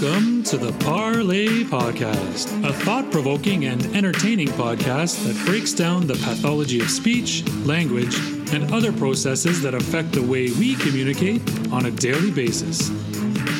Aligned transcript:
Welcome 0.00 0.44
to 0.44 0.56
the 0.56 0.72
Parlay 0.82 1.64
Podcast, 1.64 2.66
a 2.66 2.72
thought 2.72 3.10
provoking 3.12 3.66
and 3.66 3.84
entertaining 3.94 4.48
podcast 4.48 5.22
that 5.26 5.46
breaks 5.46 5.74
down 5.74 6.06
the 6.06 6.14
pathology 6.14 6.80
of 6.80 6.88
speech, 6.88 7.44
language, 7.66 8.14
and 8.54 8.72
other 8.72 8.92
processes 8.92 9.60
that 9.60 9.74
affect 9.74 10.12
the 10.12 10.22
way 10.22 10.50
we 10.52 10.74
communicate 10.76 11.42
on 11.70 11.84
a 11.84 11.90
daily 11.90 12.30
basis. 12.30 12.88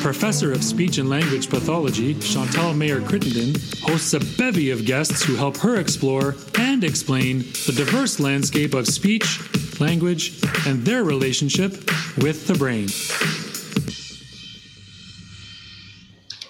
Professor 0.01 0.51
of 0.51 0.63
Speech 0.63 0.97
and 0.97 1.11
Language 1.11 1.47
Pathology, 1.47 2.15
Chantal 2.15 2.73
Mayer 2.73 3.01
Crittenden, 3.01 3.53
hosts 3.83 4.13
a 4.15 4.19
bevy 4.35 4.71
of 4.71 4.83
guests 4.83 5.21
who 5.21 5.35
help 5.35 5.57
her 5.57 5.75
explore 5.75 6.35
and 6.57 6.83
explain 6.83 7.39
the 7.67 7.73
diverse 7.75 8.19
landscape 8.19 8.73
of 8.73 8.87
speech, 8.87 9.39
language, 9.79 10.41
and 10.65 10.83
their 10.85 11.03
relationship 11.03 11.73
with 12.17 12.47
the 12.47 12.55
brain. 12.55 12.87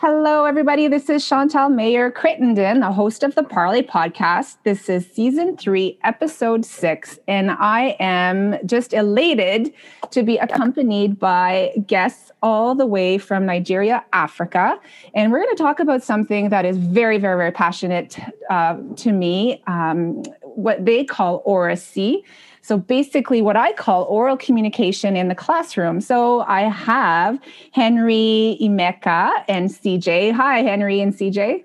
Hello, 0.01 0.45
everybody. 0.45 0.87
This 0.87 1.11
is 1.11 1.23
Chantal 1.29 1.69
Mayer 1.69 2.09
Crittenden, 2.09 2.79
the 2.79 2.91
host 2.91 3.21
of 3.21 3.35
the 3.35 3.43
Parlay 3.43 3.83
podcast. 3.83 4.57
This 4.63 4.89
is 4.89 5.05
season 5.05 5.55
three, 5.57 5.99
episode 6.03 6.65
six, 6.65 7.19
and 7.27 7.51
I 7.51 7.95
am 7.99 8.57
just 8.65 8.93
elated 8.93 9.71
to 10.09 10.23
be 10.23 10.37
accompanied 10.37 11.19
by 11.19 11.73
guests 11.85 12.31
all 12.41 12.73
the 12.73 12.87
way 12.87 13.19
from 13.19 13.45
Nigeria, 13.45 14.03
Africa. 14.11 14.79
And 15.13 15.31
we're 15.31 15.43
going 15.43 15.55
to 15.55 15.63
talk 15.63 15.79
about 15.79 16.01
something 16.01 16.49
that 16.49 16.65
is 16.65 16.77
very, 16.77 17.19
very, 17.19 17.37
very 17.37 17.51
passionate 17.51 18.17
uh, 18.49 18.77
to 18.95 19.11
me 19.11 19.61
um, 19.67 20.23
what 20.41 20.83
they 20.83 21.03
call 21.03 21.43
oracy. 21.45 22.23
So 22.61 22.77
basically, 22.77 23.41
what 23.41 23.55
I 23.55 23.73
call 23.73 24.03
oral 24.03 24.37
communication 24.37 25.15
in 25.15 25.27
the 25.27 25.35
classroom. 25.35 25.99
So 26.01 26.41
I 26.41 26.61
have 26.61 27.39
Henry 27.71 28.57
Emeka 28.61 29.43
and 29.47 29.69
CJ. 29.69 30.33
Hi, 30.33 30.61
Henry 30.61 31.01
and 31.01 31.13
CJ. 31.13 31.63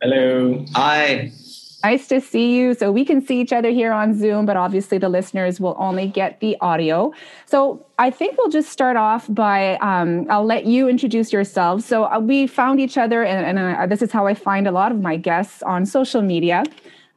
Hello. 0.00 0.64
Hi. 0.74 1.30
Nice 1.82 2.08
to 2.08 2.20
see 2.20 2.56
you. 2.58 2.74
So 2.74 2.92
we 2.92 3.06
can 3.06 3.24
see 3.24 3.40
each 3.40 3.52
other 3.52 3.70
here 3.70 3.92
on 3.92 4.18
Zoom, 4.18 4.44
but 4.44 4.56
obviously 4.56 4.98
the 4.98 5.08
listeners 5.08 5.60
will 5.60 5.76
only 5.78 6.08
get 6.08 6.40
the 6.40 6.56
audio. 6.60 7.12
So 7.46 7.86
I 7.98 8.10
think 8.10 8.36
we'll 8.36 8.50
just 8.50 8.70
start 8.70 8.96
off 8.96 9.26
by 9.30 9.76
um, 9.76 10.26
I'll 10.28 10.44
let 10.44 10.66
you 10.66 10.88
introduce 10.88 11.32
yourselves. 11.32 11.86
So 11.86 12.04
uh, 12.04 12.18
we 12.18 12.46
found 12.46 12.80
each 12.80 12.98
other, 12.98 13.24
and, 13.24 13.58
and 13.58 13.76
uh, 13.76 13.86
this 13.86 14.02
is 14.02 14.12
how 14.12 14.26
I 14.26 14.34
find 14.34 14.66
a 14.66 14.72
lot 14.72 14.92
of 14.92 15.00
my 15.00 15.16
guests 15.16 15.62
on 15.62 15.86
social 15.86 16.20
media 16.20 16.64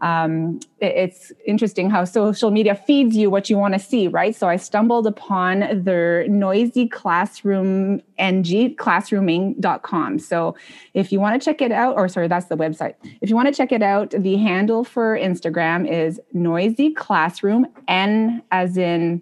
um, 0.03 0.59
it, 0.81 0.93
it's 0.95 1.31
interesting 1.45 1.89
how 1.89 2.03
social 2.03 2.51
media 2.51 2.75
feeds 2.75 3.15
you 3.15 3.29
what 3.29 3.49
you 3.49 3.57
want 3.57 3.73
to 3.73 3.79
see, 3.79 4.09
right? 4.09 4.35
So 4.35 4.49
I 4.49 4.57
stumbled 4.57 5.07
upon 5.07 5.61
the 5.61 6.25
noisy 6.27 6.89
classroom 6.89 8.01
ng 8.19 8.75
classrooming.com. 8.75 10.19
So 10.19 10.55
if 10.93 11.11
you 11.13 11.21
want 11.21 11.41
to 11.41 11.43
check 11.43 11.61
it 11.61 11.71
out, 11.71 11.95
or 11.95 12.09
sorry, 12.09 12.27
that's 12.27 12.47
the 12.47 12.57
website. 12.57 12.95
If 13.21 13.29
you 13.29 13.35
want 13.35 13.47
to 13.47 13.53
check 13.53 13.71
it 13.71 13.81
out, 13.81 14.09
the 14.11 14.35
handle 14.35 14.83
for 14.83 15.17
Instagram 15.17 15.89
is 15.89 16.19
noisy 16.33 16.91
classroom, 16.91 17.65
N 17.87 18.43
as 18.51 18.75
in 18.75 19.21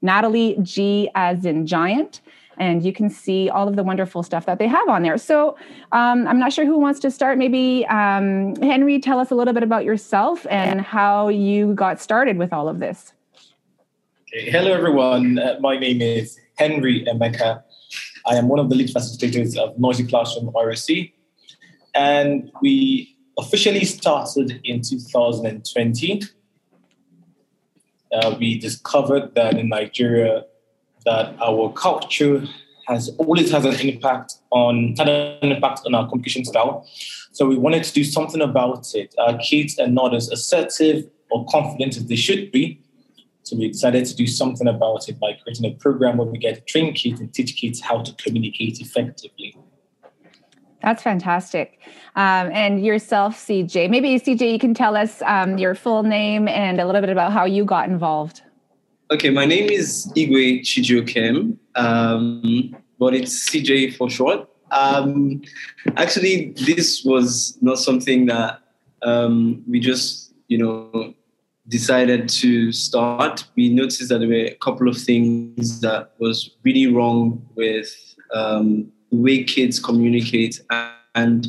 Natalie, 0.00 0.56
G 0.62 1.10
as 1.16 1.44
in 1.44 1.66
giant 1.66 2.20
and 2.58 2.84
you 2.84 2.92
can 2.92 3.10
see 3.10 3.48
all 3.48 3.68
of 3.68 3.76
the 3.76 3.82
wonderful 3.82 4.22
stuff 4.22 4.46
that 4.46 4.58
they 4.58 4.66
have 4.68 4.88
on 4.88 5.02
there. 5.02 5.18
So 5.18 5.56
um, 5.92 6.26
I'm 6.26 6.38
not 6.38 6.52
sure 6.52 6.64
who 6.64 6.78
wants 6.78 7.00
to 7.00 7.10
start. 7.10 7.38
Maybe 7.38 7.86
um, 7.86 8.54
Henry, 8.56 8.98
tell 8.98 9.18
us 9.18 9.30
a 9.30 9.34
little 9.34 9.54
bit 9.54 9.62
about 9.62 9.84
yourself 9.84 10.46
and 10.50 10.80
how 10.80 11.28
you 11.28 11.74
got 11.74 12.00
started 12.00 12.38
with 12.38 12.52
all 12.52 12.68
of 12.68 12.78
this. 12.78 13.12
Okay. 14.32 14.50
Hello, 14.50 14.72
everyone. 14.72 15.38
Uh, 15.38 15.56
my 15.60 15.78
name 15.78 16.02
is 16.02 16.38
Henry 16.56 17.04
Emeka. 17.04 17.62
I 18.26 18.34
am 18.34 18.48
one 18.48 18.58
of 18.58 18.68
the 18.68 18.74
lead 18.74 18.88
facilitators 18.88 19.56
of 19.56 19.78
Noisy 19.78 20.04
Classroom 20.04 20.50
Oracy, 20.52 21.14
and 21.94 22.50
we 22.60 23.16
officially 23.38 23.84
started 23.84 24.60
in 24.64 24.82
2020. 24.82 26.22
Uh, 28.12 28.36
we 28.38 28.58
discovered 28.58 29.34
that 29.34 29.56
in 29.56 29.68
Nigeria, 29.68 30.44
that 31.06 31.34
our 31.40 31.72
culture 31.72 32.44
has 32.86 33.08
always 33.18 33.50
has 33.50 33.64
an 33.64 33.74
impact 33.88 34.34
on 34.50 34.94
had 34.98 35.08
an 35.08 35.50
impact 35.50 35.80
on 35.86 35.94
our 35.94 36.06
communication 36.08 36.44
style. 36.44 36.86
So 37.32 37.46
we 37.46 37.56
wanted 37.56 37.84
to 37.84 37.92
do 37.92 38.04
something 38.04 38.40
about 38.40 38.94
it. 38.94 39.14
Our 39.18 39.38
kids 39.38 39.78
are 39.78 39.88
not 39.88 40.14
as 40.14 40.28
assertive 40.28 41.08
or 41.30 41.46
confident 41.46 41.96
as 41.96 42.06
they 42.06 42.16
should 42.16 42.52
be. 42.52 42.80
So 43.42 43.56
we 43.56 43.68
decided 43.68 44.04
to 44.06 44.16
do 44.16 44.26
something 44.26 44.66
about 44.66 45.08
it 45.08 45.20
by 45.20 45.38
creating 45.42 45.66
a 45.66 45.74
program 45.74 46.16
where 46.16 46.26
we 46.26 46.38
get 46.38 46.54
to 46.56 46.60
train 46.62 46.92
kids 46.94 47.20
and 47.20 47.32
teach 47.32 47.56
kids 47.56 47.80
how 47.80 48.02
to 48.02 48.12
communicate 48.14 48.80
effectively. 48.80 49.56
That's 50.82 51.02
fantastic. 51.02 51.80
Um, 52.16 52.50
and 52.52 52.84
yourself, 52.84 53.36
CJ. 53.36 53.90
Maybe 53.90 54.18
CJ, 54.20 54.52
you 54.52 54.58
can 54.58 54.74
tell 54.74 54.96
us 54.96 55.22
um, 55.22 55.58
your 55.58 55.74
full 55.74 56.02
name 56.02 56.48
and 56.48 56.80
a 56.80 56.86
little 56.86 57.00
bit 57.00 57.10
about 57.10 57.32
how 57.32 57.44
you 57.44 57.64
got 57.64 57.88
involved. 57.88 58.42
Okay, 59.08 59.30
my 59.30 59.44
name 59.44 59.70
is 59.70 60.10
Igwe 60.16 60.62
Chijiokem, 60.62 61.56
um, 61.76 62.74
but 62.98 63.14
it's 63.14 63.48
CJ 63.48 63.94
for 63.94 64.10
short. 64.10 64.48
Um, 64.72 65.42
actually, 65.96 66.50
this 66.66 67.04
was 67.04 67.56
not 67.60 67.78
something 67.78 68.26
that 68.26 68.58
um, 69.02 69.62
we 69.68 69.78
just, 69.78 70.34
you 70.48 70.58
know, 70.58 71.14
decided 71.68 72.28
to 72.30 72.72
start. 72.72 73.44
We 73.54 73.68
noticed 73.68 74.08
that 74.08 74.18
there 74.18 74.28
were 74.28 74.46
a 74.46 74.56
couple 74.56 74.88
of 74.88 74.98
things 74.98 75.80
that 75.82 76.14
was 76.18 76.50
really 76.64 76.92
wrong 76.92 77.46
with 77.54 77.94
um, 78.34 78.90
the 79.12 79.18
way 79.18 79.44
kids 79.44 79.78
communicate 79.78 80.60
and, 81.14 81.46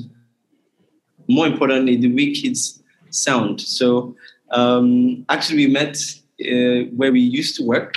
more 1.28 1.48
importantly, 1.48 1.96
the 1.96 2.14
way 2.14 2.36
kids 2.36 2.84
sound. 3.10 3.62
So 3.62 4.16
um, 4.52 5.26
actually, 5.30 5.66
we 5.66 5.74
met 5.74 5.98
uh, 6.42 6.90
where 6.96 7.12
we 7.12 7.20
used 7.20 7.56
to 7.58 7.64
work 7.64 7.96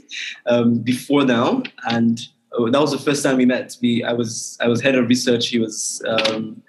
um, 0.46 0.78
before 0.78 1.24
now, 1.24 1.62
and 1.88 2.20
uh, 2.56 2.70
that 2.70 2.80
was 2.80 2.92
the 2.92 2.98
first 2.98 3.22
time 3.22 3.36
we 3.36 3.46
met. 3.46 3.76
We, 3.80 4.04
I 4.04 4.12
was 4.12 4.58
I 4.60 4.68
was 4.68 4.80
head 4.80 4.94
of 4.94 5.08
research. 5.08 5.48
He 5.48 5.58
was 5.58 6.02
um, 6.06 6.62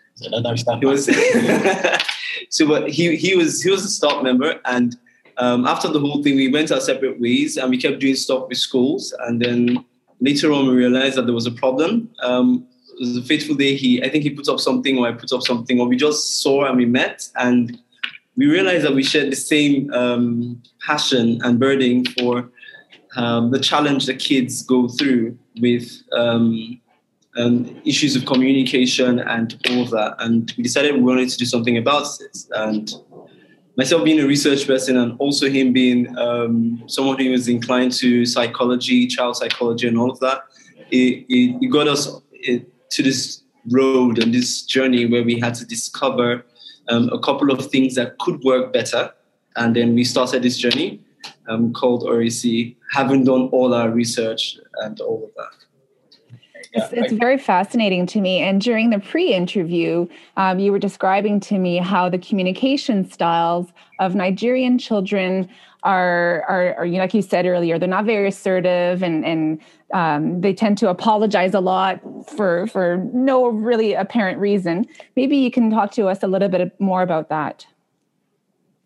he 0.79 0.85
was 0.85 1.05
so, 2.49 2.67
but 2.67 2.89
he 2.89 3.15
he 3.15 3.35
was 3.35 3.61
he 3.61 3.69
was 3.69 3.85
a 3.85 3.89
staff 3.89 4.23
member, 4.23 4.59
and 4.65 4.95
um, 5.37 5.65
after 5.65 5.87
the 5.87 5.99
whole 5.99 6.23
thing, 6.23 6.35
we 6.35 6.49
went 6.49 6.71
our 6.71 6.81
separate 6.81 7.19
ways, 7.19 7.57
and 7.57 7.69
we 7.69 7.77
kept 7.77 7.99
doing 7.99 8.15
stuff 8.15 8.47
with 8.47 8.57
schools, 8.57 9.13
and 9.21 9.41
then 9.41 9.83
later 10.19 10.51
on, 10.51 10.67
we 10.67 10.73
realized 10.73 11.17
that 11.17 11.25
there 11.25 11.35
was 11.35 11.47
a 11.47 11.51
problem. 11.51 12.09
Um, 12.21 12.67
it 12.99 12.99
was 12.99 13.17
a 13.17 13.23
fateful 13.23 13.55
day. 13.55 13.75
He 13.75 14.03
I 14.03 14.09
think 14.09 14.23
he 14.23 14.29
put 14.29 14.47
up 14.47 14.59
something, 14.59 14.97
or 14.97 15.07
I 15.07 15.11
put 15.13 15.31
up 15.31 15.41
something, 15.41 15.79
or 15.79 15.87
we 15.87 15.97
just 15.97 16.41
saw 16.41 16.65
and 16.65 16.77
we 16.77 16.85
met, 16.85 17.27
and 17.35 17.79
we 18.35 18.45
realized 18.47 18.85
that 18.85 18.93
we 18.93 19.03
shared 19.03 19.31
the 19.31 19.35
same 19.35 19.91
um, 19.93 20.61
passion 20.85 21.39
and 21.43 21.59
burden 21.59 22.05
for 22.05 22.49
um, 23.17 23.51
the 23.51 23.59
challenge 23.59 24.05
that 24.05 24.19
kids 24.19 24.63
go 24.63 24.87
through 24.87 25.37
with 25.59 26.01
um, 26.13 26.79
um, 27.37 27.81
issues 27.85 28.15
of 28.15 28.25
communication 28.25 29.19
and 29.19 29.59
all 29.69 29.83
of 29.83 29.89
that. 29.91 30.15
And 30.19 30.51
we 30.57 30.63
decided 30.63 30.95
we 30.95 31.01
wanted 31.01 31.29
to 31.29 31.37
do 31.37 31.45
something 31.45 31.77
about 31.77 32.07
it. 32.21 32.37
And 32.51 32.91
myself 33.77 34.03
being 34.03 34.19
a 34.19 34.27
research 34.27 34.65
person 34.65 34.97
and 34.97 35.17
also 35.19 35.49
him 35.49 35.73
being 35.73 36.17
um, 36.17 36.83
someone 36.87 37.19
who 37.19 37.31
was 37.31 37.47
inclined 37.47 37.91
to 37.93 38.25
psychology, 38.25 39.07
child 39.07 39.35
psychology, 39.35 39.87
and 39.87 39.97
all 39.97 40.11
of 40.11 40.19
that, 40.19 40.43
it, 40.89 41.25
it, 41.29 41.57
it 41.61 41.67
got 41.67 41.87
us 41.87 42.21
to 42.91 43.03
this 43.03 43.43
road 43.69 44.19
and 44.19 44.33
this 44.33 44.63
journey 44.63 45.05
where 45.05 45.23
we 45.23 45.39
had 45.39 45.53
to 45.55 45.65
discover 45.65 46.45
um, 46.91 47.09
a 47.11 47.19
couple 47.19 47.51
of 47.51 47.65
things 47.67 47.95
that 47.95 48.17
could 48.19 48.43
work 48.43 48.73
better. 48.73 49.11
And 49.55 49.75
then 49.75 49.95
we 49.95 50.03
started 50.03 50.43
this 50.43 50.57
journey 50.57 50.99
um, 51.47 51.73
called 51.73 52.03
Oracy, 52.03 52.77
having 52.91 53.23
done 53.23 53.49
all 53.51 53.73
our 53.73 53.89
research 53.89 54.57
and 54.83 54.99
all 54.99 55.23
of 55.23 55.31
that. 55.37 55.57
It's, 56.73 56.93
it's, 56.93 57.13
very 57.13 57.37
fascinating 57.37 58.05
to 58.07 58.21
me. 58.21 58.39
And 58.39 58.61
during 58.61 58.91
the 58.91 58.99
pre 58.99 59.33
interview, 59.33 60.07
um, 60.37 60.59
you 60.59 60.71
were 60.71 60.79
describing 60.79 61.41
to 61.41 61.57
me 61.57 61.77
how 61.77 62.07
the 62.07 62.17
communication 62.17 63.09
styles 63.09 63.67
of 63.99 64.15
Nigerian 64.15 64.77
children 64.77 65.49
are, 65.83 66.43
are, 66.47 66.75
are 66.75 66.85
you 66.85 66.93
know, 66.93 66.99
like 66.99 67.13
you 67.13 67.21
said 67.21 67.45
earlier, 67.45 67.79
they're 67.79 67.87
not 67.87 68.05
very 68.05 68.27
assertive 68.27 69.01
and, 69.01 69.25
and 69.25 69.61
um, 69.93 70.41
they 70.41 70.53
tend 70.53 70.77
to 70.77 70.89
apologize 70.89 71.53
a 71.53 71.59
lot 71.59 71.99
for, 72.29 72.67
for 72.67 72.97
no 73.13 73.47
really 73.47 73.93
apparent 73.93 74.39
reason. 74.39 74.85
Maybe 75.15 75.37
you 75.37 75.49
can 75.49 75.71
talk 75.71 75.91
to 75.93 76.07
us 76.07 76.21
a 76.21 76.27
little 76.27 76.49
bit 76.49 76.79
more 76.79 77.01
about 77.01 77.29
that. 77.29 77.65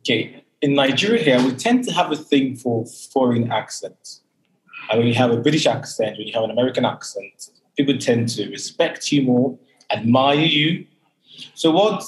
Okay. 0.01 0.44
In 0.62 0.74
Nigeria 0.74 1.21
here, 1.21 1.44
we 1.44 1.53
tend 1.53 1.83
to 1.83 1.92
have 1.92 2.12
a 2.12 2.15
thing 2.15 2.56
for 2.56 2.86
foreign 2.86 3.51
accents. 3.51 4.21
And 4.89 5.00
when 5.00 5.07
you 5.07 5.13
have 5.15 5.31
a 5.31 5.38
British 5.38 5.65
accent, 5.65 6.18
when 6.18 6.27
you 6.27 6.33
have 6.33 6.44
an 6.44 6.51
American 6.51 6.86
accent, 6.86 7.50
people 7.75 7.97
tend 7.97 8.30
to 8.30 8.50
respect 8.50 9.12
you 9.12 9.24
more, 9.24 9.57
admire 9.92 10.39
you. 10.39 10.86
So 11.56 11.71
what 11.71 12.03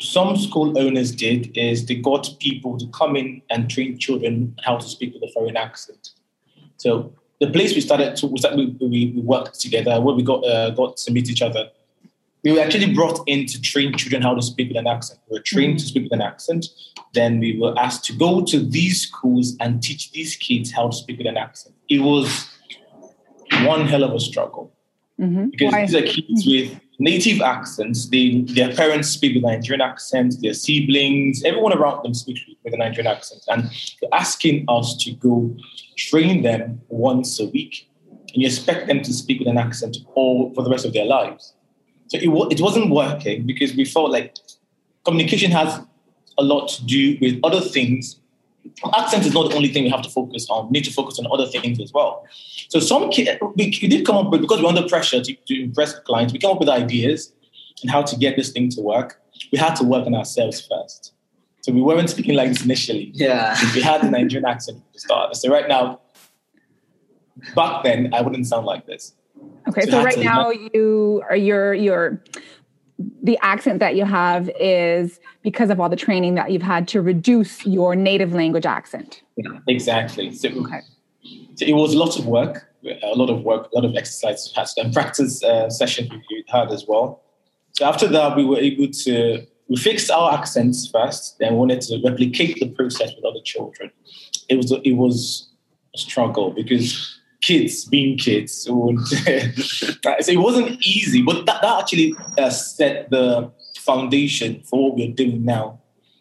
some 0.00 0.36
school 0.36 0.78
owners 0.78 1.12
did 1.12 1.56
is 1.56 1.86
they 1.86 1.94
got 1.94 2.28
people 2.40 2.78
to 2.78 2.86
come 2.88 3.16
in 3.16 3.42
and 3.50 3.70
train 3.70 3.98
children 3.98 4.54
how 4.64 4.76
to 4.78 4.86
speak 4.88 5.12
with 5.14 5.22
a 5.22 5.32
foreign 5.32 5.56
accent. 5.56 6.10
So 6.78 7.12
the 7.38 7.50
place 7.50 7.74
we 7.74 7.82
started 7.82 8.16
to 8.16 8.26
was 8.26 8.42
that 8.42 8.56
we, 8.56 8.66
we, 8.80 9.12
we 9.14 9.20
worked 9.20 9.60
together, 9.60 10.00
where 10.00 10.14
we 10.14 10.22
got 10.22 10.44
uh, 10.44 10.70
got 10.70 10.96
to 10.98 11.12
meet 11.12 11.28
each 11.28 11.42
other. 11.42 11.68
We 12.42 12.52
were 12.52 12.60
actually 12.60 12.94
brought 12.94 13.20
in 13.26 13.44
to 13.46 13.60
train 13.60 13.94
children 13.94 14.22
how 14.22 14.34
to 14.34 14.40
speak 14.40 14.68
with 14.68 14.78
an 14.78 14.86
accent. 14.86 15.20
We 15.28 15.36
were 15.36 15.42
trained 15.42 15.78
to 15.80 15.84
speak 15.84 16.04
with 16.04 16.12
an 16.12 16.22
accent. 16.22 16.68
Then 17.12 17.38
we 17.38 17.58
were 17.58 17.78
asked 17.78 18.04
to 18.06 18.14
go 18.14 18.42
to 18.46 18.58
these 18.58 19.02
schools 19.02 19.56
and 19.60 19.82
teach 19.82 20.12
these 20.12 20.36
kids 20.36 20.72
how 20.72 20.88
to 20.88 20.96
speak 20.96 21.18
with 21.18 21.26
an 21.26 21.36
accent. 21.36 21.74
It 21.90 21.98
was 22.00 22.48
one 23.64 23.86
hell 23.86 24.04
of 24.04 24.14
a 24.14 24.20
struggle 24.20 24.72
Mhm. 25.20 25.50
because 25.50 25.72
Why? 25.72 25.84
these 25.84 25.94
are 25.94 26.02
kids 26.02 26.46
with 26.46 26.80
native 27.00 27.40
accents. 27.40 28.08
They, 28.08 28.42
their 28.42 28.72
parents 28.74 29.08
speak 29.08 29.34
with 29.34 29.42
Nigerian 29.42 29.80
accents, 29.80 30.36
their 30.36 30.54
siblings, 30.54 31.42
everyone 31.42 31.72
around 31.72 32.04
them 32.04 32.14
speaks 32.14 32.42
with 32.62 32.74
a 32.74 32.76
Nigerian 32.76 33.06
accent. 33.06 33.42
And 33.48 33.70
you're 34.00 34.14
asking 34.14 34.66
us 34.68 34.96
to 34.98 35.12
go 35.12 35.56
train 35.96 36.42
them 36.42 36.82
once 36.88 37.40
a 37.40 37.46
week, 37.46 37.88
and 38.10 38.42
you 38.42 38.46
expect 38.46 38.86
them 38.86 39.02
to 39.02 39.12
speak 39.12 39.40
with 39.40 39.48
an 39.48 39.58
accent 39.58 39.96
all 40.14 40.54
for 40.54 40.62
the 40.62 40.70
rest 40.70 40.84
of 40.84 40.92
their 40.92 41.06
lives. 41.06 41.54
So 42.08 42.18
it, 42.18 42.52
it 42.52 42.60
wasn't 42.60 42.90
working 42.90 43.46
because 43.46 43.74
we 43.74 43.84
felt 43.84 44.10
like 44.10 44.36
communication 45.04 45.50
has 45.52 45.80
a 46.38 46.42
lot 46.42 46.68
to 46.68 46.84
do 46.84 47.16
with 47.20 47.40
other 47.42 47.60
things. 47.60 48.19
Accent 48.94 49.26
is 49.26 49.34
not 49.34 49.50
the 49.50 49.56
only 49.56 49.68
thing 49.68 49.84
we 49.84 49.90
have 49.90 50.02
to 50.02 50.10
focus 50.10 50.46
on. 50.50 50.66
We 50.66 50.72
need 50.72 50.84
to 50.84 50.92
focus 50.92 51.18
on 51.18 51.26
other 51.30 51.46
things 51.46 51.80
as 51.80 51.92
well. 51.92 52.26
So 52.68 52.80
some 52.80 53.10
kids, 53.10 53.38
we, 53.56 53.66
we 53.82 53.88
did 53.88 54.06
come 54.06 54.16
up 54.16 54.30
with, 54.30 54.40
because 54.40 54.60
we're 54.62 54.68
under 54.68 54.86
pressure 54.88 55.22
to, 55.22 55.34
to 55.34 55.62
impress 55.62 55.98
clients, 56.00 56.32
we 56.32 56.38
came 56.38 56.50
up 56.50 56.60
with 56.60 56.68
ideas 56.68 57.32
and 57.82 57.90
how 57.90 58.02
to 58.02 58.16
get 58.16 58.36
this 58.36 58.50
thing 58.50 58.68
to 58.70 58.80
work. 58.80 59.20
We 59.52 59.58
had 59.58 59.74
to 59.76 59.84
work 59.84 60.06
on 60.06 60.14
ourselves 60.14 60.66
first. 60.66 61.12
So 61.62 61.72
we 61.72 61.82
weren't 61.82 62.08
speaking 62.08 62.34
like 62.34 62.48
this 62.48 62.64
initially. 62.64 63.10
Yeah. 63.14 63.56
We 63.74 63.82
had 63.82 64.02
the 64.02 64.10
Nigerian 64.10 64.46
accent 64.46 64.78
at 64.78 64.92
the 64.92 65.00
start. 65.00 65.36
So 65.36 65.50
right 65.50 65.68
now, 65.68 66.00
back 67.54 67.82
then, 67.84 68.12
I 68.14 68.22
wouldn't 68.22 68.46
sound 68.46 68.66
like 68.66 68.86
this. 68.86 69.14
Okay, 69.68 69.82
So 69.82 69.90
so 69.90 69.98
right 70.02 70.14
have 70.14 70.14
to 70.14 70.24
now 70.24 70.50
you 70.50 71.22
are 71.28 71.36
your 71.36 71.74
your 71.74 72.22
the 73.22 73.38
accent 73.42 73.78
that 73.80 73.96
you 73.96 74.04
have 74.04 74.50
is 74.60 75.20
because 75.42 75.70
of 75.70 75.80
all 75.80 75.88
the 75.88 75.96
training 75.96 76.34
that 76.34 76.50
you've 76.50 76.62
had 76.62 76.86
to 76.88 77.00
reduce 77.00 77.64
your 77.64 77.96
native 77.96 78.34
language 78.34 78.66
accent. 78.66 79.22
Yeah, 79.36 79.58
Exactly. 79.68 80.32
So, 80.32 80.48
Okay. 80.50 80.80
so 81.54 81.64
it 81.64 81.72
was 81.72 81.94
a 81.94 81.98
lot 81.98 82.18
of 82.18 82.26
work, 82.26 82.68
a 82.84 83.14
lot 83.14 83.30
of 83.30 83.42
work, 83.42 83.70
a 83.72 83.78
lot 83.78 83.84
of 83.84 83.96
exercise, 83.96 84.52
had 84.54 84.66
to- 84.66 84.80
and 84.82 84.92
practice 84.92 85.42
uh, 85.42 85.70
sessions 85.70 86.10
we 86.10 86.44
had 86.48 86.70
as 86.72 86.84
well. 86.86 87.22
So 87.72 87.84
after 87.86 88.06
that, 88.08 88.36
we 88.36 88.44
were 88.44 88.58
able 88.58 88.88
to 89.04 89.46
we 89.68 89.76
fixed 89.76 90.10
our 90.10 90.34
accents 90.36 90.88
first, 90.90 91.38
then 91.38 91.52
we 91.52 91.58
wanted 91.60 91.80
to 91.82 92.00
replicate 92.04 92.58
the 92.58 92.68
process 92.70 93.14
with 93.14 93.24
other 93.24 93.40
children. 93.44 93.92
It 94.48 94.56
was 94.56 94.72
a, 94.72 94.80
it 94.86 94.94
was 94.94 95.48
a 95.94 95.98
struggle 95.98 96.50
because 96.50 97.19
kids 97.40 97.84
being 97.86 98.18
kids, 98.18 98.66
would- 98.68 99.00
so 99.08 99.22
it 100.04 100.38
wasn't 100.38 100.70
easy. 100.84 101.22
But 101.22 101.46
that, 101.46 101.62
that 101.62 101.80
actually 101.80 102.14
uh, 102.38 102.50
set 102.50 103.10
the 103.10 103.50
foundation 103.78 104.62
for 104.62 104.90
what 104.90 104.96
we're 104.96 105.12
doing 105.12 105.44
now. 105.44 105.80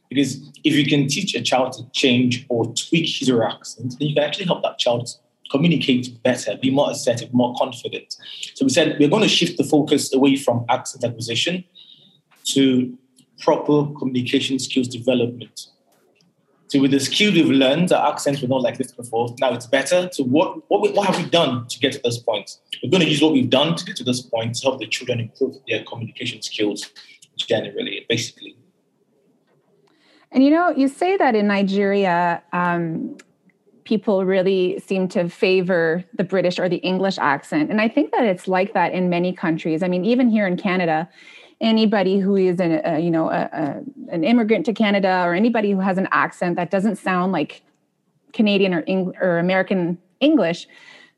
Because 0.09 0.37
if 0.63 0.73
you 0.73 0.85
can 0.85 1.07
teach 1.07 1.35
a 1.35 1.41
child 1.41 1.73
to 1.73 1.83
change 1.91 2.45
or 2.49 2.65
tweak 2.73 3.07
his 3.07 3.29
or 3.29 3.37
her 3.37 3.49
accent, 3.49 3.95
then 3.99 4.07
you 4.07 4.15
can 4.15 4.23
actually 4.23 4.45
help 4.45 4.63
that 4.63 4.79
child 4.79 5.07
communicate 5.51 6.21
better, 6.23 6.57
be 6.57 6.71
more 6.71 6.89
assertive, 6.91 7.33
more 7.33 7.53
confident. 7.55 8.15
So 8.55 8.65
we 8.65 8.69
said 8.69 8.97
we're 8.99 9.09
going 9.09 9.23
to 9.23 9.29
shift 9.29 9.57
the 9.57 9.63
focus 9.63 10.13
away 10.13 10.35
from 10.35 10.65
accent 10.69 11.03
acquisition 11.03 11.63
to 12.45 12.97
proper 13.39 13.85
communication 13.97 14.59
skills 14.59 14.87
development. 14.87 15.67
So 16.69 16.79
with 16.79 16.91
the 16.91 16.99
skills 16.99 17.33
we've 17.33 17.47
learned, 17.47 17.91
our 17.91 18.11
accents 18.11 18.43
were 18.43 18.47
not 18.47 18.61
like 18.61 18.77
this 18.77 18.91
before. 18.91 19.35
Now 19.41 19.53
it's 19.53 19.65
better. 19.65 20.07
So 20.11 20.23
what, 20.23 20.69
what, 20.69 20.93
what 20.93 21.07
have 21.07 21.17
we 21.17 21.27
done 21.27 21.67
to 21.67 21.79
get 21.79 21.93
to 21.93 22.01
this 22.03 22.19
point? 22.19 22.57
We're 22.83 22.91
going 22.91 23.01
to 23.01 23.09
use 23.09 23.21
what 23.23 23.33
we've 23.33 23.49
done 23.49 23.75
to 23.75 23.83
get 23.83 23.95
to 23.97 24.03
this 24.03 24.21
point 24.21 24.55
to 24.55 24.67
help 24.67 24.79
the 24.79 24.85
children 24.85 25.19
improve 25.19 25.55
their 25.67 25.83
communication 25.83 26.43
skills 26.43 26.87
generally, 27.37 28.05
basically. 28.07 28.55
And 30.31 30.43
you 30.43 30.51
know, 30.51 30.69
you 30.69 30.87
say 30.87 31.17
that 31.17 31.33
in 31.33 31.47
Nigeria, 31.47 32.43
um, 32.53 33.17
people 33.83 34.23
really 34.23 34.79
seem 34.85 35.07
to 35.07 35.27
favor 35.27 36.03
the 36.13 36.23
British 36.23 36.59
or 36.59 36.69
the 36.69 36.77
English 36.77 37.17
accent. 37.17 37.71
And 37.71 37.81
I 37.81 37.87
think 37.87 38.11
that 38.11 38.23
it's 38.23 38.47
like 38.47 38.75
that 38.75 38.93
in 38.93 39.09
many 39.09 39.33
countries. 39.33 39.81
I 39.81 39.87
mean, 39.87 40.05
even 40.05 40.29
here 40.29 40.45
in 40.45 40.55
Canada, 40.55 41.09
anybody 41.61 42.19
who 42.19 42.35
is 42.35 42.59
an, 42.59 42.81
a, 42.85 42.99
you 42.99 43.11
know, 43.11 43.29
a, 43.29 43.49
a, 43.51 44.13
an 44.13 44.23
immigrant 44.23 44.65
to 44.65 44.73
Canada 44.73 45.23
or 45.25 45.33
anybody 45.33 45.71
who 45.71 45.79
has 45.79 45.97
an 45.97 46.07
accent 46.11 46.55
that 46.55 46.71
doesn't 46.71 46.95
sound 46.97 47.31
like 47.31 47.61
Canadian 48.33 48.73
or, 48.73 48.83
Eng- 48.87 49.13
or 49.21 49.39
American 49.39 49.97
English, 50.19 50.67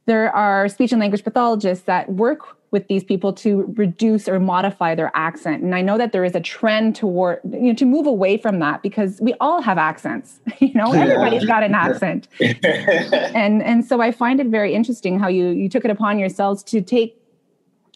there 0.08 0.34
are 0.36 0.68
speech 0.68 0.92
and 0.92 1.00
language 1.00 1.24
pathologists 1.24 1.86
that 1.86 2.12
work 2.12 2.58
with 2.72 2.88
these 2.88 3.04
people 3.04 3.34
to 3.34 3.72
reduce 3.76 4.30
or 4.30 4.40
modify 4.40 4.96
their 4.96 5.12
accent. 5.14 5.62
And 5.62 5.76
I 5.76 5.82
know 5.82 5.98
that 5.98 6.14
there 6.14 6.24
is 6.24 6.36
a 6.36 6.40
trend 6.40 6.96
toward 6.96 7.42
you 7.44 7.60
know 7.60 7.74
to 7.74 7.86
move 7.86 8.08
away 8.08 8.38
from 8.38 8.60
that 8.60 8.82
because 8.82 9.20
we 9.22 9.34
all 9.42 9.62
have 9.62 9.78
accents. 9.78 10.40
You 10.60 10.74
know, 10.76 10.94
Yeah. 10.94 11.02
everybody's 11.02 11.46
got 11.46 11.64
an 11.64 11.76
accent. 11.76 12.28
And 12.40 13.62
and 13.62 13.84
so 13.86 14.00
I 14.02 14.12
find 14.12 14.40
it 14.40 14.48
very 14.48 14.74
interesting 14.74 15.20
how 15.20 15.28
you 15.28 15.48
you 15.50 15.68
took 15.70 15.84
it 15.86 15.92
upon 15.92 16.18
yourselves 16.18 16.64
to 16.64 16.82
take 16.82 17.18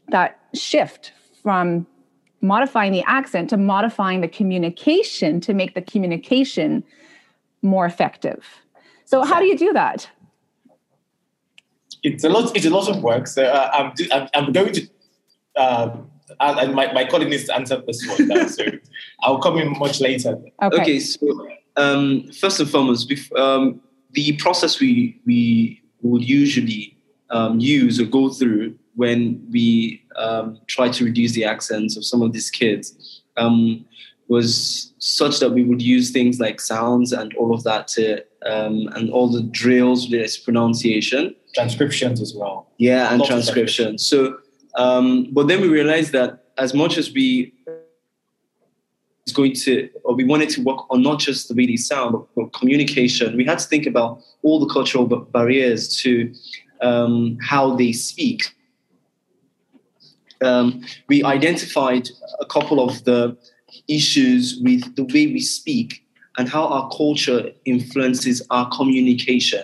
that 0.09 0.39
shift 0.53 1.13
from 1.41 1.87
modifying 2.41 2.91
the 2.91 3.03
accent 3.07 3.49
to 3.49 3.57
modifying 3.57 4.21
the 4.21 4.27
communication 4.27 5.39
to 5.41 5.53
make 5.53 5.73
the 5.73 5.81
communication 5.81 6.83
more 7.61 7.85
effective. 7.85 8.45
So 9.05 9.23
how 9.23 9.39
do 9.39 9.45
you 9.45 9.57
do 9.57 9.73
that? 9.73 10.09
it's 12.05 12.23
a 12.23 12.29
lot. 12.29 12.55
It's 12.55 12.65
a 12.65 12.69
lot 12.69 12.87
of 12.87 13.01
work. 13.01 13.27
So 13.27 13.43
uh, 13.43 13.69
I'm, 13.73 13.93
I'm 14.11 14.29
I'm 14.33 14.51
going 14.53 14.73
to. 14.73 14.87
Uh, 15.55 15.97
and 16.39 16.59
and 16.59 16.75
my, 16.75 16.91
my 16.93 17.05
colleague 17.05 17.29
needs 17.29 17.45
to 17.45 17.55
answer 17.55 17.81
this 17.85 18.05
one 18.07 18.27
now, 18.27 18.47
so 18.47 18.63
I'll 19.21 19.39
come 19.39 19.57
in 19.57 19.77
much 19.77 20.01
later. 20.01 20.37
Okay. 20.61 20.81
Okay, 20.81 20.99
so 20.99 21.47
um, 21.77 22.31
first 22.31 22.59
and 22.59 22.69
foremost, 22.69 23.09
bef- 23.09 23.37
um, 23.37 23.81
the 24.11 24.35
process 24.37 24.79
we 24.79 25.19
we 25.25 25.81
would 26.01 26.27
usually 26.27 26.97
um, 27.29 27.59
use 27.59 27.99
or 27.99 28.05
go 28.05 28.29
through 28.29 28.77
when 28.95 29.45
we 29.51 30.03
um, 30.15 30.59
try 30.67 30.89
to 30.89 31.05
reduce 31.05 31.33
the 31.33 31.43
accents 31.43 31.97
of 31.97 32.05
some 32.05 32.21
of 32.21 32.33
these 32.33 32.49
kids 32.49 33.21
um, 33.37 33.85
was 34.27 34.93
such 34.97 35.39
that 35.39 35.51
we 35.51 35.63
would 35.63 35.81
use 35.81 36.11
things 36.11 36.39
like 36.39 36.59
sounds 36.59 37.11
and 37.11 37.33
all 37.35 37.53
of 37.53 37.63
that 37.63 37.87
to 37.87 38.23
um, 38.45 38.87
and 38.95 39.09
all 39.11 39.27
the 39.27 39.43
drills 39.43 40.09
with 40.09 40.43
pronunciation. 40.43 41.35
Transcriptions 41.53 42.21
as 42.21 42.33
well. 42.35 42.71
yeah 42.77 43.09
and 43.11 43.19
Lots 43.19 43.29
of 43.29 43.33
transcription 43.33 43.97
so 43.97 44.37
um, 44.75 45.27
but 45.31 45.47
then 45.47 45.61
we 45.61 45.67
realized 45.67 46.11
that 46.11 46.45
as 46.57 46.73
much 46.73 46.97
as 46.97 47.13
we 47.13 47.53
is 49.25 49.33
going 49.33 49.53
to 49.53 49.89
or 50.03 50.15
we 50.15 50.23
wanted 50.25 50.49
to 50.49 50.61
work 50.61 50.79
on 50.89 51.01
not 51.01 51.19
just 51.19 51.47
the 51.47 51.53
way 51.55 51.65
they 51.65 51.77
sound 51.77 52.11
but, 52.11 52.35
but 52.35 52.53
communication 52.53 53.37
we 53.37 53.45
had 53.45 53.57
to 53.59 53.67
think 53.67 53.85
about 53.85 54.21
all 54.43 54.59
the 54.59 54.71
cultural 54.71 55.05
barriers 55.05 55.97
to 56.01 56.33
um, 56.81 57.37
how 57.41 57.75
they 57.75 57.91
speak 57.91 58.54
um, 60.43 60.81
we 61.07 61.23
identified 61.23 62.09
a 62.39 62.45
couple 62.45 62.79
of 62.79 63.03
the 63.03 63.37
issues 63.87 64.59
with 64.61 64.95
the 64.95 65.03
way 65.03 65.27
we 65.27 65.39
speak 65.39 66.05
and 66.37 66.49
how 66.49 66.65
our 66.67 66.89
culture 66.89 67.51
influences 67.65 68.41
our 68.49 68.69
communication 68.69 69.63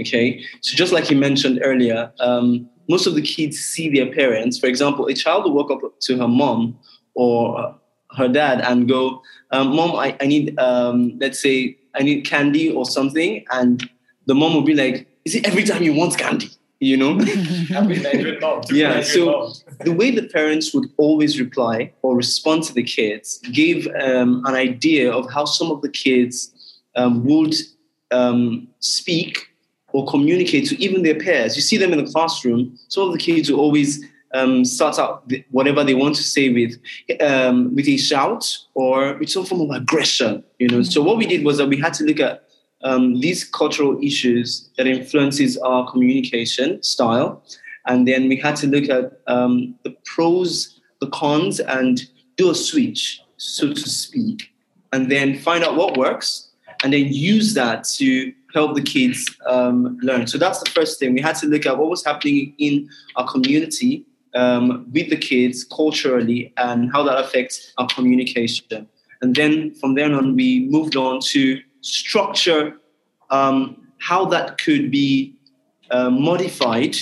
okay? 0.00 0.44
So 0.60 0.76
just 0.76 0.92
like 0.92 1.10
you 1.10 1.16
mentioned 1.16 1.60
earlier 1.62 2.12
um, 2.20 2.68
most 2.88 3.06
of 3.06 3.14
the 3.14 3.22
kids 3.22 3.58
see 3.58 3.88
their 3.88 4.12
parents. 4.12 4.58
For 4.58 4.66
example 4.66 5.06
a 5.06 5.14
child 5.14 5.44
will 5.44 5.54
walk 5.54 5.70
up 5.70 6.00
to 6.00 6.18
her 6.18 6.28
mom 6.28 6.78
or 7.14 7.74
her 8.16 8.28
dad 8.28 8.60
and 8.60 8.88
go 8.88 9.22
um, 9.50 9.74
mom 9.74 9.96
I, 9.96 10.16
I 10.20 10.26
need 10.26 10.58
um, 10.58 11.16
let's 11.20 11.40
say 11.40 11.76
i 11.94 12.02
need 12.02 12.22
candy 12.22 12.70
or 12.70 12.84
something 12.86 13.44
and 13.50 13.88
the 14.26 14.34
mom 14.34 14.54
will 14.54 14.62
be 14.62 14.74
like 14.74 15.06
is 15.24 15.34
it 15.34 15.46
every 15.46 15.64
time 15.64 15.82
you 15.82 15.94
want 15.94 16.16
candy 16.18 16.50
you 16.84 16.96
know 16.96 17.18
Happy 17.76 17.96
Nigerian 18.00 18.40
mom. 18.40 18.62
Yeah, 18.70 19.02
so- 19.02 19.52
the 19.80 19.92
way 19.92 20.10
the 20.10 20.24
parents 20.28 20.72
would 20.74 20.86
always 20.96 21.40
reply 21.40 21.92
or 22.02 22.16
respond 22.16 22.62
to 22.64 22.74
the 22.74 22.82
kids 22.82 23.38
gave 23.52 23.86
um, 24.02 24.42
an 24.46 24.54
idea 24.54 25.10
of 25.12 25.30
how 25.32 25.44
some 25.44 25.70
of 25.70 25.82
the 25.82 25.88
kids 25.88 26.34
um, 26.96 27.24
would 27.24 27.54
um, 28.10 28.68
speak 28.80 29.48
or 29.92 30.06
communicate 30.06 30.68
to 30.68 30.82
even 30.82 31.02
their 31.02 31.14
peers. 31.14 31.56
You 31.56 31.62
see 31.62 31.76
them 31.76 31.92
in 31.92 32.04
the 32.04 32.10
classroom. 32.10 32.78
Some 32.88 33.04
of 33.06 33.12
the 33.12 33.18
kids 33.18 33.50
will 33.50 33.60
always 33.60 34.04
um, 34.34 34.64
start 34.64 34.98
out 34.98 35.28
th- 35.28 35.44
whatever 35.50 35.84
they 35.84 35.94
want 35.94 36.16
to 36.16 36.22
say 36.22 36.48
with 36.52 36.78
um, 37.20 37.74
with 37.74 37.88
a 37.88 37.96
shout 37.96 38.58
or 38.74 39.14
with 39.18 39.30
some 39.30 39.44
form 39.44 39.60
of 39.62 39.70
aggression. 39.70 40.42
You 40.58 40.68
know. 40.68 40.82
So 40.82 41.02
what 41.02 41.16
we 41.16 41.26
did 41.26 41.44
was 41.44 41.58
that 41.58 41.68
we 41.68 41.78
had 41.78 41.94
to 41.94 42.04
look 42.04 42.20
at 42.20 42.43
um, 42.84 43.20
these 43.20 43.44
cultural 43.44 43.98
issues 44.02 44.70
that 44.76 44.86
influences 44.86 45.56
our 45.58 45.90
communication 45.90 46.82
style 46.82 47.42
and 47.86 48.08
then 48.08 48.28
we 48.28 48.36
had 48.36 48.56
to 48.56 48.66
look 48.66 48.88
at 48.88 49.20
um, 49.26 49.74
the 49.84 49.94
pros, 50.04 50.80
the 51.00 51.08
cons, 51.08 51.60
and 51.60 52.02
do 52.36 52.50
a 52.50 52.54
switch, 52.54 53.20
so 53.36 53.72
to 53.72 53.88
speak, 53.88 54.52
and 54.92 55.10
then 55.10 55.38
find 55.38 55.64
out 55.64 55.76
what 55.76 55.96
works, 55.96 56.50
and 56.82 56.92
then 56.92 57.06
use 57.08 57.54
that 57.54 57.84
to 57.84 58.32
help 58.54 58.74
the 58.74 58.82
kids 58.82 59.28
um, 59.46 59.98
learn. 60.00 60.26
So 60.26 60.38
that's 60.38 60.62
the 60.62 60.70
first 60.70 60.98
thing. 60.98 61.12
We 61.12 61.20
had 61.20 61.36
to 61.36 61.46
look 61.46 61.66
at 61.66 61.76
what 61.76 61.90
was 61.90 62.04
happening 62.04 62.54
in 62.58 62.88
our 63.16 63.28
community 63.30 64.06
um, 64.34 64.86
with 64.92 65.10
the 65.10 65.16
kids 65.16 65.64
culturally 65.64 66.52
and 66.56 66.90
how 66.92 67.02
that 67.02 67.18
affects 67.18 67.72
our 67.78 67.88
communication. 67.88 68.88
And 69.20 69.34
then 69.34 69.74
from 69.74 69.94
then 69.94 70.12
on, 70.14 70.36
we 70.36 70.66
moved 70.70 70.96
on 70.96 71.20
to 71.32 71.60
structure 71.84 72.76
um, 73.30 73.86
how 73.98 74.24
that 74.24 74.58
could 74.58 74.90
be 74.90 75.34
uh, 75.90 76.10
modified 76.10 76.96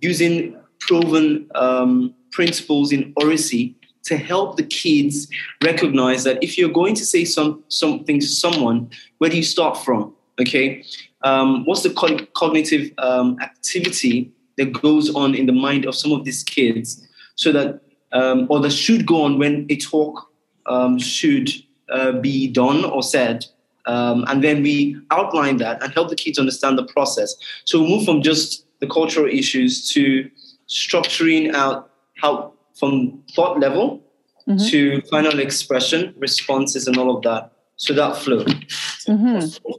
using 0.00 0.56
proven 0.80 1.48
um, 1.54 2.14
principles 2.30 2.92
in 2.92 3.12
oracy 3.16 3.74
to 4.02 4.18
help 4.18 4.56
the 4.56 4.62
kids 4.62 5.28
recognize 5.62 6.24
that 6.24 6.42
if 6.42 6.58
you're 6.58 6.68
going 6.68 6.94
to 6.94 7.06
say 7.06 7.24
some 7.24 7.64
something 7.68 8.20
to 8.20 8.26
someone, 8.26 8.90
where 9.18 9.30
do 9.30 9.36
you 9.36 9.42
start 9.42 9.78
from? 9.78 10.14
Okay, 10.40 10.84
um, 11.22 11.64
what's 11.64 11.82
the 11.82 11.90
co- 11.90 12.26
cognitive 12.34 12.92
um, 12.98 13.38
activity 13.40 14.30
that 14.58 14.72
goes 14.72 15.14
on 15.14 15.34
in 15.34 15.46
the 15.46 15.52
mind 15.52 15.86
of 15.86 15.94
some 15.94 16.12
of 16.12 16.24
these 16.24 16.42
kids, 16.42 17.08
so 17.36 17.50
that 17.52 17.80
um, 18.12 18.46
or 18.50 18.60
that 18.60 18.70
should 18.70 19.06
go 19.06 19.22
on 19.22 19.38
when 19.38 19.66
a 19.70 19.76
talk 19.76 20.30
um, 20.66 20.98
should 20.98 21.48
uh, 21.88 22.12
be 22.12 22.48
done 22.48 22.84
or 22.84 23.02
said, 23.02 23.46
um, 23.86 24.24
and 24.28 24.42
then 24.42 24.62
we 24.62 24.96
outline 25.10 25.58
that 25.58 25.82
and 25.82 25.92
help 25.92 26.08
the 26.08 26.16
kids 26.16 26.38
understand 26.38 26.78
the 26.78 26.84
process. 26.84 27.34
So 27.64 27.80
we 27.80 27.88
move 27.88 28.04
from 28.04 28.22
just 28.22 28.66
the 28.80 28.86
cultural 28.86 29.28
issues 29.28 29.90
to 29.92 30.30
structuring 30.68 31.54
out 31.54 31.90
how 32.16 32.52
from 32.74 33.22
thought 33.34 33.60
level 33.60 34.02
mm-hmm. 34.48 34.66
to 34.68 35.00
final 35.02 35.38
expression, 35.38 36.14
responses, 36.18 36.86
and 36.86 36.96
all 36.96 37.16
of 37.16 37.22
that. 37.22 37.52
So 37.76 37.92
that 37.94 38.16
flow. 38.16 38.44
Mm-hmm. 38.44 39.72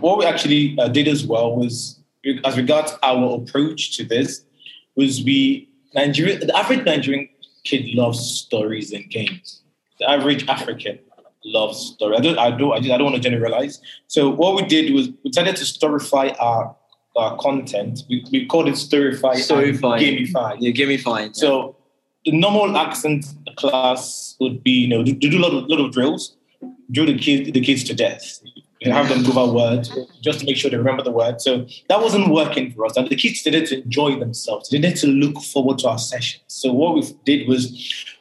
What 0.00 0.18
we 0.18 0.24
actually 0.24 0.76
uh, 0.78 0.88
did 0.88 1.08
as 1.08 1.26
well 1.26 1.56
was, 1.56 2.00
as 2.44 2.56
regards 2.56 2.92
our 3.02 3.40
approach 3.40 3.96
to 3.96 4.04
this, 4.04 4.44
was 4.96 5.22
we 5.22 5.68
Nigeria. 5.94 6.38
The 6.38 6.56
average 6.56 6.84
Nigerian 6.84 7.28
kid 7.64 7.94
loves 7.94 8.20
stories 8.20 8.92
and 8.92 9.08
games. 9.10 9.62
The 9.98 10.10
average 10.10 10.46
African 10.48 10.98
loves 11.44 11.94
story. 11.94 12.16
I 12.16 12.20
don't. 12.20 12.38
I 12.38 12.50
don't. 12.50 12.72
I, 12.72 12.78
just, 12.78 12.90
I 12.90 12.96
don't 12.98 13.04
want 13.04 13.16
to 13.16 13.22
generalize. 13.22 13.80
So 14.06 14.30
what 14.30 14.54
we 14.54 14.62
did 14.62 14.92
was 14.94 15.08
we 15.22 15.30
decided 15.30 15.56
to 15.56 15.64
storify 15.64 16.34
our 16.40 16.74
our 17.16 17.36
content. 17.36 18.02
We, 18.08 18.24
we 18.32 18.46
called 18.46 18.68
it 18.68 18.74
storify, 18.74 19.34
storify, 19.34 20.00
gamify. 20.00 20.56
Yeah, 20.58 20.72
gamify. 20.72 21.26
Yeah. 21.26 21.32
So 21.32 21.76
the 22.24 22.32
normal 22.32 22.76
accent 22.76 23.26
class 23.56 24.36
would 24.40 24.64
be, 24.64 24.72
you 24.72 24.88
know, 24.88 25.04
to 25.04 25.12
do 25.12 25.38
a 25.38 25.42
lot 25.42 25.54
of, 25.54 25.68
lot 25.68 25.80
of 25.80 25.92
drills, 25.92 26.36
drill 26.90 27.06
the 27.06 27.18
kids, 27.18 27.52
the 27.52 27.60
kids 27.60 27.84
to 27.84 27.94
death. 27.94 28.40
You 28.80 28.92
have 28.92 29.08
them 29.08 29.22
go 29.22 29.40
our 29.40 29.50
words 29.50 29.96
just 30.20 30.40
to 30.40 30.46
make 30.46 30.56
sure 30.56 30.70
they 30.70 30.76
remember 30.76 31.02
the 31.02 31.10
word. 31.10 31.40
So 31.40 31.66
that 31.88 32.02
wasn't 32.02 32.28
working 32.28 32.70
for 32.72 32.84
us. 32.84 32.96
And 32.98 33.08
the 33.08 33.16
kids 33.16 33.44
needed 33.46 33.66
to 33.68 33.82
enjoy 33.82 34.18
themselves. 34.18 34.68
They 34.68 34.78
needed 34.78 34.96
to 34.98 35.06
look 35.06 35.42
forward 35.42 35.78
to 35.78 35.88
our 35.88 35.98
sessions. 35.98 36.44
So 36.48 36.70
what 36.70 36.94
we 36.94 37.02
did 37.24 37.48
was 37.48 37.70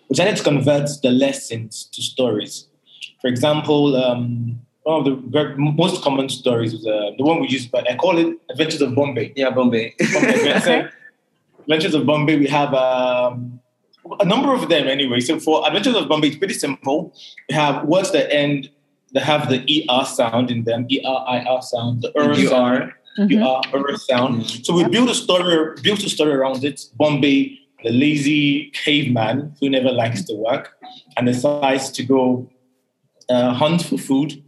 we 0.08 0.15
decided 0.15 0.38
to 0.38 0.44
convert 0.44 0.89
the 1.01 1.12
lessons 1.12 1.89
to 1.92 2.01
stories. 2.01 2.68
For 3.24 3.30
example, 3.30 3.96
um, 3.96 4.60
one 4.84 5.00
of 5.00 5.06
the 5.06 5.15
very, 5.30 5.56
most 5.56 6.03
common 6.03 6.27
stories 6.27 6.74
is 6.74 6.86
uh, 6.86 7.12
the 7.18 7.24
one 7.24 7.39
we 7.39 7.48
use, 7.48 7.65
but 7.65 7.89
I 7.89 7.96
call 7.96 8.18
it 8.18 8.38
Adventures 8.50 8.82
of 8.82 8.94
Bombay. 8.96 9.32
Yeah, 9.38 9.50
Bombay. 9.50 9.96
Bombay. 10.13 10.89
Adventures 11.62 11.96
of 11.96 12.06
Bombay, 12.06 12.38
we 12.38 12.48
have 12.48 12.74
um, 12.74 13.62
a 14.20 14.25
number 14.25 14.53
of 14.53 14.68
them 14.68 14.89
anyway. 14.89 15.22
So 15.22 15.39
for 15.39 15.65
Adventures 15.65 15.96
of 15.96 16.10
Bombay, 16.10 16.27
it's 16.27 16.38
pretty 16.38 16.53
simple. 16.53 17.15
We 17.48 17.56
have 17.56 17.86
words 17.86 18.12
that 18.12 18.30
end 18.30 18.70
that 19.13 19.24
have 19.24 19.50
the 19.50 19.88
ER 19.89 20.03
sound 20.03 20.51
in 20.51 20.65
them, 20.65 20.86
E-R-I-R 20.89 21.62
sound, 21.62 22.01
the 22.01 22.12
ER 22.20 22.36
sound, 22.36 22.92
mm-hmm. 23.18 23.77
ER, 23.77 23.98
sound. 24.00 24.42
Mm-hmm. 24.42 24.63
So 24.63 24.74
we 24.74 24.84
build 24.89 25.10
a 25.10 25.15
story, 25.15 25.75
built 25.82 26.03
a 26.03 26.10
story 26.10 26.34
around 26.34 26.65
it. 26.65 26.82
Bombay, 26.96 27.58
the 27.86 27.92
lazy 27.92 28.72
caveman 28.72 29.56
who 29.62 29.70
never 29.70 29.92
likes 29.92 30.24
to 30.25 30.34
work 30.34 30.74
and 31.15 31.25
decides 31.25 31.89
to 31.92 32.03
go 32.03 32.50
uh, 33.30 33.53
hunt 33.53 33.84
for 33.84 33.98
food 33.98 34.44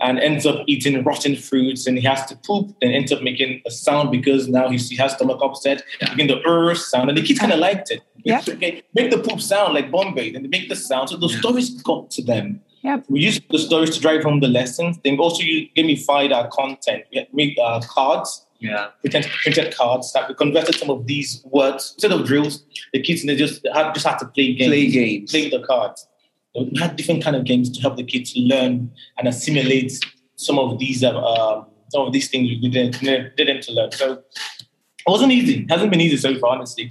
and 0.00 0.18
ends 0.18 0.46
up 0.46 0.62
eating 0.66 1.02
rotten 1.04 1.36
fruits 1.36 1.86
and 1.86 1.98
he 1.98 2.04
has 2.04 2.24
to 2.26 2.36
poop 2.36 2.74
and 2.80 2.92
ends 2.92 3.12
up 3.12 3.22
making 3.22 3.60
a 3.66 3.70
sound 3.70 4.10
because 4.10 4.48
now 4.48 4.68
he, 4.68 4.76
he 4.76 4.96
has 4.96 5.12
stomach 5.12 5.40
upset, 5.42 5.82
yeah. 6.00 6.10
making 6.10 6.28
the 6.28 6.42
earth 6.46 6.78
sound. 6.78 7.08
And 7.08 7.18
the 7.18 7.22
kids 7.22 7.38
kind 7.38 7.52
of 7.52 7.58
liked 7.58 7.90
it. 7.90 8.02
Yep. 8.24 8.48
Okay, 8.48 8.82
make 8.94 9.10
the 9.10 9.18
poop 9.18 9.40
sound 9.40 9.74
like 9.74 9.90
Bombay, 9.90 10.34
and 10.34 10.44
they 10.44 10.48
make 10.48 10.68
the 10.68 10.76
sound. 10.76 11.08
So 11.08 11.16
the 11.16 11.28
yeah. 11.28 11.38
stories 11.38 11.70
got 11.82 12.10
to 12.12 12.22
them. 12.22 12.60
Yep. 12.82 13.06
We 13.08 13.20
use 13.20 13.40
the 13.50 13.58
stories 13.58 13.90
to 13.90 14.00
drive 14.00 14.22
home 14.22 14.40
the 14.40 14.48
lessons. 14.48 14.98
Then 15.04 15.18
also 15.18 15.42
you 15.42 15.68
gamified 15.76 16.34
our 16.34 16.48
content. 16.48 17.04
We 17.12 17.26
make 17.32 17.58
uh, 17.62 17.80
cards. 17.80 18.46
Yeah. 18.58 18.88
Printed, 19.00 19.30
printed 19.42 19.74
cards 19.74 20.12
that 20.12 20.28
we 20.28 20.34
converted 20.34 20.74
some 20.74 20.90
of 20.90 21.06
these 21.06 21.42
words 21.46 21.94
instead 21.94 22.12
of 22.12 22.26
drills. 22.26 22.62
The 22.92 23.00
kids 23.00 23.24
they 23.24 23.34
just 23.34 23.66
had, 23.72 23.94
just 23.94 24.06
had 24.06 24.18
to 24.18 24.26
play 24.26 24.52
games. 24.52 24.68
Play 24.68 24.90
games. 24.90 25.30
Play 25.30 25.48
the 25.48 25.60
cards. 25.60 26.06
We 26.54 26.78
had 26.78 26.96
different 26.96 27.22
kind 27.22 27.36
of 27.36 27.44
games 27.44 27.70
to 27.70 27.80
help 27.80 27.96
the 27.96 28.04
kids 28.04 28.32
learn 28.36 28.90
and 29.18 29.28
assimilate 29.28 29.92
some 30.36 30.58
of 30.58 30.78
these 30.78 31.04
uh, 31.04 31.62
some 31.90 32.06
of 32.06 32.12
these 32.12 32.28
things 32.28 32.48
we 32.48 32.68
didn't 32.68 33.00
didn't 33.36 33.62
to 33.62 33.72
learn. 33.72 33.92
So 33.92 34.12
it 34.12 35.06
wasn't 35.06 35.32
easy. 35.32 35.60
It 35.60 35.70
hasn't 35.70 35.90
been 35.90 36.00
easy 36.00 36.16
so 36.16 36.38
far, 36.38 36.50
honestly. 36.50 36.90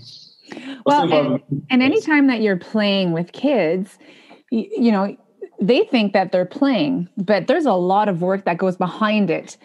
Well, 0.85 1.11
and, 1.13 1.63
and 1.69 1.83
anytime 1.83 2.27
that 2.27 2.41
you're 2.41 2.57
playing 2.57 3.11
with 3.11 3.31
kids, 3.33 3.99
you, 4.49 4.67
you 4.77 4.91
know, 4.91 5.15
they 5.61 5.83
think 5.83 6.13
that 6.13 6.31
they're 6.31 6.45
playing, 6.45 7.09
but 7.17 7.47
there's 7.47 7.65
a 7.65 7.73
lot 7.73 8.09
of 8.09 8.21
work 8.21 8.45
that 8.45 8.57
goes 8.57 8.77
behind 8.77 9.29
it 9.29 9.57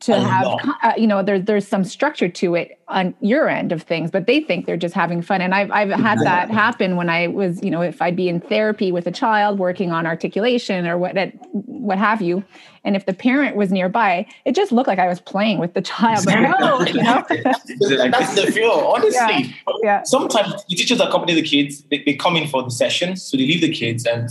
to 0.00 0.14
I 0.14 0.18
have 0.20 0.46
uh, 0.82 0.92
you 0.96 1.06
know 1.06 1.22
there's 1.22 1.44
there's 1.44 1.66
some 1.66 1.84
structure 1.84 2.28
to 2.28 2.54
it 2.54 2.78
on 2.88 3.14
your 3.20 3.48
end 3.48 3.72
of 3.72 3.82
things 3.82 4.10
but 4.10 4.26
they 4.26 4.40
think 4.40 4.66
they're 4.66 4.76
just 4.76 4.94
having 4.94 5.22
fun. 5.22 5.40
And 5.40 5.54
i've 5.54 5.70
i've 5.70 5.90
had 5.90 6.18
that 6.20 6.50
happen 6.50 6.96
when 6.96 7.10
i 7.10 7.26
was 7.26 7.62
you 7.62 7.70
know 7.70 7.80
if 7.80 8.00
i'd 8.02 8.16
be 8.16 8.28
in 8.28 8.40
therapy 8.40 8.92
with 8.92 9.06
a 9.06 9.10
child 9.10 9.58
working 9.58 9.92
on 9.92 10.06
articulation 10.06 10.86
or 10.86 10.98
what 10.98 11.16
what 11.52 11.98
have 11.98 12.22
you 12.22 12.44
and 12.84 12.96
if 12.96 13.06
the 13.06 13.12
parent 13.12 13.56
was 13.56 13.70
nearby 13.70 14.26
it 14.44 14.54
just 14.54 14.72
looked 14.72 14.88
like 14.88 14.98
i 14.98 15.08
was 15.08 15.20
playing 15.20 15.58
with 15.58 15.74
the 15.74 15.82
child. 15.82 16.24
But 16.24 16.40
no 16.40 16.80
you 16.82 17.02
know? 17.02 17.24
That's 17.28 18.34
the 18.34 18.50
feel 18.52 18.70
honestly. 18.70 19.12
Yeah. 19.20 19.52
yeah. 19.82 20.02
sometimes 20.04 20.64
the 20.66 20.76
teachers 20.76 21.00
accompany 21.00 21.34
the 21.34 21.42
kids 21.42 21.82
they, 21.90 22.02
they 22.04 22.14
come 22.14 22.36
in 22.36 22.48
for 22.48 22.62
the 22.62 22.70
sessions 22.70 23.22
so 23.22 23.36
they 23.36 23.46
leave 23.46 23.60
the 23.60 23.72
kids 23.72 24.06
and 24.06 24.28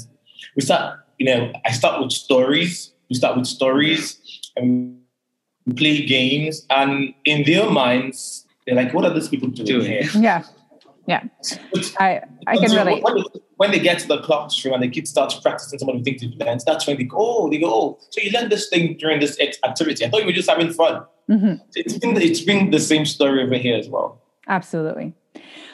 we 0.56 0.62
start 0.62 1.00
you 1.18 1.26
know 1.26 1.52
i 1.66 1.72
start 1.72 2.02
with 2.02 2.12
stories 2.12 2.94
we 3.10 3.16
start 3.16 3.38
with 3.38 3.48
stories 3.48 4.20
and 4.56 5.00
play 5.76 6.06
games, 6.06 6.66
and 6.70 7.14
in 7.26 7.44
their 7.46 7.70
minds, 7.70 8.46
they're 8.66 8.76
like, 8.76 8.94
"What 8.94 9.06
are 9.06 9.14
these 9.14 9.28
people 9.28 9.50
doing 9.50 9.86
here?" 9.86 10.04
Yeah, 10.16 10.44
yeah. 11.08 11.24
I 12.00 12.22
I 12.48 12.58
can 12.58 12.72
relate. 12.72 13.04
When, 13.04 13.24
when 13.58 13.72
they 13.72 13.80
get 13.80 14.00
to 14.00 14.08
the 14.08 14.22
classroom 14.22 14.76
and 14.76 14.84
the 14.84 14.90
kids 14.90 15.10
start 15.10 15.34
practicing 15.42 15.80
some 15.80 15.90
of 15.90 15.98
the 15.98 16.04
things 16.04 16.22
they've 16.22 16.34
learned, 16.36 16.62
that's 16.66 16.88
when 16.88 16.98
they 16.98 17.04
go, 17.04 17.18
"Oh, 17.20 17.50
they 17.50 17.58
go, 17.58 17.68
oh, 17.68 18.00
so 18.10 18.22
you 18.22 18.32
learned 18.32 18.52
this 18.52 18.70
thing 18.70 18.98
during 18.98 19.20
this 19.20 19.40
activity. 19.64 20.06
I 20.06 20.10
thought 20.10 20.22
you 20.22 20.28
were 20.28 20.32
just 20.32 20.50
having 20.50 20.72
fun." 20.72 21.04
Mm-hmm. 21.30 21.56
It's 21.76 21.98
been 21.98 22.18
it's 22.18 22.42
been 22.42 22.72
the 22.72 22.80
same 22.80 23.06
story 23.06 23.44
over 23.44 23.56
here 23.56 23.78
as 23.78 23.90
well. 23.90 24.22
Absolutely. 24.48 25.14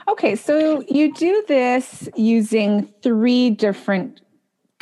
Okay, 0.08 0.36
so 0.36 0.84
you 0.90 1.14
do 1.14 1.44
this 1.48 2.10
using 2.16 2.92
three 3.02 3.52
different 3.52 4.22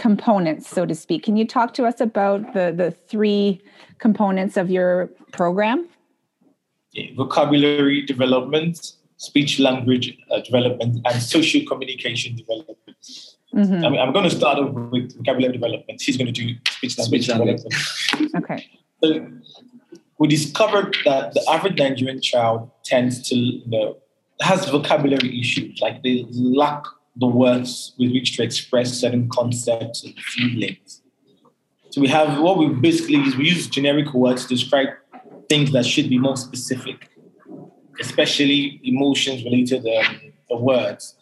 components, 0.02 0.68
so 0.68 0.86
to 0.86 0.96
speak. 0.96 1.24
Can 1.24 1.38
you 1.38 1.46
talk 1.46 1.74
to 1.76 1.86
us 1.86 2.02
about 2.02 2.54
the 2.54 2.66
the 2.82 2.90
three 3.12 3.62
components 4.00 4.58
of 4.58 4.70
your 4.78 4.92
program? 5.32 5.88
Yeah, 6.94 7.08
vocabulary 7.16 8.02
development, 8.14 8.78
speech 9.18 9.60
language 9.60 10.06
uh, 10.32 10.42
development, 10.50 10.94
and 11.06 11.22
social 11.22 11.62
communication 11.70 12.36
development. 12.36 12.98
Mm-hmm. 13.54 13.86
I 13.86 13.90
mean, 13.90 14.00
I'm 14.00 14.14
going 14.18 14.30
to 14.30 14.36
start 14.42 14.58
off 14.60 14.72
with 14.74 15.16
vocabulary 15.18 15.54
development. 15.54 16.02
He's 16.02 16.18
going 16.18 16.34
to 16.34 16.38
do 16.42 16.48
speech 16.78 16.98
language 16.98 17.24
speech 17.24 17.38
development. 17.38 17.74
okay. 18.40 18.60
So 19.04 19.08
we 20.20 20.28
discovered 20.28 20.98
that 21.06 21.34
the 21.36 21.44
average 21.50 21.78
Nigerian 21.78 22.22
child 22.22 22.70
tends 22.84 23.22
to, 23.30 23.36
you 23.36 23.70
know, 23.76 23.98
has 24.42 24.68
vocabulary 24.70 25.40
issues, 25.40 25.80
like 25.86 26.02
they 26.04 26.26
lack 26.32 26.84
the 27.16 27.28
words 27.28 27.94
with 28.00 28.12
which 28.12 28.38
to 28.38 28.44
express 28.44 28.94
certain 28.94 29.30
concepts 29.30 30.04
and 30.04 30.18
feelings. 30.20 31.02
So 31.90 32.00
we 32.00 32.08
have 32.08 32.40
what 32.40 32.58
we 32.58 32.70
basically 32.70 33.18
use, 33.18 33.36
we 33.36 33.50
use 33.50 33.68
generic 33.68 34.14
words 34.14 34.44
to 34.44 34.56
describe 34.56 34.90
things 35.50 35.74
that 35.74 35.86
should 35.86 36.10
be 36.10 36.18
more 36.18 36.38
specific, 36.38 37.10
especially 38.00 38.80
emotions 38.84 39.44
related 39.44 39.84
to 39.84 39.98
um, 39.98 40.64
words. 40.64 41.16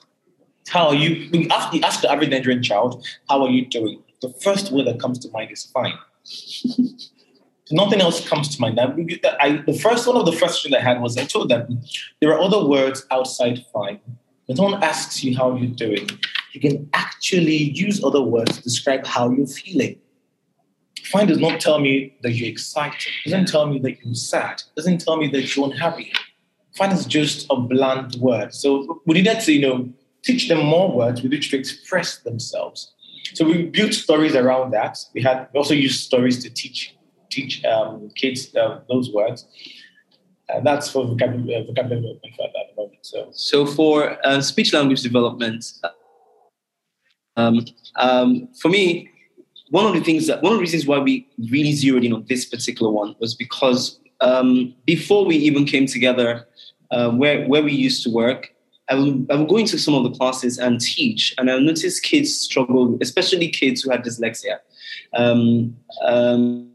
How 0.67 0.89
are 0.89 0.95
you, 0.95 1.47
ask, 1.49 1.73
you 1.73 1.81
ask 1.81 2.01
the 2.01 2.11
average 2.11 2.29
Nigerian 2.29 2.61
child, 2.61 3.03
how 3.27 3.43
are 3.43 3.49
you 3.49 3.65
doing? 3.65 4.03
The 4.21 4.29
first 4.29 4.71
word 4.71 4.85
that 4.85 4.99
comes 4.99 5.17
to 5.19 5.31
mind 5.31 5.51
is 5.51 5.63
fine. 5.63 5.97
Nothing 7.71 8.01
else 8.01 8.27
comes 8.27 8.55
to 8.55 8.61
mind. 8.61 8.79
I, 8.79 9.63
the 9.65 9.79
first 9.81 10.07
one 10.07 10.17
of 10.17 10.25
the 10.25 10.31
first 10.31 10.61
questions 10.61 10.73
I 10.75 10.79
had 10.79 11.01
was 11.01 11.17
I 11.17 11.25
told 11.25 11.49
them 11.49 11.81
there 12.19 12.31
are 12.33 12.39
other 12.39 12.63
words 12.65 13.05
outside 13.11 13.65
fine. 13.71 13.99
When 14.49 14.55
someone 14.55 14.83
asks 14.83 15.23
you 15.23 15.37
how 15.37 15.55
you're 15.55 15.75
doing, 15.75 16.09
you 16.53 16.59
can 16.59 16.89
actually 16.93 17.55
use 17.55 18.03
other 18.03 18.23
words 18.23 18.57
to 18.57 18.63
describe 18.63 19.05
how 19.05 19.29
you're 19.29 19.45
feeling. 19.45 19.99
Fine 21.03 21.27
does 21.27 21.37
not 21.37 21.61
tell 21.61 21.77
me 21.77 22.17
that 22.23 22.31
you're 22.31 22.49
excited. 22.49 23.11
Doesn't 23.25 23.47
tell 23.47 23.67
me 23.67 23.77
that 23.77 24.03
you're 24.03 24.15
sad. 24.15 24.63
Doesn't 24.75 25.01
tell 25.01 25.17
me 25.17 25.27
that 25.27 25.55
you're 25.55 25.65
unhappy. 25.67 26.11
Fine 26.75 26.93
is 26.93 27.05
just 27.05 27.45
a 27.51 27.57
bland 27.57 28.15
word. 28.15 28.51
So 28.55 29.03
we 29.05 29.13
needed 29.13 29.39
to, 29.41 29.53
you 29.53 29.61
know, 29.61 29.89
teach 30.23 30.49
them 30.49 30.65
more 30.65 30.91
words 30.91 31.21
with 31.21 31.31
which 31.31 31.51
to 31.51 31.57
express 31.59 32.17
themselves. 32.17 32.91
So 33.35 33.45
we 33.45 33.67
built 33.67 33.93
stories 33.93 34.35
around 34.35 34.71
that. 34.71 34.97
We 35.13 35.21
had 35.21 35.47
we 35.53 35.59
also 35.59 35.75
used 35.75 36.03
stories 36.03 36.41
to 36.41 36.49
teach 36.49 36.95
teach 37.29 37.63
um, 37.65 38.09
kids 38.15 38.55
uh, 38.55 38.79
those 38.89 39.11
words. 39.13 39.45
And 40.51 40.65
that's 40.65 40.89
for 40.89 41.05
vocabulary, 41.05 41.53
uh, 41.53 41.67
vocabulary 41.67 42.19
the 42.23 42.29
moment. 42.31 42.68
So, 43.01 43.29
so 43.31 43.65
for 43.65 44.17
uh, 44.25 44.41
speech 44.41 44.73
language 44.73 45.01
development, 45.01 45.73
um, 47.35 47.65
um, 47.95 48.49
for 48.61 48.69
me, 48.69 49.09
one 49.69 49.85
of 49.85 49.93
the 49.93 50.01
things 50.01 50.27
that 50.27 50.41
one 50.41 50.53
of 50.53 50.57
the 50.57 50.61
reasons 50.61 50.85
why 50.85 50.99
we 50.99 51.27
really 51.51 51.73
zeroed 51.73 52.03
in 52.03 52.13
on 52.13 52.25
this 52.27 52.45
particular 52.45 52.91
one 52.91 53.15
was 53.19 53.35
because 53.35 53.99
um, 54.21 54.73
before 54.85 55.25
we 55.25 55.35
even 55.35 55.65
came 55.65 55.85
together, 55.85 56.47
uh, 56.91 57.11
where 57.11 57.47
where 57.47 57.61
we 57.63 57.71
used 57.71 58.03
to 58.03 58.09
work, 58.09 58.53
I 58.89 58.95
would, 58.95 59.27
I 59.29 59.35
would 59.35 59.47
go 59.47 59.57
into 59.57 59.77
some 59.77 59.93
of 59.93 60.03
the 60.03 60.11
classes 60.11 60.57
and 60.57 60.81
teach, 60.81 61.35
and 61.37 61.49
I 61.49 61.59
noticed 61.59 62.03
kids 62.03 62.35
struggle, 62.35 62.97
especially 63.01 63.49
kids 63.49 63.81
who 63.81 63.91
had 63.91 64.03
dyslexia. 64.03 64.57
Um, 65.13 65.77
um, 66.03 66.68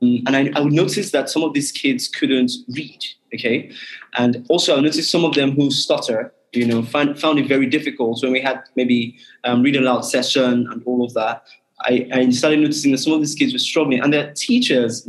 and 0.00 0.36
I, 0.36 0.50
I, 0.54 0.60
would 0.60 0.72
notice 0.72 1.10
that 1.10 1.28
some 1.28 1.42
of 1.42 1.54
these 1.54 1.72
kids 1.72 2.08
couldn't 2.08 2.52
read, 2.68 3.04
okay? 3.34 3.70
And 4.16 4.46
also 4.48 4.76
I 4.76 4.80
noticed 4.80 5.10
some 5.10 5.24
of 5.24 5.34
them 5.34 5.52
who 5.52 5.70
stutter, 5.70 6.32
you 6.52 6.66
know, 6.66 6.82
find, 6.82 7.18
found 7.18 7.38
it 7.38 7.48
very 7.48 7.66
difficult 7.66 8.22
when 8.22 8.32
we 8.32 8.40
had 8.40 8.62
maybe 8.76 9.18
um, 9.44 9.62
read 9.62 9.76
aloud 9.76 10.02
session 10.02 10.68
and 10.70 10.82
all 10.84 11.04
of 11.04 11.14
that. 11.14 11.44
I, 11.82 12.08
I 12.12 12.30
started 12.30 12.60
noticing 12.60 12.92
that 12.92 12.98
some 12.98 13.12
of 13.12 13.20
these 13.20 13.34
kids 13.34 13.52
were 13.52 13.58
struggling, 13.58 14.00
and 14.00 14.12
their 14.12 14.32
teachers, 14.34 15.06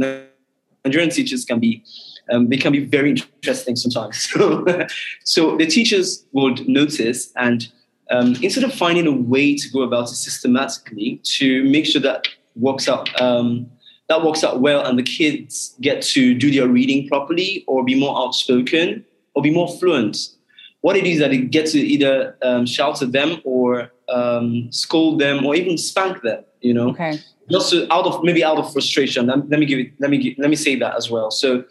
Nigerian 0.85 1.09
teachers 1.09 1.45
can 1.45 1.59
be 1.59 1.83
um, 2.31 2.47
they 2.49 2.57
can 2.57 2.71
be 2.71 2.85
very 2.85 3.09
interesting 3.09 3.75
sometimes. 3.75 4.27
So, 4.39 4.87
so 5.23 5.57
the 5.57 5.65
teachers 5.65 6.25
would 6.31 6.67
notice 6.67 7.31
and 7.35 7.67
um, 8.11 8.35
instead 8.41 8.63
of 8.63 8.73
finding 8.73 9.07
a 9.07 9.11
way 9.11 9.55
to 9.55 9.69
go 9.69 9.81
about 9.81 10.09
it 10.09 10.15
systematically 10.15 11.21
to 11.23 11.63
make 11.63 11.85
sure 11.85 12.01
that 12.01 12.27
works 12.55 12.87
out 12.87 13.09
um, 13.21 13.69
that 14.09 14.23
works 14.23 14.43
out 14.43 14.59
well 14.59 14.85
and 14.85 14.97
the 14.99 15.03
kids 15.03 15.75
get 15.79 16.01
to 16.01 16.33
do 16.33 16.51
their 16.51 16.67
reading 16.67 17.07
properly 17.07 17.63
or 17.67 17.83
be 17.83 17.97
more 17.97 18.17
outspoken 18.19 19.05
or 19.35 19.41
be 19.41 19.51
more 19.51 19.67
fluent. 19.67 20.17
What 20.81 20.95
it 20.95 21.05
is 21.05 21.19
that 21.19 21.31
it 21.31 21.51
gets 21.51 21.73
to 21.73 21.79
either 21.79 22.37
um, 22.41 22.65
shout 22.65 23.01
at 23.01 23.11
them 23.11 23.41
or 23.43 23.91
um, 24.07 24.71
scold 24.71 25.19
them 25.19 25.45
or 25.45 25.55
even 25.55 25.77
spank 25.77 26.21
them 26.21 26.43
you 26.61 26.73
know? 26.73 26.89
Okay. 26.89 27.19
Just 27.49 27.73
out 27.89 28.05
of 28.05 28.23
maybe 28.23 28.43
out 28.43 28.57
of 28.57 28.71
frustration. 28.71 29.25
Let, 29.27 29.49
let 29.49 29.59
me 29.59 29.65
give 29.65 29.79
it 29.79 29.91
let 29.99 30.09
me 30.09 30.17
give, 30.17 30.37
let 30.37 30.49
me 30.49 30.55
say 30.55 30.75
that 30.75 30.95
as 30.95 31.09
well. 31.09 31.31
So 31.31 31.63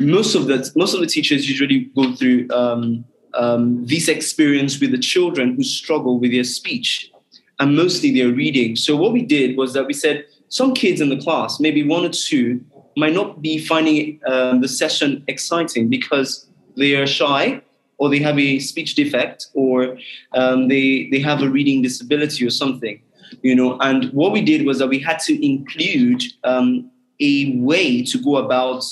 most 0.00 0.34
of 0.34 0.46
the 0.46 0.70
most 0.74 0.94
of 0.94 1.00
the 1.00 1.06
teachers 1.06 1.48
usually 1.48 1.90
go 1.94 2.14
through 2.14 2.48
um, 2.50 3.04
um, 3.34 3.84
this 3.86 4.08
experience 4.08 4.80
with 4.80 4.90
the 4.90 4.98
children 4.98 5.54
who 5.54 5.64
struggle 5.64 6.18
with 6.18 6.32
their 6.32 6.44
speech 6.44 7.12
and 7.58 7.76
mostly 7.76 8.12
their 8.12 8.32
reading. 8.32 8.76
So 8.76 8.96
what 8.96 9.12
we 9.12 9.22
did 9.22 9.56
was 9.56 9.74
that 9.74 9.86
we 9.86 9.92
said 9.92 10.24
some 10.48 10.74
kids 10.74 11.00
in 11.00 11.08
the 11.08 11.20
class, 11.20 11.60
maybe 11.60 11.86
one 11.86 12.04
or 12.04 12.10
two, 12.10 12.64
might 12.96 13.14
not 13.14 13.42
be 13.42 13.58
finding 13.58 14.20
um, 14.26 14.60
the 14.60 14.68
session 14.68 15.22
exciting 15.28 15.88
because 15.88 16.48
they 16.76 16.94
are 16.94 17.06
shy 17.06 17.62
or 17.98 18.08
they 18.08 18.18
have 18.18 18.38
a 18.38 18.58
speech 18.58 18.94
defect 18.94 19.48
or 19.54 19.98
um, 20.34 20.68
they 20.68 21.08
they 21.10 21.20
have 21.20 21.42
a 21.42 21.48
reading 21.48 21.82
disability 21.82 22.46
or 22.46 22.50
something 22.50 23.00
you 23.42 23.54
know? 23.54 23.78
And 23.80 24.06
what 24.12 24.32
we 24.32 24.42
did 24.42 24.66
was 24.66 24.78
that 24.78 24.88
we 24.88 24.98
had 24.98 25.18
to 25.20 25.46
include 25.46 26.22
um, 26.44 26.90
a 27.20 27.56
way 27.56 28.02
to 28.04 28.18
go 28.18 28.36
about 28.36 28.84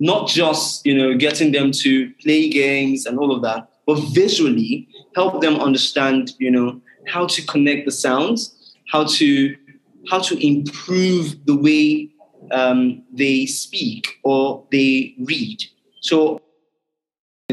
not 0.00 0.26
just 0.26 0.84
you 0.84 0.96
know 0.96 1.16
getting 1.16 1.52
them 1.52 1.70
to 1.70 2.10
play 2.14 2.48
games 2.48 3.06
and 3.06 3.18
all 3.18 3.34
of 3.34 3.42
that, 3.42 3.68
but 3.86 4.00
visually 4.12 4.88
help 5.14 5.40
them 5.40 5.56
understand 5.56 6.32
you 6.38 6.50
know 6.50 6.80
how 7.06 7.26
to 7.26 7.44
connect 7.46 7.84
the 7.84 7.92
sounds, 7.92 8.74
how 8.90 9.04
to 9.04 9.56
how 10.10 10.20
to 10.20 10.46
improve 10.46 11.44
the 11.46 11.56
way 11.56 12.08
um, 12.50 13.02
they 13.12 13.46
speak 13.46 14.18
or 14.24 14.66
they 14.72 15.14
read. 15.20 15.62
So, 16.00 16.40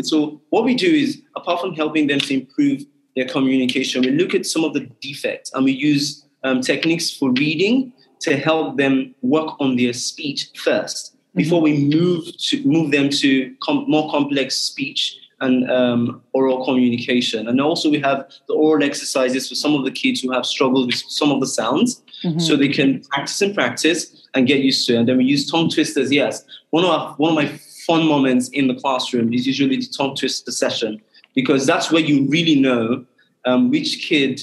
so 0.01 0.41
what 0.49 0.63
we 0.63 0.75
do 0.75 0.87
is 0.87 1.21
apart 1.35 1.61
from 1.61 1.73
helping 1.75 2.07
them 2.07 2.19
to 2.19 2.33
improve 2.33 2.83
their 3.15 3.27
communication, 3.27 4.01
we 4.01 4.11
look 4.11 4.33
at 4.33 4.45
some 4.45 4.63
of 4.63 4.73
the 4.73 4.89
defects 5.01 5.51
and 5.53 5.65
we 5.65 5.71
use 5.71 6.25
um, 6.43 6.61
techniques 6.61 7.11
for 7.11 7.31
reading 7.31 7.93
to 8.21 8.37
help 8.37 8.77
them 8.77 9.15
work 9.21 9.59
on 9.59 9.75
their 9.75 9.93
speech 9.93 10.49
first 10.55 11.15
before 11.35 11.61
we 11.61 11.85
move 11.85 12.25
to 12.37 12.63
move 12.65 12.91
them 12.91 13.09
to 13.09 13.55
com- 13.61 13.85
more 13.87 14.09
complex 14.11 14.55
speech 14.55 15.17
and 15.41 15.69
um, 15.71 16.21
oral 16.33 16.65
communication. 16.65 17.47
And 17.47 17.61
also 17.61 17.89
we 17.89 17.99
have 17.99 18.29
the 18.47 18.53
oral 18.53 18.83
exercises 18.83 19.47
for 19.47 19.55
some 19.55 19.73
of 19.75 19.85
the 19.85 19.91
kids 19.91 20.21
who 20.21 20.31
have 20.31 20.45
struggled 20.45 20.87
with 20.87 20.95
some 20.95 21.31
of 21.31 21.39
the 21.39 21.47
sounds, 21.47 22.01
mm-hmm. 22.23 22.39
so 22.39 22.55
they 22.55 22.67
can 22.67 23.01
practice 23.05 23.41
and 23.41 23.55
practice 23.55 24.27
and 24.33 24.47
get 24.47 24.59
used 24.59 24.85
to 24.87 24.93
it. 24.93 24.97
And 24.97 25.07
then 25.07 25.17
we 25.17 25.25
use 25.25 25.49
tongue 25.49 25.69
twisters. 25.69 26.11
Yes, 26.11 26.43
one 26.71 26.83
of 26.83 26.89
our, 26.89 27.13
one 27.13 27.31
of 27.31 27.35
my 27.35 27.47
fun 27.87 28.05
moments 28.07 28.49
in 28.49 28.67
the 28.67 28.75
classroom 28.75 29.33
is 29.33 29.47
usually 29.47 29.77
the 29.77 29.87
tongue 29.87 30.15
twister 30.15 30.51
session 30.51 31.01
because 31.33 31.65
that's 31.65 31.91
where 31.91 32.01
you 32.01 32.27
really 32.27 32.59
know 32.59 33.05
um, 33.45 33.71
which 33.71 34.05
kid 34.07 34.41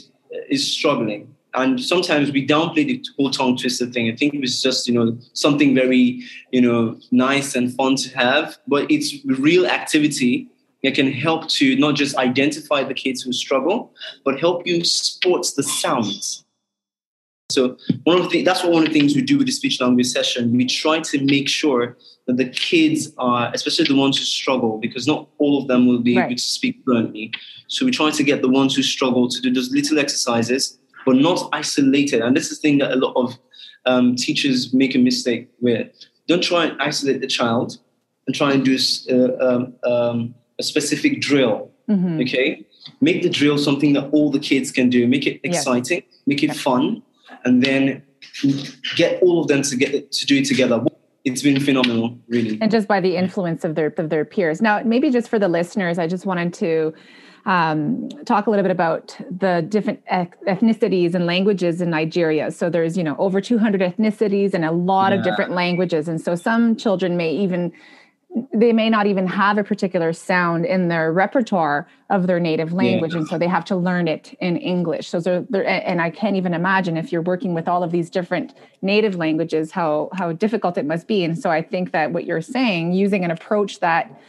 is 0.48 0.72
struggling 0.72 1.36
and 1.56 1.82
sometimes 1.82 2.30
we 2.30 2.46
downplay 2.46 2.86
the 2.86 3.02
whole 3.16 3.30
tongue 3.30 3.56
twister 3.56 3.86
thing. 3.86 4.10
I 4.12 4.14
think 4.14 4.34
it 4.34 4.40
was 4.40 4.62
just 4.62 4.86
you 4.86 4.94
know 4.94 5.16
something 5.32 5.74
very 5.74 6.22
you 6.52 6.60
know 6.60 6.98
nice 7.10 7.56
and 7.56 7.74
fun 7.74 7.96
to 7.96 8.16
have, 8.16 8.58
but 8.68 8.90
it's 8.90 9.14
real 9.24 9.66
activity 9.66 10.48
that 10.86 10.94
can 10.94 11.10
help 11.10 11.48
to 11.48 11.76
not 11.76 11.96
just 11.96 12.16
identify 12.16 12.84
the 12.84 12.94
kids 12.94 13.22
who 13.22 13.32
struggle, 13.32 13.92
but 14.24 14.38
help 14.38 14.64
you 14.66 14.84
spot 14.84 15.44
the 15.56 15.62
sounds. 15.64 16.44
So 17.50 17.76
one 18.04 18.20
of 18.20 18.30
the 18.30 18.42
that's 18.42 18.62
what 18.62 18.72
one 18.72 18.82
of 18.84 18.92
the 18.92 18.98
things 18.98 19.16
we 19.16 19.22
do 19.22 19.36
with 19.36 19.48
the 19.48 19.52
speech 19.52 19.80
language 19.80 20.06
session. 20.06 20.56
We 20.56 20.64
try 20.64 21.00
to 21.00 21.24
make 21.24 21.48
sure 21.48 21.96
that 22.26 22.36
the 22.36 22.48
kids 22.48 23.12
are, 23.18 23.50
especially 23.52 23.86
the 23.86 23.96
ones 23.96 24.16
who 24.16 24.24
struggle, 24.24 24.78
because 24.78 25.06
not 25.08 25.28
all 25.38 25.60
of 25.60 25.66
them 25.66 25.86
will 25.88 26.00
be 26.00 26.16
right. 26.16 26.26
able 26.26 26.36
to 26.36 26.42
speak 26.42 26.82
fluently. 26.84 27.32
So 27.66 27.84
we 27.84 27.90
try 27.90 28.10
to 28.10 28.22
get 28.22 28.42
the 28.42 28.48
ones 28.48 28.76
who 28.76 28.82
struggle 28.82 29.28
to 29.28 29.40
do 29.40 29.52
those 29.52 29.70
little 29.72 29.98
exercises 29.98 30.78
but 31.06 31.16
not 31.16 31.48
isolated. 31.52 32.20
And 32.20 32.36
this 32.36 32.50
is 32.50 32.58
the 32.58 32.62
thing 32.62 32.78
that 32.78 32.92
a 32.92 32.96
lot 32.96 33.14
of 33.16 33.38
um, 33.86 34.16
teachers 34.16 34.74
make 34.74 34.94
a 34.94 34.98
mistake 34.98 35.48
with. 35.60 35.88
Don't 36.26 36.42
try 36.42 36.66
and 36.66 36.82
isolate 36.82 37.20
the 37.20 37.28
child 37.28 37.78
and 38.26 38.34
try 38.34 38.52
and 38.52 38.64
do 38.64 38.76
uh, 39.08 39.46
um, 39.46 39.74
um, 39.84 40.34
a 40.58 40.62
specific 40.62 41.20
drill. 41.20 41.70
Mm-hmm. 41.88 42.20
Okay, 42.22 42.66
make 43.00 43.22
the 43.22 43.30
drill 43.30 43.58
something 43.58 43.92
that 43.92 44.08
all 44.10 44.30
the 44.30 44.38
kids 44.38 44.70
can 44.70 44.90
do. 44.90 45.06
Make 45.06 45.26
it 45.26 45.40
exciting, 45.44 46.02
yes. 46.08 46.20
make 46.26 46.42
it 46.42 46.54
fun, 46.54 47.02
and 47.44 47.62
then 47.62 48.02
get 48.96 49.22
all 49.22 49.40
of 49.40 49.48
them 49.48 49.62
to 49.62 49.76
get 49.76 50.10
to 50.12 50.26
do 50.26 50.38
it 50.38 50.46
together. 50.46 50.84
It's 51.24 51.42
been 51.42 51.60
phenomenal, 51.60 52.18
really. 52.28 52.58
And 52.60 52.70
just 52.70 52.86
by 52.86 53.00
the 53.00 53.16
influence 53.16 53.64
of 53.64 53.74
their 53.74 53.92
of 53.96 54.10
their 54.10 54.24
peers. 54.24 54.60
Now, 54.62 54.82
maybe 54.84 55.10
just 55.10 55.28
for 55.28 55.38
the 55.38 55.48
listeners, 55.48 55.98
I 55.98 56.06
just 56.06 56.26
wanted 56.26 56.54
to 56.54 56.94
um, 57.46 58.08
talk 58.24 58.48
a 58.48 58.50
little 58.50 58.64
bit 58.64 58.72
about 58.72 59.16
the 59.30 59.64
different 59.68 60.04
ethnicities 60.06 61.14
and 61.14 61.26
languages 61.26 61.80
in 61.80 61.90
Nigeria. 61.90 62.50
So 62.50 62.68
there's, 62.68 62.98
you 62.98 63.04
know, 63.04 63.14
over 63.18 63.40
200 63.40 63.80
ethnicities 63.80 64.52
and 64.52 64.64
a 64.64 64.72
lot 64.72 65.12
yeah. 65.12 65.18
of 65.18 65.24
different 65.24 65.52
languages. 65.52 66.08
And 66.08 66.20
so 66.20 66.34
some 66.34 66.74
children 66.74 67.16
may 67.16 67.32
even 67.32 67.72
they 68.52 68.72
may 68.72 68.90
not 68.90 69.06
even 69.06 69.26
have 69.26 69.56
a 69.56 69.64
particular 69.64 70.12
sound 70.12 70.66
in 70.66 70.88
their 70.88 71.12
repertoire 71.12 71.88
of 72.10 72.26
their 72.26 72.38
native 72.38 72.72
language 72.72 73.12
yeah. 73.12 73.18
and 73.18 73.28
so 73.28 73.38
they 73.38 73.48
have 73.48 73.64
to 73.64 73.74
learn 73.74 74.08
it 74.08 74.36
in 74.40 74.56
english 74.58 75.08
so 75.08 75.20
they're, 75.20 75.46
they're, 75.48 75.66
and 75.66 76.02
i 76.02 76.10
can't 76.10 76.36
even 76.36 76.52
imagine 76.52 76.96
if 76.96 77.10
you're 77.10 77.22
working 77.22 77.54
with 77.54 77.66
all 77.66 77.82
of 77.82 77.92
these 77.92 78.10
different 78.10 78.54
native 78.82 79.14
languages 79.16 79.72
how 79.72 80.10
how 80.12 80.32
difficult 80.32 80.76
it 80.76 80.84
must 80.84 81.06
be 81.06 81.24
and 81.24 81.38
so 81.38 81.50
i 81.50 81.62
think 81.62 81.92
that 81.92 82.12
what 82.12 82.24
you're 82.24 82.42
saying 82.42 82.92
using 82.92 83.24
an 83.24 83.30
approach 83.30 83.80
that 83.80 84.20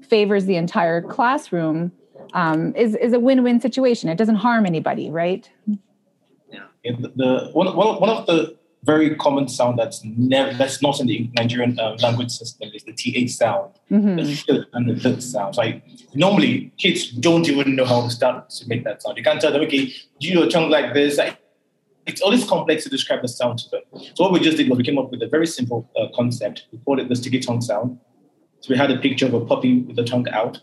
favors 0.00 0.46
the 0.46 0.56
entire 0.56 1.00
classroom 1.00 1.92
um, 2.34 2.74
is 2.74 2.94
is 2.96 3.12
a 3.12 3.20
win-win 3.20 3.60
situation. 3.60 4.08
It 4.08 4.16
doesn't 4.16 4.36
harm 4.36 4.66
anybody, 4.66 5.10
right? 5.10 5.48
Yeah. 6.50 6.64
the, 6.84 7.12
the 7.14 7.50
one, 7.52 7.74
one, 7.76 8.00
one 8.00 8.10
of 8.10 8.26
the 8.26 8.56
very 8.84 9.14
common 9.16 9.48
sound 9.48 9.78
that's 9.78 10.02
never 10.04 10.52
that's 10.54 10.82
not 10.82 11.00
in 11.00 11.06
the 11.06 11.30
Nigerian 11.36 11.78
uh, 11.78 11.96
language 12.02 12.30
system 12.30 12.70
is 12.74 12.82
the 12.82 12.92
th 12.92 13.30
sound, 13.30 13.72
mm-hmm. 13.90 14.16
the 14.16 14.24
th 14.24 14.66
and 14.72 14.90
the 14.90 14.94
th 14.94 15.22
sound. 15.22 15.54
So 15.54 15.62
I, 15.62 15.82
normally 16.14 16.72
kids 16.78 17.10
don't 17.10 17.48
even 17.48 17.76
know 17.76 17.84
how 17.84 18.02
to 18.02 18.10
start 18.10 18.50
to 18.50 18.68
make 18.68 18.82
that 18.84 19.02
sound. 19.02 19.16
You 19.16 19.24
can't 19.24 19.40
tell 19.40 19.52
them, 19.52 19.62
okay, 19.62 19.92
do 20.20 20.28
your 20.28 20.48
tongue 20.48 20.70
like 20.70 20.94
this. 20.94 21.18
I, 21.18 21.36
it's 22.06 22.20
always 22.20 22.44
complex 22.44 22.82
to 22.84 22.90
describe 22.90 23.22
the 23.22 23.28
sound 23.28 23.60
to 23.60 23.70
them. 23.70 23.82
So 24.14 24.24
what 24.24 24.32
we 24.32 24.40
just 24.40 24.56
did 24.56 24.68
was 24.68 24.76
we 24.76 24.84
came 24.84 24.98
up 24.98 25.12
with 25.12 25.22
a 25.22 25.28
very 25.28 25.46
simple 25.46 25.88
uh, 25.96 26.08
concept. 26.16 26.66
We 26.72 26.78
called 26.78 26.98
it 26.98 27.08
the 27.08 27.14
sticky 27.14 27.38
tongue 27.38 27.60
sound. 27.60 27.98
So 28.60 28.66
we 28.70 28.76
had 28.76 28.90
a 28.90 28.98
picture 28.98 29.26
of 29.26 29.34
a 29.34 29.44
puppy 29.44 29.82
with 29.82 29.94
the 29.94 30.04
tongue 30.04 30.28
out. 30.30 30.60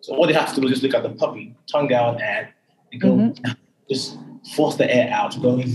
So 0.00 0.14
all 0.14 0.26
they 0.26 0.32
have 0.32 0.54
to 0.54 0.60
do 0.60 0.68
is 0.68 0.74
just 0.74 0.82
look 0.84 0.94
at 0.94 1.02
the 1.02 1.10
puppy, 1.10 1.56
tongue 1.70 1.92
out, 1.92 2.20
and 2.20 2.48
go, 3.00 3.08
mm-hmm. 3.08 3.52
just 3.90 4.16
force 4.54 4.76
the 4.76 4.88
air 4.88 5.12
out, 5.12 5.40
going 5.42 5.68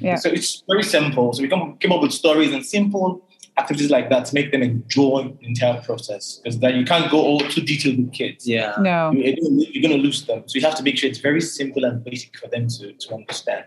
Yeah. 0.00 0.16
So 0.16 0.28
it's 0.28 0.62
very 0.68 0.82
simple. 0.82 1.32
So 1.32 1.42
we 1.42 1.48
come, 1.48 1.76
came 1.78 1.92
up 1.92 2.02
with 2.02 2.12
stories 2.12 2.52
and 2.52 2.64
simple 2.64 3.22
activities 3.58 3.90
like 3.90 4.10
that 4.10 4.26
to 4.26 4.34
make 4.34 4.52
them 4.52 4.62
enjoy 4.62 5.34
the 5.40 5.46
entire 5.46 5.80
process. 5.82 6.40
Because 6.42 6.58
that 6.60 6.74
you 6.74 6.84
can't 6.84 7.10
go 7.10 7.18
all 7.20 7.40
too 7.40 7.62
detailed 7.62 7.96
with 7.98 8.12
kids. 8.12 8.46
Yeah. 8.46 8.74
No. 8.80 9.12
You- 9.12 9.36
You're 9.72 9.82
going 9.82 9.96
to 9.96 10.02
lose 10.02 10.26
them. 10.26 10.42
So 10.46 10.58
you 10.58 10.64
have 10.64 10.74
to 10.76 10.82
make 10.82 10.98
sure 10.98 11.08
it's 11.08 11.18
very 11.20 11.40
simple 11.40 11.84
and 11.84 12.04
basic 12.04 12.36
for 12.38 12.48
them 12.48 12.68
to, 12.68 12.92
to 12.92 13.14
understand. 13.14 13.64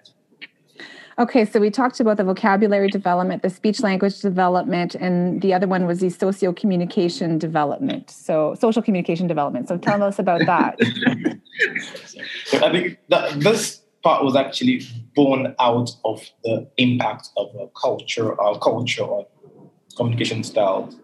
Okay, 1.17 1.43
so 1.43 1.59
we 1.59 1.69
talked 1.69 1.99
about 1.99 2.15
the 2.15 2.23
vocabulary 2.23 2.87
development, 2.87 3.41
the 3.43 3.49
speech 3.49 3.81
language 3.81 4.21
development, 4.21 4.95
and 4.95 5.41
the 5.41 5.53
other 5.53 5.67
one 5.67 5.85
was 5.85 5.99
the 5.99 6.09
socio 6.09 6.53
communication 6.53 7.37
development. 7.37 8.09
So, 8.09 8.55
social 8.57 8.81
communication 8.81 9.27
development. 9.27 9.67
So, 9.67 9.77
tell 9.77 10.01
us 10.01 10.17
about 10.17 10.45
that. 10.45 10.77
I 12.63 12.71
think 12.71 12.99
that 13.09 13.37
this 13.41 13.81
part 14.01 14.23
was 14.23 14.37
actually 14.37 14.81
born 15.15 15.55
out 15.59 15.91
of 16.05 16.21
the 16.43 16.67
impact 16.77 17.29
of 17.37 17.47
a 17.59 17.67
culture, 17.79 18.39
our 18.41 18.57
culture 18.59 19.03
on 19.03 19.25
communication 19.95 20.43
styles. 20.43 20.95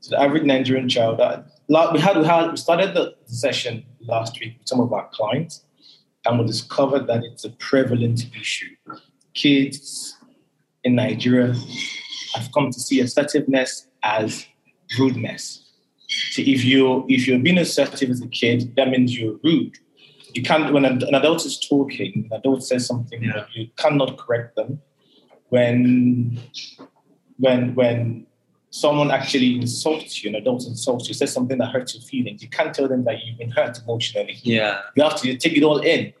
So 0.00 0.10
the 0.16 0.22
average 0.22 0.44
Nigerian 0.44 0.88
child, 0.88 1.20
uh, 1.20 1.42
we 1.68 2.00
had 2.00 2.16
we 2.16 2.24
had 2.24 2.50
we 2.50 2.56
started 2.56 2.94
the 2.94 3.14
session 3.26 3.84
last 4.00 4.38
week 4.40 4.56
with 4.58 4.68
some 4.68 4.80
of 4.80 4.92
our 4.92 5.08
clients, 5.12 5.64
and 6.24 6.38
we 6.38 6.46
discovered 6.46 7.06
that 7.06 7.22
it's 7.24 7.44
a 7.44 7.50
prevalent 7.50 8.26
issue. 8.38 8.74
Kids 9.34 10.16
in 10.84 10.94
Nigeria 10.94 11.54
have 12.34 12.50
come 12.52 12.70
to 12.70 12.80
see 12.80 13.00
assertiveness 13.00 13.86
as 14.02 14.46
rudeness. 14.98 15.70
So 16.32 16.42
if 16.42 16.64
you 16.64 17.04
if 17.08 17.28
you're 17.28 17.38
being 17.38 17.58
assertive 17.58 18.10
as 18.10 18.20
a 18.22 18.28
kid, 18.28 18.74
that 18.76 18.88
means 18.88 19.16
you're 19.16 19.38
rude. 19.44 19.78
You 20.34 20.42
can't 20.42 20.72
when 20.72 20.84
an, 20.84 21.02
adult 21.14 21.44
is 21.44 21.58
talking, 21.58 22.28
an 22.30 22.38
adult 22.38 22.62
says 22.64 22.86
something, 22.86 23.22
Yeah. 23.22 23.44
you 23.54 23.68
cannot 23.76 24.16
correct 24.18 24.56
them. 24.56 24.80
When 25.48 26.40
when 27.38 27.74
when 27.74 28.26
someone 28.70 29.10
actually 29.10 29.56
insults 29.56 30.22
you, 30.22 30.30
an 30.30 30.36
adult 30.36 30.64
insults 30.66 31.08
you, 31.08 31.14
says 31.14 31.32
something 31.32 31.58
that 31.58 31.66
hurts 31.66 31.94
your 31.94 32.02
feelings, 32.02 32.42
you 32.42 32.48
can't 32.48 32.72
tell 32.72 32.86
them 32.86 33.04
that 33.04 33.24
you've 33.24 33.38
been 33.38 33.50
hurt 33.50 33.78
emotionally. 33.82 34.38
Yeah. 34.42 34.82
You 34.94 35.02
have 35.02 35.20
to 35.22 35.36
take 35.36 35.56
it 35.56 35.64
all 35.64 35.78
in. 35.78 36.12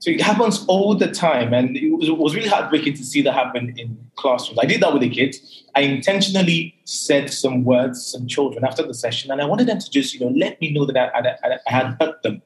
So 0.00 0.10
it 0.10 0.22
happens 0.22 0.64
all 0.66 0.94
the 0.94 1.10
time, 1.10 1.52
and 1.52 1.76
it 1.76 1.90
was, 1.90 2.08
it 2.08 2.16
was 2.16 2.34
really 2.34 2.48
heartbreaking 2.48 2.94
to 2.94 3.04
see 3.04 3.20
that 3.20 3.34
happen 3.34 3.74
in 3.76 3.98
classrooms. 4.16 4.58
I 4.58 4.64
did 4.64 4.80
that 4.80 4.94
with 4.94 5.02
the 5.02 5.10
kids. 5.10 5.62
I 5.76 5.82
intentionally 5.82 6.74
said 6.84 7.30
some 7.30 7.64
words, 7.64 8.02
to 8.02 8.18
some 8.18 8.26
children 8.26 8.64
after 8.64 8.82
the 8.82 8.94
session, 8.94 9.30
and 9.30 9.42
I 9.42 9.44
wanted 9.44 9.66
them 9.66 9.78
to 9.78 9.90
just, 9.90 10.14
you 10.14 10.20
know, 10.20 10.32
let 10.34 10.58
me 10.58 10.72
know 10.72 10.86
that 10.86 10.96
I, 10.96 11.18
I, 11.18 11.58
I 11.66 11.70
had 11.70 11.96
hurt 12.00 12.22
them 12.22 12.40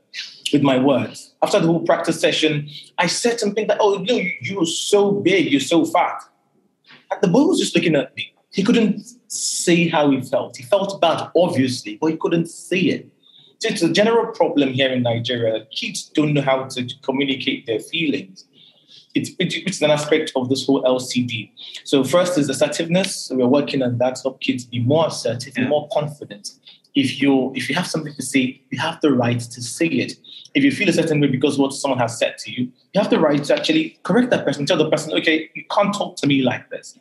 with 0.53 0.62
my 0.62 0.79
words. 0.79 1.33
After 1.43 1.61
the 1.61 1.69
whole 1.69 1.87
practice 1.87 2.21
session, 2.21 2.69
I 2.99 3.07
said 3.07 3.38
something 3.38 3.69
that, 3.69 3.79
oh, 3.81 4.03
you, 4.03 4.33
you're 4.40 4.67
so 4.67 5.12
big, 5.12 5.53
you're 5.53 5.61
so 5.61 5.85
fat. 5.85 6.23
And 7.12 7.21
the 7.23 7.29
boy 7.29 7.45
was 7.45 7.61
just 7.61 7.77
looking 7.77 7.95
at 7.95 8.17
me. 8.17 8.35
He 8.51 8.64
couldn't 8.64 9.01
say 9.29 9.88
how 9.88 10.11
he 10.11 10.23
felt. 10.23 10.57
He 10.57 10.64
felt 10.64 11.01
bad, 11.01 11.31
obviously, 11.37 11.99
but 12.01 12.11
he 12.11 12.17
couldn't 12.17 12.47
say 12.47 12.81
it. 12.81 13.09
So 13.59 13.69
it's 13.69 13.83
a 13.83 13.93
general 13.93 14.27
problem 14.33 14.71
here 14.73 14.90
in 14.90 15.03
Nigeria. 15.03 15.64
Kids 15.75 16.05
don't 16.14 16.35
know 16.35 16.43
how 16.43 16.64
to 16.64 16.87
communicate 17.03 17.67
their 17.67 17.81
feelings. 17.81 18.45
It's, 19.14 19.31
it's 19.38 19.81
an 19.81 19.90
aspect 19.90 20.33
of 20.35 20.49
this 20.49 20.67
whole 20.67 20.83
SCD. 20.83 21.51
So 21.85 22.03
first 22.03 22.37
is 22.37 22.49
assertiveness. 22.49 23.17
So 23.17 23.37
we're 23.37 23.47
working 23.47 23.81
on 23.83 23.99
that 23.99 24.17
to 24.17 24.23
help 24.23 24.40
kids 24.40 24.64
be 24.64 24.81
more 24.81 25.07
assertive, 25.07 25.57
Yeah. 25.57 25.69
more 25.69 25.88
confident. 25.93 26.51
If 26.97 27.21
you 27.21 27.53
if 27.57 27.69
you 27.69 27.75
have 27.75 27.87
something 27.88 28.14
to 28.14 28.23
say, 28.23 28.61
you 28.71 28.79
have 28.79 29.01
the 29.01 29.12
right 29.12 29.40
to 29.40 29.62
say 29.62 29.87
it. 29.87 30.12
If 30.55 30.62
you 30.62 30.71
feel 30.71 30.88
a 30.88 30.93
certain 30.93 31.21
way 31.21 31.27
because 31.29 31.59
what 31.59 31.73
someone 31.73 31.99
has 31.99 32.17
said 32.19 32.38
to 32.38 32.53
you, 32.53 32.64
you 32.93 33.01
have 33.01 33.11
the 33.11 33.19
right 33.19 33.43
to 33.45 33.57
actually 33.57 33.99
correct 34.05 34.31
that 34.31 34.45
person. 34.45 34.64
Tell 34.67 34.79
the 34.79 34.88
person, 34.90 35.12
okay, 35.14 35.51
you 35.55 35.64
can't 35.71 35.93
talk 35.95 36.17
to 36.19 36.27
me 36.29 36.43
like 36.43 36.71
this. 36.71 36.97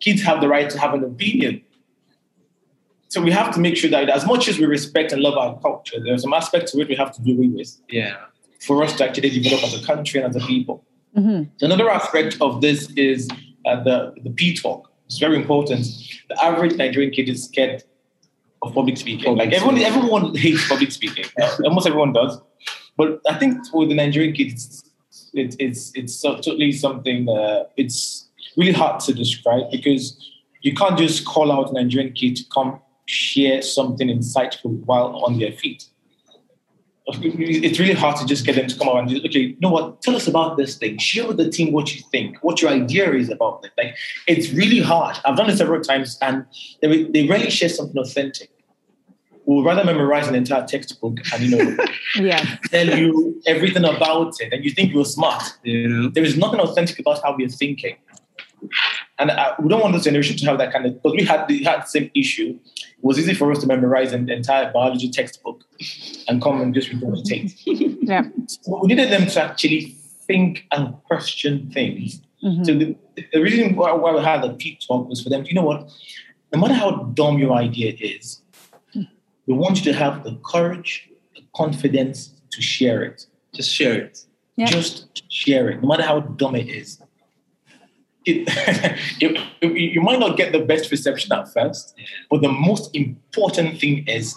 Kids 0.00 0.22
have 0.22 0.40
the 0.40 0.48
right 0.48 0.68
to 0.70 0.78
have 0.78 0.94
an 0.94 1.04
opinion. 1.04 1.62
So 3.14 3.22
we 3.22 3.30
have 3.30 3.54
to 3.54 3.60
make 3.60 3.76
sure 3.76 3.88
that 3.90 4.08
as 4.10 4.26
much 4.26 4.48
as 4.48 4.58
we 4.58 4.66
respect 4.66 5.12
and 5.12 5.22
love 5.22 5.38
our 5.38 5.56
culture, 5.60 5.98
there's 6.04 6.22
some 6.22 6.34
aspects 6.34 6.72
to 6.72 6.80
it 6.80 6.88
we 6.88 6.96
have 6.96 7.12
to 7.14 7.22
do 7.22 7.30
away 7.36 7.46
with 7.46 7.70
Yeah. 7.88 8.16
for 8.66 8.82
us 8.82 8.92
to 8.96 9.04
actually 9.08 9.30
develop 9.30 9.62
as 9.62 9.72
a 9.80 9.86
country 9.86 10.20
and 10.20 10.28
as 10.34 10.42
a 10.42 10.44
people. 10.44 10.82
Mhm. 11.16 11.48
Another 11.60 11.88
aspect 11.88 12.36
of 12.40 12.60
this 12.60 12.90
is 12.96 13.28
uh, 13.68 13.80
the, 13.84 14.12
the 14.24 14.30
P 14.30 14.52
talk. 14.56 14.90
It's 15.06 15.18
very 15.18 15.36
important. 15.36 15.86
The 16.28 16.44
average 16.44 16.74
Nigerian 16.76 17.12
kid 17.12 17.28
is 17.28 17.44
scared 17.44 17.84
of 18.62 18.74
public 18.74 18.96
speaking. 18.96 19.26
Public 19.26 19.44
like 19.46 19.54
everyone, 19.54 19.76
speaking. 19.76 19.92
everyone 19.96 20.34
hates 20.34 20.68
public 20.68 20.90
speaking. 20.90 21.26
Uh, 21.40 21.56
almost 21.66 21.86
everyone 21.86 22.12
does. 22.12 22.40
But 22.96 23.20
I 23.28 23.34
think 23.38 23.64
for 23.70 23.86
the 23.86 23.94
Nigerian 23.94 24.32
kids, 24.34 24.90
it, 25.34 25.54
it's 25.60 25.92
it's 25.94 26.14
so- 26.22 26.34
totally 26.46 26.72
something. 26.72 27.28
Uh, 27.28 27.64
it's 27.76 28.28
really 28.56 28.72
hard 28.72 28.98
to 29.06 29.14
describe 29.14 29.70
because 29.70 30.04
you 30.62 30.74
can't 30.74 30.98
just 30.98 31.24
call 31.24 31.52
out 31.52 31.70
a 31.70 31.74
Nigerian 31.74 32.12
kid 32.12 32.34
to 32.40 32.44
come 32.52 32.80
share 33.06 33.62
something 33.62 34.08
insightful 34.08 34.78
while 34.84 35.16
on 35.24 35.38
their 35.38 35.52
feet. 35.52 35.88
It's 37.06 37.78
really 37.78 37.92
hard 37.92 38.16
to 38.16 38.24
just 38.24 38.46
get 38.46 38.56
them 38.56 38.66
to 38.66 38.78
come 38.78 38.88
out 38.88 38.96
and 38.96 39.08
just, 39.10 39.26
okay, 39.26 39.40
you 39.40 39.56
know 39.60 39.68
what? 39.68 40.00
Tell 40.00 40.16
us 40.16 40.26
about 40.26 40.56
this 40.56 40.76
thing. 40.78 40.96
Share 40.96 41.26
with 41.28 41.36
the 41.36 41.50
team 41.50 41.70
what 41.72 41.94
you 41.94 42.02
think, 42.10 42.38
what 42.42 42.62
your 42.62 42.70
idea 42.70 43.12
is 43.12 43.28
about 43.30 43.62
it. 43.62 43.72
Like, 43.76 43.94
it's 44.26 44.50
really 44.54 44.80
hard. 44.80 45.18
I've 45.26 45.36
done 45.36 45.50
it 45.50 45.58
several 45.58 45.82
times, 45.82 46.16
and 46.22 46.46
they, 46.80 47.04
they 47.04 47.26
rarely 47.26 47.50
share 47.50 47.68
something 47.68 47.98
authentic. 48.00 48.50
We'll 49.44 49.62
rather 49.62 49.84
memorize 49.84 50.28
an 50.28 50.34
entire 50.34 50.66
textbook 50.66 51.18
and 51.34 51.42
you 51.42 51.54
know 51.58 51.76
Yeah. 52.16 52.42
tell 52.70 52.98
you 52.98 53.38
everything 53.46 53.84
about 53.84 54.40
it, 54.40 54.54
and 54.54 54.64
you 54.64 54.70
think 54.70 54.94
you're 54.94 55.04
smart. 55.04 55.42
You 55.62 55.86
know? 55.88 56.08
There 56.08 56.24
is 56.24 56.38
nothing 56.38 56.60
authentic 56.60 56.98
about 56.98 57.22
how 57.22 57.36
we're 57.36 57.50
thinking. 57.50 57.96
And 59.18 59.30
uh, 59.30 59.54
we 59.60 59.68
don't 59.68 59.82
want 59.82 59.92
this 59.92 60.04
generation 60.04 60.38
to 60.38 60.46
have 60.46 60.56
that 60.56 60.72
kind 60.72 60.86
of, 60.86 60.94
because 60.94 61.12
we 61.12 61.24
had, 61.24 61.46
we 61.48 61.62
had 61.62 61.82
the 61.82 61.86
same 61.86 62.10
issue. 62.14 62.58
It 63.04 63.06
was 63.06 63.18
easy 63.18 63.34
for 63.34 63.52
us 63.52 63.58
to 63.58 63.66
memorize 63.66 64.14
an 64.14 64.30
entire 64.30 64.72
biology 64.72 65.10
textbook 65.10 65.62
and 66.26 66.40
come 66.40 66.62
and 66.62 66.72
just 66.74 66.88
regurgitate. 66.88 67.52
Yeah. 68.02 68.22
So 68.46 68.80
we 68.82 68.88
needed 68.88 69.10
them 69.10 69.26
to 69.26 69.42
actually 69.42 69.96
think 70.26 70.66
and 70.72 70.94
question 71.04 71.70
things. 71.70 72.22
Mhm. 72.42 72.64
So 72.64 72.72
the, 72.78 72.96
the 73.32 73.40
reason 73.40 73.76
why, 73.76 73.92
why 73.92 74.14
we 74.14 74.22
had 74.22 74.42
the 74.42 74.54
peak 74.54 74.80
talk 74.86 75.06
was 75.06 75.22
for 75.22 75.28
them, 75.28 75.44
you 75.46 75.54
know 75.54 75.64
what? 75.64 75.90
No 76.52 76.58
matter 76.60 76.72
how 76.72 76.90
dumb 77.14 77.38
your 77.38 77.52
idea 77.52 77.94
is, 78.00 78.40
we 78.94 79.52
want 79.54 79.84
you 79.84 79.92
to 79.92 79.98
have 79.98 80.24
the 80.24 80.34
courage, 80.42 81.06
the 81.36 81.42
confidence 81.54 82.32
to 82.52 82.62
share 82.62 83.02
it. 83.02 83.26
Just 83.54 83.70
share 83.70 83.94
it. 83.94 84.24
Yeah. 84.56 84.66
Just 84.66 85.22
share 85.30 85.68
it, 85.68 85.82
no 85.82 85.88
matter 85.88 86.04
how 86.04 86.20
dumb 86.20 86.56
it 86.56 86.68
is. 86.68 87.00
It, 88.26 88.48
it, 89.20 89.40
it- 89.60 89.76
you 89.94 90.00
might 90.00 90.18
not 90.18 90.36
get 90.36 90.52
the 90.52 90.60
best 90.60 90.90
reception 90.90 91.32
at 91.32 91.52
first, 91.52 91.94
but 92.30 92.42
the 92.42 92.48
most 92.50 92.94
important 92.94 93.78
thing 93.80 94.06
is 94.08 94.36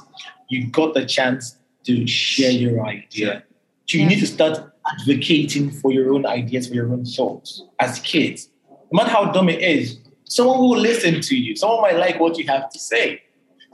you 0.50 0.68
got 0.68 0.94
the 0.94 1.06
chance 1.06 1.58
to 1.86 2.06
share 2.08 2.52
your 2.52 2.86
idea. 2.86 3.44
So 3.88 3.98
you 3.98 4.04
Yeah. 4.04 4.10
need 4.10 4.20
to 4.20 4.28
start 4.28 4.60
advocating 5.00 5.72
for 5.72 5.92
your 5.92 6.14
own 6.14 6.26
ideas, 6.26 6.68
for 6.68 6.74
your 6.76 6.92
own 6.92 7.06
thoughts 7.06 7.64
as 7.80 8.00
kids. 8.00 8.50
No 8.92 8.98
matter 9.04 9.10
how 9.10 9.32
dumb 9.32 9.50
it 9.50 9.62
is, 9.62 9.98
someone 10.26 10.60
will 10.60 10.78
listen 10.78 11.22
to 11.22 11.36
you. 11.38 11.56
Someone 11.56 11.82
might 11.82 11.98
like 11.98 12.20
what 12.20 12.38
you 12.38 12.46
have 12.48 12.70
to 12.70 12.80
say. 12.80 13.22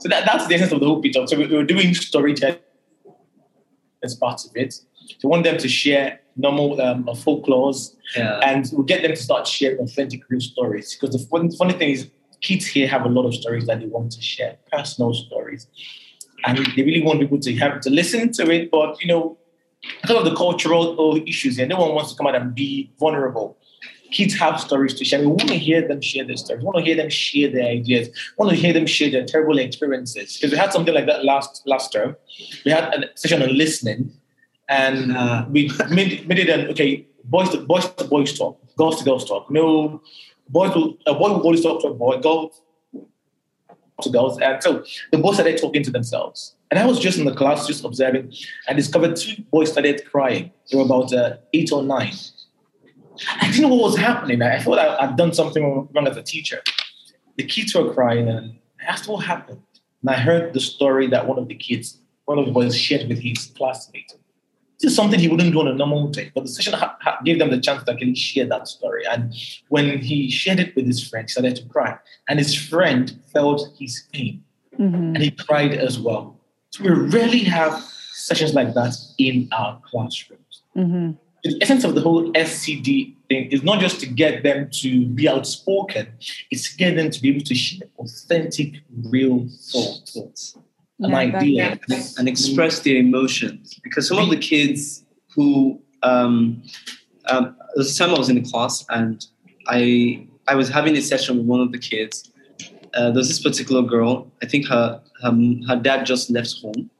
So 0.00 0.08
that, 0.08 0.24
that's 0.26 0.46
the 0.46 0.54
essence 0.56 0.72
of 0.72 0.80
the 0.80 0.86
whole 0.86 1.00
picture. 1.02 1.26
So 1.26 1.36
we, 1.36 1.46
we 1.46 1.56
were 1.56 1.64
doing 1.64 1.94
storytelling 1.94 2.58
as 4.02 4.14
part 4.14 4.44
of 4.44 4.50
it. 4.54 4.72
So 4.72 4.84
we 5.24 5.28
want 5.30 5.44
them 5.44 5.56
to 5.58 5.68
share 5.68 6.20
normal 6.36 6.80
um, 6.80 7.04
folklores 7.04 7.94
Yeah. 8.16 8.40
and 8.40 8.68
we'll 8.72 8.84
get 8.84 9.02
them 9.02 9.12
to 9.12 9.16
start 9.16 9.46
sharing 9.46 9.78
authentic 9.78 10.20
real 10.28 10.40
stories. 10.40 10.96
Because 10.96 11.14
the 11.16 11.26
fun, 11.28 11.50
funny 11.52 11.74
thing 11.74 11.90
is, 11.90 12.10
kids 12.40 12.66
here 12.66 12.86
have 12.88 13.04
a 13.04 13.08
lot 13.08 13.24
of 13.26 13.34
stories 13.34 13.66
that 13.66 13.80
they 13.80 13.86
want 13.86 14.12
to 14.12 14.20
share, 14.22 14.56
personal 14.72 15.14
stories, 15.14 15.66
and 16.46 16.58
they 16.76 16.82
really 16.82 17.02
want 17.02 17.20
people 17.20 17.38
to 17.40 17.54
have 17.56 17.80
to 17.80 17.90
listen 17.90 18.32
to 18.32 18.50
it. 18.50 18.70
But 18.70 19.00
you 19.00 19.08
know, 19.08 19.38
because 20.02 20.16
of 20.18 20.24
the 20.24 20.34
cultural 20.34 21.16
issues 21.26 21.56
here, 21.56 21.66
no 21.66 21.80
one 21.80 21.94
wants 21.94 22.12
to 22.12 22.16
come 22.18 22.26
out 22.26 22.34
and 22.34 22.54
be 22.54 22.90
vulnerable. 22.98 23.56
Kids 24.10 24.34
have 24.34 24.60
stories 24.60 24.94
to 24.94 25.04
share. 25.04 25.20
We 25.20 25.26
want 25.26 25.48
to 25.48 25.54
hear 25.58 25.86
them 25.88 26.00
share 26.00 26.24
their 26.24 26.36
stories. 26.36 26.60
We 26.62 26.66
want 26.66 26.78
to 26.78 26.84
hear 26.84 26.94
them 26.96 27.08
share 27.10 27.50
their 27.50 27.66
ideas. 27.66 28.08
We 28.08 28.44
want 28.44 28.50
to 28.54 28.56
hear 28.56 28.72
them 28.72 28.86
share 28.86 29.10
their 29.10 29.24
terrible 29.24 29.58
experiences. 29.58 30.36
Because 30.36 30.52
we 30.52 30.58
had 30.58 30.72
something 30.72 30.94
like 30.94 31.06
that 31.06 31.24
last 31.24 31.62
last 31.66 31.92
term. 31.92 32.14
We 32.64 32.70
had 32.70 32.84
a 32.94 33.08
session 33.16 33.42
on 33.42 33.56
listening, 33.56 34.12
and 34.68 35.16
Uh, 35.16 35.46
we 35.50 35.70
made, 35.90 36.26
made 36.28 36.38
it 36.38 36.48
an 36.48 36.68
okay 36.68 37.06
boys 37.24 37.50
to 37.50 37.58
boys 37.60 37.88
to 37.94 38.04
boys 38.04 38.36
talk, 38.38 38.58
girls 38.76 38.98
to 38.98 39.04
girls 39.04 39.24
talk. 39.24 39.50
No, 39.50 40.00
boys 40.48 40.74
will 40.74 40.96
a 41.06 41.14
boy 41.14 41.30
will 41.30 41.40
always 41.40 41.62
talk 41.62 41.80
to 41.82 41.88
a 41.88 41.94
boy, 41.94 42.18
girls 42.18 42.60
to 44.02 44.10
girls, 44.10 44.40
and 44.40 44.62
so 44.62 44.84
the 45.12 45.18
boys 45.18 45.34
started 45.34 45.58
talking 45.58 45.82
to 45.82 45.90
themselves. 45.90 46.56
And 46.70 46.80
I 46.80 46.86
was 46.86 46.98
just 46.98 47.18
in 47.18 47.24
the 47.24 47.34
class, 47.34 47.66
just 47.66 47.84
observing, 47.84 48.32
and 48.66 48.76
discovered 48.76 49.16
two 49.16 49.42
boys 49.52 49.70
started 49.70 50.04
crying. 50.10 50.50
They 50.70 50.76
were 50.76 50.84
about 50.84 51.12
uh, 51.12 51.36
eight 51.52 51.70
or 51.70 51.82
nine. 51.82 52.14
I 53.40 53.46
didn't 53.46 53.62
know 53.62 53.68
what 53.68 53.82
was 53.90 53.96
happening. 53.96 54.42
I 54.42 54.58
thought 54.58 54.78
I, 54.78 54.96
I'd 55.02 55.16
done 55.16 55.32
something 55.32 55.88
wrong 55.94 56.08
as 56.08 56.16
a 56.16 56.22
teacher. 56.22 56.62
The 57.36 57.44
kids 57.44 57.74
were 57.74 57.94
crying, 57.94 58.28
and 58.28 58.58
I 58.80 58.84
asked 58.92 59.06
what 59.08 59.24
happened. 59.24 59.62
And 60.02 60.10
I 60.10 60.18
heard 60.18 60.52
the 60.52 60.60
story 60.60 61.06
that 61.08 61.28
one 61.28 61.38
of 61.38 61.46
the 61.46 61.54
kids, 61.54 61.98
one 62.24 62.38
of 62.38 62.46
the 62.46 62.52
boys, 62.52 62.76
shared 62.76 63.08
with 63.08 63.20
his 63.20 63.52
classmate. 63.56 64.12
This 64.80 64.90
is 64.90 64.96
something 64.96 65.18
he 65.20 65.28
wouldn't 65.28 65.52
do 65.52 65.60
on 65.60 65.68
a 65.68 65.74
normal 65.74 66.08
day. 66.08 66.30
But 66.34 66.42
the 66.44 66.48
session 66.48 66.72
ha- 66.74 66.96
ha- 67.00 67.18
gave 67.24 67.38
them 67.38 67.50
the 67.50 67.60
chance 67.60 67.84
to 67.84 67.92
actually 67.92 68.14
share 68.14 68.46
that 68.46 68.66
story. 68.68 69.04
And 69.06 69.32
when 69.68 69.98
he 69.98 70.30
shared 70.30 70.58
it 70.60 70.74
with 70.76 70.86
his 70.86 71.02
friend, 71.06 71.24
he 71.28 71.30
started 71.32 71.56
to 71.56 71.64
cry. 71.66 71.96
And 72.28 72.38
his 72.38 72.54
friend 72.54 73.16
felt 73.32 73.68
his 73.78 74.04
pain 74.12 74.42
Mhm. 74.78 75.14
and 75.14 75.18
he 75.18 75.30
cried 75.30 75.72
as 75.74 75.98
well. 75.98 76.36
So 76.70 76.82
we 76.84 76.90
rarely 76.90 77.40
have 77.40 77.80
sessions 78.12 78.54
like 78.54 78.74
that 78.74 78.94
in 79.18 79.48
our 79.52 79.80
classrooms. 79.84 80.62
Mhm. 80.76 81.16
The 81.44 81.58
essence 81.60 81.84
of 81.84 81.94
the 81.94 82.00
whole 82.00 82.32
SCD 82.34 83.14
thing 83.28 83.50
is 83.50 83.62
not 83.62 83.78
just 83.80 84.00
to 84.00 84.06
get 84.06 84.42
them 84.42 84.68
to 84.72 85.06
be 85.06 85.28
outspoken, 85.28 86.08
it's 86.50 86.70
to 86.70 86.76
get 86.76 86.96
them 86.96 87.10
to 87.10 87.20
be 87.22 87.28
able 87.28 87.42
to 87.44 87.54
share 87.54 87.86
authentic, 87.98 88.80
real 89.10 89.46
thoughts. 89.70 90.56
An 91.04 91.10
Yeah, 91.10 91.38
idea. 91.38 91.78
and 92.18 92.28
express 92.28 92.80
their 92.80 92.96
emotions 92.96 93.78
because 93.84 94.08
some 94.08 94.18
of 94.18 94.30
the 94.30 94.38
kids 94.38 95.04
who 95.34 95.80
um, 96.02 96.62
um, 97.30 97.56
time 97.98 98.10
I 98.14 98.18
was 98.18 98.28
in 98.28 98.36
the 98.42 98.48
class 98.50 98.84
and 98.88 99.24
I 99.68 100.26
I 100.48 100.54
was 100.54 100.68
having 100.68 100.96
a 100.96 101.02
session 101.02 101.36
with 101.38 101.46
one 101.46 101.60
of 101.60 101.72
the 101.72 101.78
kids. 101.78 102.30
Uh, 102.94 103.10
there's 103.10 103.28
this 103.28 103.42
particular 103.42 103.82
girl. 103.82 104.30
I 104.42 104.46
think 104.46 104.66
her, 104.68 105.00
her 105.22 105.32
her 105.68 105.76
dad 105.76 106.06
just 106.06 106.30
left 106.30 106.54
home, 106.62 106.90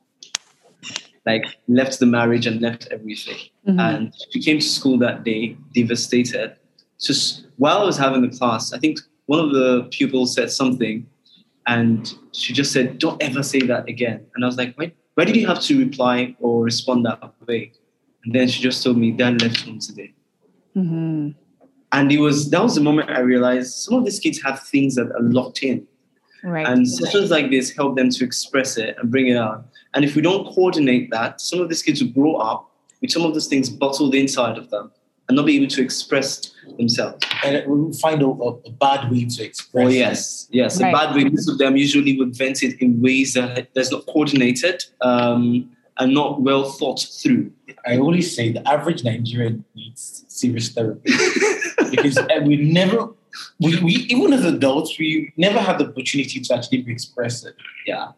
like 1.26 1.44
left 1.68 1.98
the 2.00 2.06
marriage 2.06 2.46
and 2.46 2.60
left 2.60 2.88
everything. 2.90 3.36
Mhm. 3.68 3.80
And 3.88 4.12
she 4.32 4.40
came 4.42 4.58
to 4.58 4.68
school 4.78 4.98
that 4.98 5.24
day 5.24 5.56
devastated. 5.74 6.56
Just 7.00 7.46
while 7.56 7.78
I 7.78 7.84
was 7.84 7.98
having 7.98 8.22
the 8.28 8.36
class, 8.38 8.72
I 8.72 8.78
think 8.78 8.98
one 9.26 9.40
of 9.40 9.50
the 9.52 9.84
pupils 9.90 10.34
said 10.34 10.50
something, 10.50 11.06
and 11.66 12.14
she 12.32 12.52
just 12.52 12.72
said, 12.72 12.98
"Don't 12.98 13.22
ever 13.22 13.42
say 13.42 13.60
that 13.60 13.88
again." 13.88 14.26
And 14.34 14.44
I 14.44 14.46
was 14.46 14.56
like, 14.56 14.76
"Why? 14.76 14.92
Why 15.14 15.24
did 15.24 15.36
you 15.36 15.46
have 15.46 15.60
to 15.60 15.78
reply 15.78 16.36
or 16.40 16.62
respond 16.62 17.06
that 17.06 17.22
way?" 17.46 17.72
And 18.24 18.34
then 18.34 18.48
she 18.48 18.62
just 18.62 18.82
told 18.82 18.98
me, 18.98 19.10
"Dad 19.12 19.40
left 19.42 19.62
home 19.62 19.78
today." 19.78 20.12
Mhm. 20.76 21.34
And 21.92 22.12
it 22.12 22.18
was 22.18 22.50
that 22.50 22.62
was 22.62 22.74
the 22.74 22.80
moment 22.80 23.10
I 23.10 23.20
realized 23.20 23.74
some 23.74 23.94
of 23.94 24.04
these 24.04 24.18
kids 24.18 24.42
have 24.42 24.60
things 24.60 24.94
that 24.96 25.10
are 25.12 25.22
locked 25.22 25.62
in. 25.62 25.86
Right. 26.42 26.66
And 26.66 26.86
sessions 26.86 27.30
like 27.30 27.50
this 27.50 27.70
help 27.70 27.96
them 27.96 28.10
to 28.10 28.24
express 28.24 28.76
it 28.76 28.96
and 28.98 29.10
bring 29.10 29.28
it 29.28 29.36
out. 29.36 29.66
And 29.94 30.04
if 30.04 30.14
we 30.14 30.20
don't 30.20 30.44
coordinate 30.54 31.10
that, 31.10 31.40
some 31.40 31.60
of 31.60 31.68
these 31.70 31.82
kids 31.82 32.02
will 32.02 32.10
grow 32.10 32.34
up 32.34 32.70
with 33.00 33.10
some 33.10 33.24
of 33.24 33.32
those 33.32 33.46
things 33.46 33.70
bottled 33.70 34.14
inside 34.14 34.58
of 34.58 34.68
them 34.70 34.90
and 35.28 35.36
not 35.36 35.46
be 35.46 35.56
able 35.56 35.68
to 35.68 35.82
express 35.82 36.52
themselves. 36.78 37.24
And 37.44 37.66
we 37.66 37.80
will 37.80 37.92
find 37.94 38.22
a, 38.22 38.26
a, 38.26 38.48
a 38.50 38.70
bad 38.70 39.10
way 39.10 39.24
to 39.24 39.44
express 39.44 39.84
Oh 39.86 39.88
it. 39.88 39.94
yes, 39.94 40.48
yes. 40.50 40.80
Right. 40.80 40.90
A 40.90 40.92
bad 40.92 41.14
way. 41.14 41.24
Most 41.24 41.48
of 41.48 41.58
them 41.58 41.76
usually 41.76 42.18
would 42.18 42.36
vent 42.36 42.62
it 42.62 42.80
in 42.80 43.00
ways 43.00 43.34
that 43.34 43.68
that's 43.74 43.90
not 43.90 44.06
coordinated 44.06 44.84
um, 45.00 45.70
and 45.98 46.12
not 46.12 46.42
well 46.42 46.64
thought 46.64 47.00
through. 47.00 47.52
I 47.86 47.98
always 47.98 48.34
say 48.34 48.52
the 48.52 48.66
average 48.68 49.04
Nigerian 49.04 49.64
needs 49.74 50.24
serious 50.28 50.68
therapy 50.70 51.12
because 51.90 52.18
uh, 52.18 52.40
we 52.44 52.56
never, 52.56 53.08
we, 53.60 53.78
we 53.80 53.92
even 54.10 54.32
as 54.32 54.44
adults, 54.44 54.98
we 54.98 55.32
never 55.36 55.60
had 55.60 55.78
the 55.78 55.86
opportunity 55.86 56.40
to 56.40 56.54
actually 56.54 56.84
express 56.88 57.44
it. 57.44 57.54
Yeah. 57.86 58.12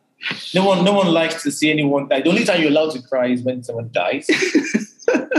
No 0.54 0.64
one, 0.64 0.84
no 0.84 0.92
one 0.92 1.08
likes 1.08 1.42
to 1.42 1.50
see 1.52 1.70
anyone 1.70 2.08
die. 2.08 2.22
The 2.22 2.30
only 2.30 2.44
time 2.44 2.60
you're 2.62 2.70
allowed 2.70 2.92
to 2.92 3.02
cry 3.02 3.26
is 3.28 3.42
when 3.42 3.62
someone 3.62 3.90
dies. 3.92 4.26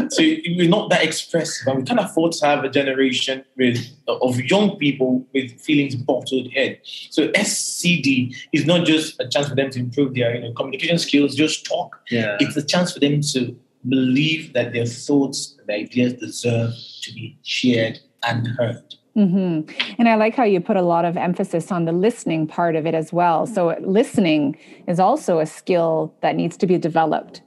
so 0.09 0.23
we're 0.55 0.69
not 0.69 0.89
that 0.89 1.03
expressive, 1.03 1.67
and 1.67 1.79
we 1.79 1.83
can't 1.83 1.99
afford 1.99 2.31
to 2.33 2.45
have 2.45 2.63
a 2.63 2.69
generation 2.69 3.43
with 3.57 3.77
of 4.07 4.39
young 4.41 4.77
people 4.77 5.25
with 5.33 5.59
feelings 5.59 5.95
bottled 5.95 6.47
in. 6.55 6.77
So 7.09 7.27
SCD 7.29 8.35
is 8.53 8.65
not 8.65 8.85
just 8.85 9.19
a 9.19 9.27
chance 9.27 9.49
for 9.49 9.55
them 9.55 9.69
to 9.71 9.79
improve 9.79 10.13
their 10.15 10.35
you 10.35 10.41
know, 10.41 10.53
communication 10.53 10.97
skills, 10.97 11.35
just 11.35 11.65
talk 11.65 11.99
Yeah. 12.09 12.37
it's 12.39 12.55
a 12.55 12.63
chance 12.63 12.93
for 12.93 12.99
them 12.99 13.21
to 13.33 13.55
believe 13.87 14.53
that 14.53 14.73
their 14.73 14.85
thoughts 14.85 15.55
and 15.59 15.69
ideas 15.69 16.13
deserve 16.13 16.73
to 17.03 17.13
be 17.13 17.37
shared 17.43 17.99
and 18.23 18.47
heard. 18.47 18.83
hmm 19.13 19.61
And 19.97 20.07
I 20.09 20.15
like 20.15 20.35
how 20.35 20.43
you 20.43 20.59
put 20.61 20.77
a 20.77 20.81
lot 20.81 21.05
of 21.05 21.17
emphasis 21.17 21.71
on 21.71 21.85
the 21.85 21.91
listening 21.91 22.47
part 22.47 22.75
of 22.75 22.85
it 22.85 22.93
as 22.95 23.11
well. 23.13 23.45
So, 23.47 23.75
listening 23.81 24.57
is 24.87 24.99
also 24.99 25.39
a 25.39 25.45
skill 25.45 26.13
that 26.21 26.35
needs 26.35 26.57
to 26.57 26.67
be 26.67 26.77
developed. 26.77 27.41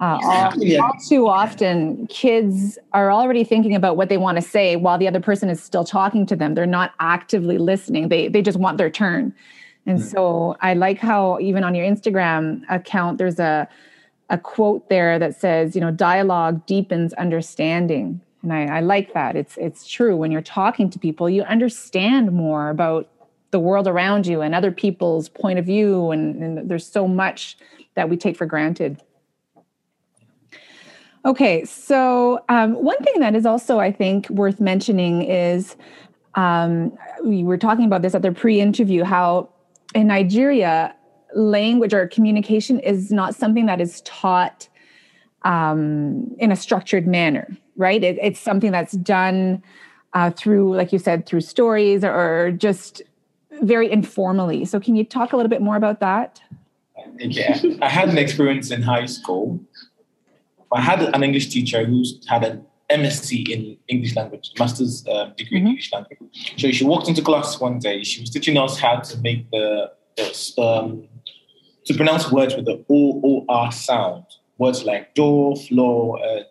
Uh, 0.00 0.18
all, 0.22 0.52
Yeah. 0.58 0.80
all 0.82 0.92
too 1.08 1.26
often, 1.28 2.06
kids 2.08 2.78
are 2.92 3.10
already 3.10 3.44
thinking 3.44 3.74
about 3.74 3.96
what 3.96 4.08
they 4.08 4.18
want 4.18 4.36
to 4.36 4.42
say 4.42 4.76
while 4.76 4.98
the 4.98 5.08
other 5.08 5.20
person 5.20 5.48
is 5.48 5.62
still 5.62 5.84
talking 5.84 6.26
to 6.26 6.36
them. 6.36 6.54
They're 6.54 6.66
not 6.66 6.92
actively 7.00 7.58
listening, 7.58 8.08
they, 8.08 8.28
they 8.28 8.42
just 8.42 8.58
want 8.58 8.78
their 8.78 8.90
turn. 8.90 9.34
And 9.88 10.02
so, 10.02 10.56
I 10.60 10.74
like 10.74 10.98
how 10.98 11.38
even 11.40 11.62
on 11.62 11.74
your 11.74 11.86
Instagram 11.86 12.62
account, 12.68 13.18
there's 13.18 13.38
a, 13.38 13.68
a 14.30 14.36
quote 14.36 14.88
there 14.88 15.18
that 15.20 15.38
says, 15.40 15.76
you 15.76 15.80
know, 15.80 15.92
dialogue 15.92 16.66
deepens 16.66 17.12
understanding. 17.14 18.20
And 18.42 18.52
I, 18.52 18.78
I 18.78 18.80
like 18.80 19.14
that. 19.14 19.36
It's 19.36 19.56
it's 19.56 19.86
true. 19.86 20.16
When 20.16 20.32
you're 20.32 20.42
talking 20.42 20.90
to 20.90 20.98
people, 20.98 21.30
you 21.30 21.42
understand 21.44 22.32
more 22.32 22.68
about 22.70 23.08
the 23.52 23.60
world 23.60 23.86
around 23.86 24.26
you 24.26 24.40
and 24.40 24.54
other 24.54 24.72
people's 24.72 25.28
point 25.28 25.58
of 25.58 25.64
view. 25.64 26.10
And, 26.10 26.42
and 26.42 26.68
there's 26.68 26.86
so 26.86 27.06
much 27.06 27.56
that 27.94 28.08
we 28.08 28.16
take 28.16 28.36
for 28.36 28.44
granted. 28.46 29.00
Okay, 31.26 31.64
so 31.64 32.38
um, 32.48 32.74
one 32.74 32.98
thing 32.98 33.18
that 33.18 33.34
is 33.34 33.44
also, 33.44 33.80
I 33.80 33.90
think, 33.90 34.30
worth 34.30 34.60
mentioning 34.60 35.22
is 35.22 35.74
um, 36.36 36.96
we 37.24 37.42
were 37.42 37.58
talking 37.58 37.84
about 37.84 38.02
this 38.02 38.14
at 38.14 38.22
the 38.22 38.30
pre-interview. 38.30 39.02
How 39.02 39.48
in 39.92 40.06
Nigeria, 40.06 40.94
language 41.34 41.92
or 41.92 42.06
communication 42.06 42.78
is 42.78 43.10
not 43.10 43.34
something 43.34 43.66
that 43.66 43.80
is 43.80 44.02
taught 44.02 44.68
um, 45.42 46.32
in 46.38 46.52
a 46.52 46.56
structured 46.56 47.08
manner, 47.08 47.48
right? 47.76 48.04
It, 48.04 48.18
it's 48.22 48.38
something 48.38 48.70
that's 48.70 48.92
done 48.92 49.64
uh, 50.14 50.30
through, 50.30 50.76
like 50.76 50.92
you 50.92 51.00
said, 51.00 51.26
through 51.26 51.40
stories 51.40 52.04
or 52.04 52.52
just 52.52 53.02
very 53.62 53.90
informally. 53.90 54.64
So, 54.64 54.78
can 54.78 54.94
you 54.94 55.04
talk 55.04 55.32
a 55.32 55.36
little 55.36 55.50
bit 55.50 55.60
more 55.60 55.76
about 55.76 55.98
that? 55.98 56.40
Yeah, 57.18 57.60
I 57.82 57.88
had 57.88 58.08
an 58.10 58.18
experience 58.18 58.70
in 58.70 58.82
high 58.82 59.06
school. 59.06 59.60
I 60.76 60.80
had 60.82 61.00
an 61.16 61.22
English 61.22 61.48
teacher 61.48 61.84
who 61.84 62.04
had 62.28 62.44
an 62.44 62.56
MSc 62.90 63.30
in 63.54 63.76
English 63.88 64.14
language, 64.14 64.46
master's 64.58 64.94
uh, 65.08 65.30
degree 65.38 65.58
in 65.58 65.64
Mhm. 65.64 65.68
English 65.70 65.90
language. 65.92 66.18
So 66.60 66.70
she 66.70 66.84
walked 66.84 67.08
into 67.08 67.22
class 67.22 67.58
one 67.66 67.78
day. 67.88 68.02
She 68.04 68.20
was 68.20 68.30
teaching 68.30 68.56
us 68.64 68.78
how 68.78 68.96
to 69.08 69.18
make 69.26 69.50
the, 69.50 69.90
the 70.16 70.62
um, 70.62 71.08
to 71.86 71.94
pronounce 71.94 72.30
words 72.30 72.54
with 72.56 72.66
the 72.66 72.76
O 72.96 73.20
O 73.28 73.44
R 73.48 73.72
sound. 73.72 74.24
Words 74.58 74.84
like 74.84 75.14
door, 75.14 75.56
floor. 75.56 76.18
Uh, 76.26 76.42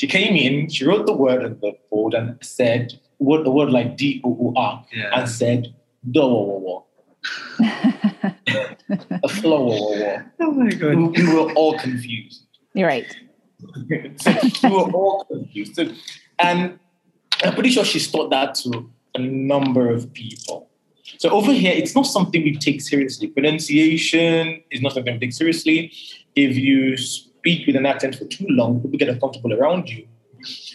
she 0.00 0.06
came 0.06 0.34
in. 0.46 0.68
She 0.74 0.84
wrote 0.88 1.06
the 1.06 1.16
word 1.24 1.44
on 1.44 1.58
the 1.60 1.72
board 1.90 2.14
and 2.14 2.26
said 2.42 2.92
word, 3.18 3.44
the 3.44 3.50
word 3.50 3.70
like 3.70 3.96
D 3.96 4.20
O 4.24 4.30
O 4.44 4.52
R 4.56 4.84
Yeah. 4.92 5.10
and 5.18 5.28
said 5.28 5.74
door. 6.18 6.84
A 9.22 9.28
floor. 9.28 10.24
Oh 10.40 10.50
my 10.52 10.64
We, 10.66 10.74
god. 10.74 10.96
we 11.18 11.34
were 11.34 11.52
all 11.52 11.74
confused. 11.78 12.42
You're 12.74 12.88
right. 12.88 13.06
So 14.16 14.68
we 14.68 14.70
were 14.70 14.90
all 14.92 15.24
confused. 15.24 15.78
And 16.38 16.78
I'm 17.42 17.54
pretty 17.54 17.70
sure 17.70 17.84
she's 17.84 18.10
taught 18.10 18.30
that 18.30 18.54
to 18.56 18.90
a 19.14 19.18
number 19.18 19.90
of 19.90 20.12
people. 20.12 20.70
So 21.18 21.30
over 21.30 21.52
here, 21.52 21.72
it's 21.72 21.94
not 21.94 22.06
something 22.06 22.42
we 22.42 22.56
take 22.56 22.80
seriously. 22.80 23.28
Pronunciation 23.28 24.62
is 24.70 24.80
not 24.80 24.92
something 24.92 25.14
we 25.14 25.20
take 25.20 25.32
seriously. 25.32 25.92
If 26.34 26.56
you 26.56 26.96
speak 26.96 27.66
with 27.66 27.76
an 27.76 27.86
accent 27.86 28.16
for 28.16 28.24
too 28.24 28.46
long, 28.48 28.80
people 28.80 28.98
get 28.98 29.08
uncomfortable 29.08 29.52
around 29.52 29.88
you 29.88 30.06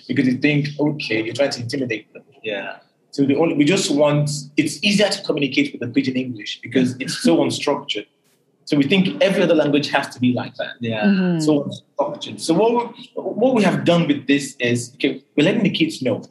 because 0.07 0.25
they 0.25 0.35
think, 0.35 0.69
okay, 0.79 1.23
you're 1.23 1.33
trying 1.33 1.51
to 1.51 1.61
intimidate 1.61 2.13
them. 2.13 2.23
Yeah. 2.43 2.77
So 3.11 3.25
the 3.25 3.35
only, 3.35 3.55
we 3.55 3.65
just 3.65 3.91
want, 3.91 4.29
it's 4.55 4.81
easier 4.83 5.09
to 5.09 5.23
communicate 5.23 5.71
with 5.71 5.81
the 5.81 5.87
pidgin 5.87 6.15
English 6.15 6.61
because 6.61 6.95
it's 6.99 7.17
so 7.17 7.37
unstructured. 7.37 8.05
So 8.69 8.77
we 8.77 8.83
think 8.83 9.19
every 9.19 9.41
other 9.41 9.55
language 9.55 9.89
has 9.89 10.09
to 10.09 10.19
be 10.19 10.31
like 10.31 10.53
that. 10.57 10.73
Yeah. 10.79 11.03
Mhm. 11.05 11.41
So 11.41 11.51
unstructured. 11.63 12.39
So 12.39 12.53
what 12.53 12.71
we, 12.95 13.09
what 13.15 13.55
we 13.55 13.63
have 13.63 13.83
done 13.83 14.05
with 14.07 14.27
this 14.27 14.55
is 14.59 14.93
okay, 14.93 15.23
we're 15.35 15.45
letting 15.49 15.63
the 15.63 15.71
kids 15.71 16.03
know 16.03 16.21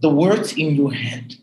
the 0.00 0.08
words 0.08 0.54
in 0.56 0.74
your 0.74 0.90
head 0.90 1.34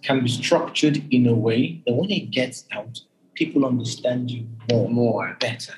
can 0.00 0.22
be 0.22 0.30
structured 0.30 0.96
in 1.12 1.26
a 1.26 1.34
way 1.34 1.82
that 1.84 1.92
when 1.92 2.10
it 2.10 2.30
gets 2.30 2.64
out, 2.72 2.98
people 3.34 3.66
understand 3.66 4.30
you 4.30 4.46
more, 4.70 4.88
more 4.88 5.36
better. 5.38 5.74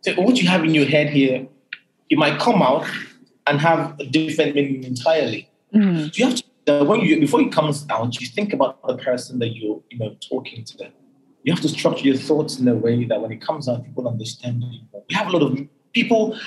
So 0.00 0.14
what 0.14 0.40
you 0.40 0.48
have 0.48 0.64
in 0.64 0.74
your 0.74 0.86
head 0.86 1.10
here, 1.10 1.46
it 2.08 2.16
might 2.16 2.38
come 2.40 2.62
out 2.62 2.86
and 3.46 3.60
have 3.60 4.00
a 4.00 4.06
different 4.06 4.54
meaning 4.54 4.84
entirely. 4.84 5.50
Mhm. 5.74 6.04
So 6.06 6.12
you 6.18 6.24
have 6.24 6.36
to 6.36 6.44
uh, 6.66 6.84
when 6.84 7.00
you 7.00 7.20
before 7.20 7.40
it 7.40 7.52
comes 7.52 7.86
out, 7.90 8.20
you 8.20 8.26
think 8.26 8.52
about 8.52 8.80
the 8.86 8.96
person 8.96 9.38
that 9.38 9.56
you're 9.56 9.82
you 9.90 9.98
know 9.98 10.16
talking 10.28 10.64
to 10.64 10.76
them. 10.76 10.92
You 11.42 11.52
have 11.52 11.62
to 11.62 11.68
structure 11.68 12.04
your 12.04 12.16
thoughts 12.16 12.58
in 12.58 12.68
a 12.68 12.74
way 12.74 13.04
that 13.06 13.20
when 13.20 13.32
it 13.32 13.40
comes 13.40 13.68
out, 13.68 13.84
people 13.84 14.06
understand 14.06 14.62
you. 14.62 14.80
We 15.08 15.14
have 15.14 15.28
a 15.28 15.30
lot 15.30 15.42
of 15.42 15.58
people 15.92 16.38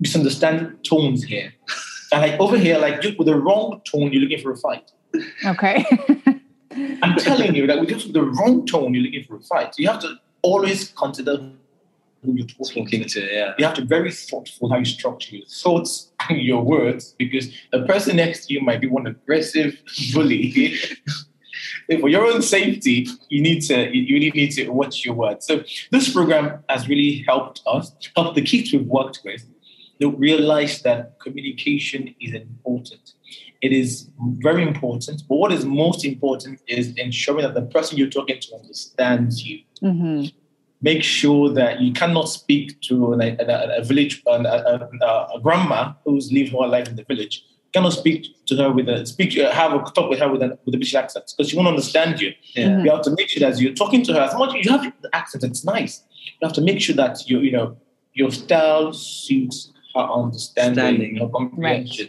misunderstand 0.00 0.82
tones 0.82 1.22
here. 1.22 1.52
And 2.12 2.20
like 2.20 2.38
over 2.40 2.58
here, 2.58 2.78
like 2.78 3.02
you 3.04 3.14
with 3.16 3.26
the 3.26 3.36
wrong 3.36 3.80
tone, 3.84 4.12
you're 4.12 4.22
looking 4.22 4.40
for 4.40 4.52
a 4.52 4.56
fight. 4.56 4.90
Okay. 5.46 5.84
I'm 7.02 7.16
telling 7.18 7.54
you 7.54 7.66
that 7.66 7.80
with 7.80 7.90
just 7.90 8.12
the 8.12 8.22
wrong 8.22 8.66
tone, 8.66 8.92
you're 8.94 9.04
looking 9.04 9.24
for 9.24 9.36
a 9.36 9.40
fight. 9.40 9.74
So 9.74 9.82
you 9.82 9.88
have 9.88 10.00
to 10.00 10.16
always 10.42 10.88
consider 10.90 11.52
who 12.22 12.34
you're 12.34 12.46
talking, 12.46 12.84
Talking 12.84 13.04
to, 13.04 13.20
yeah. 13.20 13.54
You 13.58 13.64
have 13.64 13.74
to 13.74 13.82
be 13.82 13.88
very 13.88 14.12
thoughtful 14.12 14.70
how 14.70 14.78
you 14.78 14.84
structure 14.84 15.36
your 15.36 15.46
thoughts 15.46 16.12
and 16.28 16.40
your 16.40 16.62
words 16.62 17.14
because 17.18 17.52
the 17.72 17.84
person 17.84 18.16
next 18.16 18.46
to 18.46 18.54
you 18.54 18.60
might 18.60 18.80
be 18.80 18.88
one 18.88 19.06
aggressive 19.06 19.78
bully. 20.14 20.74
For 22.00 22.08
your 22.08 22.24
own 22.24 22.42
safety, 22.42 23.06
you 23.28 23.42
need 23.42 23.60
to 23.62 23.94
you 23.94 24.14
really 24.14 24.30
need 24.30 24.52
to 24.52 24.68
watch 24.70 25.04
your 25.04 25.14
words. 25.14 25.46
So 25.46 25.62
this 25.90 26.12
program 26.12 26.62
has 26.68 26.88
really 26.88 27.24
helped 27.26 27.60
us, 27.66 27.92
helped 28.16 28.36
the 28.36 28.42
kids 28.42 28.72
we've 28.72 28.86
worked 28.86 29.20
with, 29.24 29.44
to 30.00 30.10
realize 30.10 30.82
that 30.82 31.18
communication 31.20 32.14
is 32.20 32.34
important. 32.34 33.12
It 33.60 33.72
is 33.72 34.08
very 34.18 34.62
important, 34.62 35.22
but 35.28 35.36
what 35.36 35.52
is 35.52 35.64
most 35.64 36.04
important 36.04 36.60
is 36.66 36.94
ensuring 36.96 37.42
that 37.42 37.54
the 37.54 37.62
person 37.62 37.98
you're 37.98 38.08
talking 38.08 38.40
to 38.40 38.54
understands 38.56 39.44
you 39.44 39.60
hmm 39.80 40.26
make 40.82 41.02
sure 41.02 41.48
that 41.50 41.80
you 41.80 41.92
cannot 41.92 42.28
speak 42.28 42.80
to 42.82 43.14
a, 43.14 43.18
a, 43.18 43.78
a 43.78 43.84
village, 43.84 44.22
a, 44.26 44.32
a, 44.32 45.36
a 45.36 45.40
grandma 45.40 45.92
who's 46.04 46.32
lived 46.32 46.52
her 46.52 46.66
life 46.66 46.88
in 46.88 46.96
the 46.96 47.04
village. 47.04 47.44
You 47.66 47.80
cannot 47.80 47.92
speak 47.94 48.26
to 48.46 48.56
her 48.56 48.70
with 48.70 48.88
a 48.88 49.06
speak, 49.06 49.32
have 49.34 49.72
a 49.72 49.78
talk 49.92 50.10
with 50.10 50.18
her 50.18 50.30
with 50.30 50.42
a 50.42 50.58
with 50.64 50.74
a 50.74 50.78
British 50.78 50.94
accent 50.94 51.32
because 51.36 51.50
she 51.50 51.56
won't 51.56 51.68
understand 51.68 52.20
you. 52.20 52.32
Yeah. 52.54 52.82
You 52.82 52.90
have 52.90 53.02
to 53.02 53.14
make 53.16 53.28
sure 53.28 53.48
that 53.48 53.58
you're 53.60 53.74
talking 53.74 54.02
to 54.04 54.12
her 54.12 54.20
as 54.20 54.34
much. 54.34 54.52
You 54.54 54.70
have 54.72 54.92
the 55.00 55.08
accent; 55.14 55.44
it's 55.44 55.64
nice. 55.64 56.02
You 56.40 56.46
have 56.46 56.52
to 56.54 56.60
make 56.60 56.80
sure 56.80 56.96
that 56.96 57.28
you 57.30 57.38
you 57.40 57.52
know 57.52 57.76
your 58.12 58.30
style 58.30 58.92
suits 58.92 59.72
her 59.94 60.02
understanding, 60.02 60.84
Understanding. 60.84 61.16
her 61.16 61.28
comprehension. 61.28 62.08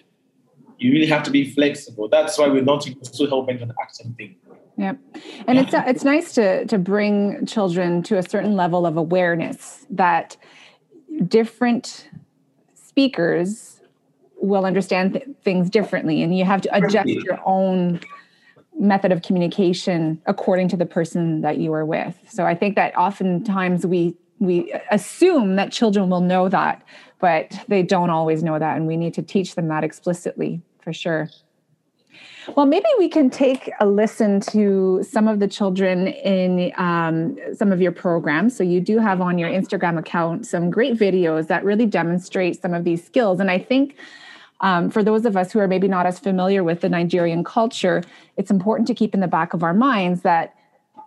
You 0.79 0.91
really 0.91 1.05
have 1.05 1.23
to 1.23 1.31
be 1.31 1.49
flexible. 1.49 2.09
That's 2.09 2.37
why 2.37 2.47
we're 2.49 2.63
not 2.63 2.85
also 2.89 3.27
helping 3.27 3.61
on 3.61 3.69
the 3.69 3.75
accent 3.81 4.17
thing. 4.17 4.35
Yep. 4.77 4.97
And 5.47 5.59
it's 5.59 5.73
it's 5.73 6.03
nice 6.03 6.33
to 6.33 6.65
to 6.65 6.77
bring 6.77 7.45
children 7.45 8.01
to 8.03 8.17
a 8.17 8.23
certain 8.23 8.55
level 8.55 8.85
of 8.85 8.97
awareness 8.97 9.85
that 9.91 10.35
different 11.27 12.09
speakers 12.73 13.81
will 14.37 14.65
understand 14.65 15.13
th- 15.13 15.25
things 15.43 15.69
differently 15.69 16.21
and 16.21 16.37
you 16.37 16.43
have 16.43 16.61
to 16.61 16.75
adjust 16.75 17.07
your 17.07 17.39
own 17.45 17.99
method 18.79 19.11
of 19.11 19.21
communication 19.21 20.21
according 20.25 20.67
to 20.67 20.75
the 20.75 20.85
person 20.85 21.41
that 21.41 21.57
you 21.57 21.71
are 21.73 21.85
with. 21.85 22.15
So 22.27 22.45
I 22.45 22.55
think 22.55 22.75
that 22.75 22.95
oftentimes 22.97 23.85
we 23.85 24.15
we 24.39 24.73
assume 24.91 25.55
that 25.55 25.71
children 25.71 26.09
will 26.09 26.19
know 26.19 26.49
that, 26.49 26.83
but 27.19 27.57
they 27.67 27.83
don't 27.83 28.09
always 28.09 28.43
know 28.43 28.59
that 28.59 28.75
and 28.75 28.87
we 28.87 28.97
need 28.97 29.13
to 29.13 29.21
teach 29.21 29.55
them 29.55 29.67
that 29.69 29.83
explicitly 29.83 30.61
for 30.81 30.91
sure. 30.91 31.29
Well, 32.55 32.65
maybe 32.65 32.85
we 32.97 33.09
can 33.09 33.29
take 33.29 33.71
a 33.79 33.85
listen 33.85 34.39
to 34.51 35.03
some 35.09 35.27
of 35.27 35.39
the 35.39 35.47
children 35.47 36.07
in 36.07 36.71
um, 36.77 37.37
some 37.55 37.71
of 37.71 37.81
your 37.81 37.91
programs. 37.91 38.55
So, 38.55 38.63
you 38.63 38.81
do 38.81 38.99
have 38.99 39.21
on 39.21 39.37
your 39.37 39.49
Instagram 39.49 39.97
account 39.97 40.45
some 40.45 40.69
great 40.69 40.95
videos 40.95 41.47
that 41.47 41.63
really 41.63 41.85
demonstrate 41.85 42.61
some 42.61 42.73
of 42.73 42.83
these 42.83 43.03
skills. 43.03 43.39
And 43.39 43.49
I 43.49 43.59
think 43.59 43.95
um, 44.61 44.89
for 44.89 45.03
those 45.03 45.25
of 45.25 45.35
us 45.35 45.51
who 45.51 45.59
are 45.59 45.67
maybe 45.67 45.87
not 45.87 46.05
as 46.05 46.19
familiar 46.19 46.63
with 46.63 46.81
the 46.81 46.89
Nigerian 46.89 47.43
culture, 47.43 48.01
it's 48.37 48.49
important 48.49 48.87
to 48.87 48.95
keep 48.95 49.13
in 49.13 49.19
the 49.19 49.27
back 49.27 49.53
of 49.53 49.61
our 49.61 49.73
minds 49.73 50.21
that 50.21 50.55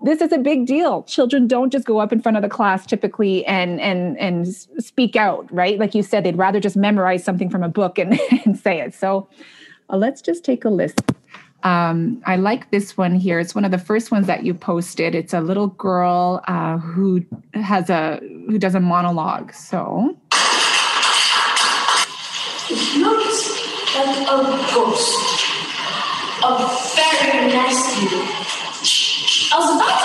this 0.03 0.21
is 0.21 0.31
a 0.31 0.39
big 0.39 0.67
deal. 0.67 1.03
Children 1.05 1.47
don't 1.47 1.71
just 1.71 1.87
go 1.87 1.99
up 1.99 2.13
in 2.13 2.21
front 2.21 2.37
of 2.37 2.43
the 2.43 2.51
class 2.51 2.85
typically 2.85 3.45
and 3.47 3.81
and 3.81 4.19
and 4.19 4.47
speak 4.55 5.17
out, 5.17 5.51
right? 5.51 5.79
Like 5.79 5.95
you 5.95 6.03
said, 6.03 6.25
they'd 6.25 6.37
rather 6.37 6.61
just 6.61 6.77
memorize 6.77 7.25
something 7.25 7.49
from 7.49 7.63
a 7.63 7.69
book 7.69 7.99
and, 7.99 8.21
and 8.45 8.59
say 8.59 8.81
it. 8.81 8.95
So 8.95 9.29
uh, 9.91 9.97
let's 9.97 10.21
just 10.21 10.45
take 10.45 10.65
a 10.65 10.69
listen. 10.71 10.97
Um, 11.63 12.23
I 12.27 12.37
like 12.37 12.71
this 12.71 12.97
one 12.97 13.15
here. 13.15 13.41
It's 13.41 13.55
one 13.55 13.65
of 13.65 13.71
the 13.71 13.79
first 13.79 14.13
ones 14.13 14.27
that 14.29 14.45
you 14.45 14.55
posted. 14.55 15.15
It's 15.15 15.35
a 15.35 15.41
little 15.41 15.69
girl 15.69 16.43
uh, 16.47 16.79
who 16.79 17.25
has 17.55 17.91
a 17.91 18.21
who 18.47 18.59
does 18.59 18.75
a 18.75 18.81
monologue. 18.81 19.53
So 19.53 20.17
It 22.69 22.99
looks 22.99 23.49
like 23.95 24.29
a 24.29 24.43
ghost. 24.75 25.23
A 26.45 26.47
very 26.95 27.47
nasty. 27.49 28.07
I 29.53 29.59
was 29.59 29.71
about 29.77 29.96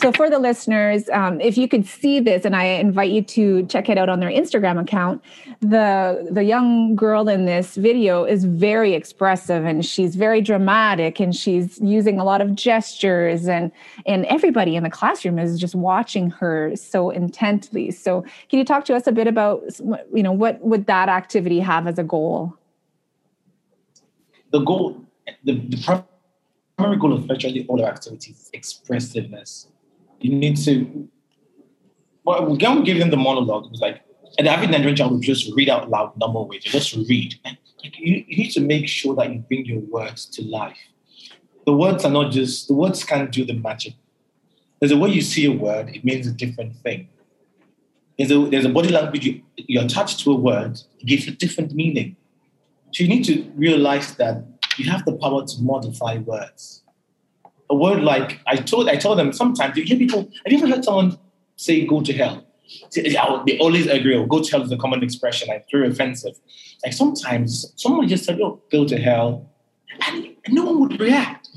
So, 0.00 0.12
for 0.12 0.30
the 0.30 0.38
listeners, 0.38 1.08
um, 1.10 1.40
if 1.40 1.58
you 1.58 1.68
could 1.68 1.86
see 1.86 2.20
this, 2.20 2.44
and 2.44 2.56
I 2.56 2.64
invite 2.64 3.10
you 3.10 3.22
to 3.22 3.66
check 3.66 3.88
it 3.88 3.98
out 3.98 4.08
on 4.08 4.20
their 4.20 4.30
Instagram 4.30 4.80
account, 4.80 5.22
the 5.60 6.28
the 6.30 6.42
young 6.42 6.96
girl 6.96 7.28
in 7.28 7.44
this 7.44 7.76
video 7.76 8.24
is 8.24 8.44
very 8.44 8.94
expressive, 8.94 9.64
and 9.64 9.84
she's 9.84 10.16
very 10.16 10.40
dramatic, 10.40 11.20
and 11.20 11.36
she's 11.36 11.78
using 11.80 12.18
a 12.18 12.24
lot 12.24 12.40
of 12.40 12.54
gestures, 12.54 13.46
and 13.46 13.70
and 14.06 14.24
everybody 14.26 14.74
in 14.76 14.84
the 14.84 14.90
classroom 14.90 15.38
is 15.38 15.60
just 15.60 15.74
watching 15.74 16.30
her 16.30 16.74
so 16.76 17.10
intently. 17.10 17.90
So, 17.90 18.22
can 18.48 18.58
you 18.58 18.64
talk 18.64 18.86
to 18.86 18.94
us 18.94 19.06
a 19.06 19.12
bit 19.12 19.26
about, 19.26 19.62
you 20.14 20.22
know, 20.22 20.32
what 20.32 20.60
would 20.62 20.86
that 20.86 21.08
activity 21.10 21.60
have 21.60 21.86
as 21.86 21.98
a 21.98 22.04
goal? 22.04 22.56
the 24.50 24.60
goal, 24.60 25.04
the, 25.44 25.54
the 25.54 26.04
primary 26.76 26.98
goal 26.98 27.12
of 27.12 27.24
virtually 27.24 27.66
all 27.68 27.82
our 27.82 27.90
activities 27.90 28.36
is 28.36 28.50
expressiveness. 28.52 29.68
You 30.20 30.34
need 30.34 30.56
to, 30.58 31.08
well, 32.24 32.46
we 32.46 32.58
give 32.58 32.98
them 32.98 33.10
the 33.10 33.16
monologue, 33.16 33.66
it 33.66 33.70
was 33.70 33.80
like, 33.80 34.02
and 34.38 34.46
every 34.46 34.66
Nigerian 34.66 34.96
child 34.96 35.12
would 35.12 35.22
just 35.22 35.52
read 35.54 35.68
out 35.68 35.90
loud 35.90 36.16
normal 36.18 36.46
ways, 36.46 36.62
just 36.64 36.94
read. 37.08 37.34
Like, 37.44 37.58
you, 37.82 38.24
you 38.28 38.36
need 38.36 38.50
to 38.52 38.60
make 38.60 38.86
sure 38.86 39.14
that 39.16 39.32
you 39.32 39.40
bring 39.40 39.64
your 39.64 39.80
words 39.80 40.26
to 40.26 40.42
life. 40.42 40.78
The 41.66 41.72
words 41.72 42.04
are 42.04 42.10
not 42.10 42.32
just, 42.32 42.68
the 42.68 42.74
words 42.74 43.02
can't 43.04 43.30
do 43.32 43.44
the 43.44 43.54
magic. 43.54 43.94
There's 44.78 44.92
a 44.92 44.96
way 44.96 45.10
you 45.10 45.20
see 45.20 45.46
a 45.46 45.52
word, 45.52 45.88
it 45.94 46.04
means 46.04 46.26
a 46.26 46.32
different 46.32 46.76
thing. 46.76 47.08
There's 48.18 48.30
a, 48.30 48.38
there's 48.50 48.64
a 48.66 48.70
body 48.70 48.90
language 48.90 49.24
you, 49.24 49.42
you 49.56 49.80
attach 49.80 50.22
to 50.24 50.32
a 50.32 50.34
word, 50.34 50.78
it 50.98 51.06
gives 51.06 51.26
a 51.26 51.30
different 51.30 51.74
meaning. 51.74 52.16
So 52.92 53.04
you 53.04 53.08
need 53.08 53.24
to 53.24 53.50
realize 53.54 54.14
that 54.16 54.44
you 54.76 54.90
have 54.90 55.04
the 55.04 55.12
power 55.12 55.46
to 55.46 55.62
modify 55.62 56.18
words. 56.18 56.79
A 57.70 57.74
word 57.74 58.02
like 58.02 58.40
I 58.46 58.56
told 58.56 58.88
I 58.88 58.96
told 58.96 59.18
them 59.18 59.32
sometimes 59.32 59.76
you 59.76 59.84
hear 59.84 59.96
people. 59.96 60.20
Have 60.44 60.52
you 60.52 60.58
ever 60.58 60.68
heard 60.68 60.84
someone 60.84 61.18
say 61.56 61.86
"go 61.86 62.00
to 62.02 62.12
hell"? 62.12 62.44
They 62.94 63.58
always 63.58 63.86
agree. 63.86 64.16
Oh, 64.16 64.26
"Go 64.26 64.40
to 64.42 64.50
hell" 64.50 64.62
is 64.62 64.72
a 64.72 64.76
common 64.76 65.02
expression. 65.02 65.48
Like 65.48 65.66
very 65.70 65.88
offensive. 65.88 66.34
Like 66.84 66.92
sometimes 66.92 67.72
someone 67.76 68.08
just 68.08 68.24
said, 68.24 68.40
"Oh, 68.40 68.60
go 68.72 68.84
to 68.86 68.96
hell," 68.98 69.48
and 70.06 70.36
no 70.48 70.64
one 70.64 70.80
would 70.80 71.00
react. 71.00 71.48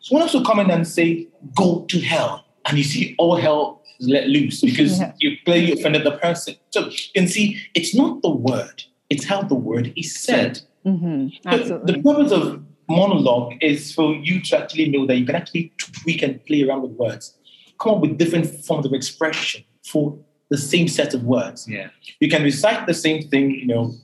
Someone 0.00 0.22
else 0.28 0.36
come 0.46 0.58
in 0.58 0.70
and 0.70 0.86
say, 0.86 1.28
"Go 1.54 1.84
to 1.88 2.00
hell," 2.00 2.44
and 2.66 2.76
you 2.76 2.84
see 2.84 3.14
all 3.18 3.36
hell 3.36 3.82
is 4.00 4.08
let 4.08 4.28
loose 4.28 4.60
because 4.60 4.98
Yeah. 4.98 5.12
you 5.20 5.36
clearly 5.44 5.72
offended 5.72 6.04
the 6.04 6.12
person. 6.12 6.56
So 6.70 6.88
you 6.88 6.98
can 7.14 7.28
see 7.28 7.58
it's 7.74 7.94
not 7.94 8.22
the 8.22 8.30
word; 8.30 8.82
it's 9.08 9.24
how 9.24 9.42
the 9.42 9.54
word 9.54 9.92
is 9.96 10.16
said. 10.16 10.60
hmm 10.84 11.28
So 11.28 11.50
Absolutely. 11.50 11.92
The 11.92 12.02
purpose 12.02 12.32
of 12.32 12.62
monologue 13.00 13.54
is 13.60 13.92
for 13.92 14.14
you 14.14 14.40
to 14.42 14.58
actually 14.58 14.88
know 14.88 15.06
that 15.06 15.16
you 15.16 15.26
can 15.26 15.34
actually 15.34 15.72
tweak 15.78 16.22
and 16.22 16.44
play 16.46 16.62
around 16.62 16.82
with 16.82 16.92
words, 16.92 17.36
come 17.80 17.94
up 17.94 18.00
with 18.00 18.18
different 18.18 18.46
forms 18.66 18.86
of 18.86 18.92
expression 18.92 19.64
for 19.84 20.18
the 20.48 20.58
same 20.58 20.88
set 20.88 21.14
of 21.14 21.24
words. 21.24 21.66
Yeah. 21.68 21.88
You 22.20 22.28
can 22.28 22.42
recite 22.42 22.86
the 22.86 22.94
same 22.94 23.28
thing, 23.28 23.50
you 23.50 23.66
know, 23.66 23.94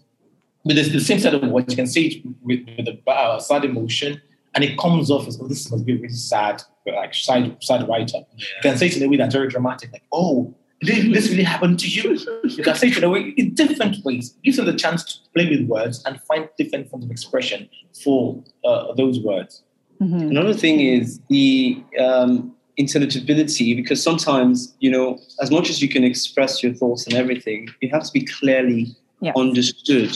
with 0.64 0.76
the, 0.76 0.88
the 0.98 1.00
same 1.00 1.18
set 1.18 1.34
of 1.34 1.42
words. 1.42 1.72
You 1.72 1.76
can 1.76 1.86
say 1.86 2.02
it 2.02 2.26
with, 2.42 2.60
with 2.76 2.88
a 2.88 3.10
uh, 3.10 3.38
sad 3.38 3.64
emotion, 3.64 4.20
and 4.54 4.64
it 4.64 4.78
comes 4.78 5.10
off 5.10 5.28
as, 5.28 5.38
oh, 5.40 5.46
this 5.46 5.70
must 5.70 5.84
be 5.84 5.92
a 5.92 5.96
really 5.96 6.08
sad, 6.08 6.62
like 6.86 7.14
sad, 7.14 7.56
sad 7.60 7.88
writer. 7.88 8.18
You 8.36 8.62
can 8.62 8.76
say 8.78 8.86
it 8.86 8.96
in 8.96 9.02
a 9.02 9.08
way 9.08 9.16
that's 9.16 9.34
very 9.34 9.48
dramatic, 9.48 9.92
like, 9.92 10.04
oh, 10.10 10.54
did 10.80 11.12
this 11.12 11.28
really 11.30 11.42
happen 11.42 11.76
to 11.76 11.88
you? 11.88 12.18
You 12.44 12.62
can 12.62 12.74
say 12.74 12.88
it 12.88 12.98
in 12.98 13.04
a 13.04 13.10
way 13.10 13.34
in 13.36 13.54
different 13.54 14.04
ways. 14.04 14.34
It 14.36 14.42
gives 14.44 14.56
them 14.58 14.66
the 14.66 14.74
chance 14.74 15.02
to 15.04 15.30
play 15.34 15.48
with 15.48 15.66
words 15.68 16.02
and 16.06 16.20
find 16.22 16.48
different 16.56 16.88
forms 16.90 17.04
of 17.04 17.10
expression 17.10 17.68
for 18.04 18.42
uh, 18.64 18.94
those 18.94 19.20
words. 19.20 19.62
Mhm. 20.00 20.30
Another 20.30 20.54
thing 20.54 20.80
is 20.80 21.20
the 21.28 21.82
um, 21.98 22.54
intelligibility, 22.76 23.74
because 23.74 24.00
sometimes, 24.02 24.74
you 24.78 24.90
know, 24.90 25.18
as 25.42 25.50
much 25.50 25.68
as 25.68 25.82
you 25.82 25.88
can 25.88 26.04
express 26.04 26.62
your 26.62 26.72
thoughts 26.72 27.06
and 27.06 27.14
everything, 27.16 27.68
you 27.80 27.88
have 27.90 28.04
to 28.04 28.12
be 28.12 28.24
clearly 28.24 28.94
Yes. 29.20 29.34
understood, 29.36 30.14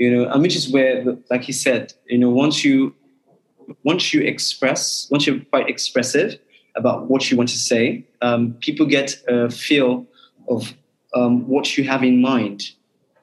you 0.00 0.10
know, 0.10 0.28
and 0.28 0.42
which 0.42 0.56
is 0.56 0.68
where, 0.68 1.16
like 1.30 1.46
you 1.46 1.54
said, 1.54 1.92
you 2.08 2.18
know, 2.18 2.28
once 2.30 2.64
you 2.64 2.92
once 3.84 4.12
you 4.12 4.20
express, 4.22 5.06
once 5.12 5.26
you're 5.28 5.38
quite 5.52 5.68
expressive 5.68 6.38
about 6.74 7.08
what 7.08 7.30
you 7.30 7.36
want 7.36 7.48
to 7.50 7.58
say, 7.58 8.04
um, 8.22 8.54
people 8.60 8.86
get 8.86 9.16
a 9.28 9.50
feel 9.50 10.06
of 10.48 10.74
um, 11.14 11.46
what 11.46 11.76
you 11.76 11.84
have 11.84 12.02
in 12.02 12.20
mind. 12.20 12.72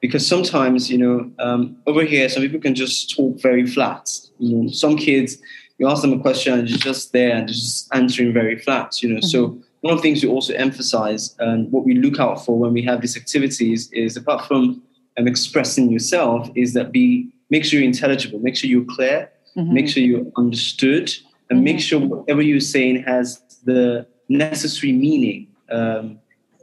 because 0.00 0.26
sometimes 0.26 0.90
you 0.90 0.98
know 0.98 1.30
um, 1.38 1.76
over 1.86 2.04
here 2.04 2.28
some 2.28 2.42
people 2.42 2.60
can 2.60 2.74
just 2.74 3.14
talk 3.14 3.40
very 3.40 3.66
flat. 3.66 4.10
You 4.38 4.56
know, 4.56 4.70
some 4.70 4.96
kids 4.96 5.38
you 5.78 5.88
ask 5.88 6.02
them 6.02 6.12
a 6.12 6.18
question 6.18 6.58
and 6.58 6.68
they're 6.68 6.76
just 6.76 7.12
there 7.12 7.30
and 7.36 7.48
they're 7.48 7.54
just 7.54 7.88
answering 7.94 8.32
very 8.34 8.58
flat. 8.58 9.02
You 9.02 9.10
know, 9.10 9.20
mm-hmm. 9.20 9.26
so 9.26 9.58
one 9.80 9.94
of 9.94 9.98
the 9.98 10.02
things 10.02 10.22
we 10.22 10.28
also 10.28 10.52
emphasize 10.54 11.34
and 11.38 11.72
what 11.72 11.86
we 11.86 11.94
look 11.94 12.20
out 12.20 12.44
for 12.44 12.58
when 12.58 12.74
we 12.74 12.82
have 12.82 13.00
these 13.00 13.16
activities 13.16 13.90
is 13.92 14.16
apart 14.16 14.46
from 14.46 14.82
um, 15.18 15.26
expressing 15.26 15.90
yourself 15.90 16.50
is 16.54 16.74
that 16.74 16.92
be 16.92 17.30
make 17.48 17.64
sure 17.64 17.80
you're 17.80 17.88
intelligible, 17.88 18.38
make 18.40 18.56
sure 18.56 18.68
you're 18.68 18.84
clear, 18.84 19.30
mm-hmm. 19.56 19.72
make 19.72 19.88
sure 19.88 20.02
you're 20.02 20.26
understood, 20.36 21.10
and 21.50 21.58
mm-hmm. 21.58 21.64
make 21.64 21.80
sure 21.80 22.00
whatever 22.00 22.40
you're 22.40 22.60
saying 22.60 23.02
has 23.02 23.42
the 23.64 24.06
necessary 24.28 24.92
meaning 24.92 25.48
um, 25.70 26.18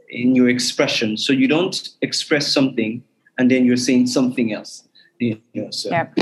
in 0.08 0.34
your 0.34 0.48
expression. 0.48 1.16
So 1.16 1.32
you 1.32 1.46
don't 1.46 1.88
express 2.02 2.52
something 2.52 3.02
and 3.38 3.50
then 3.50 3.64
you're 3.64 3.76
saying 3.76 4.08
something 4.08 4.52
else. 4.52 4.88
You 5.20 5.40
know, 5.54 5.70
so. 5.70 5.90
Yep. 5.90 6.18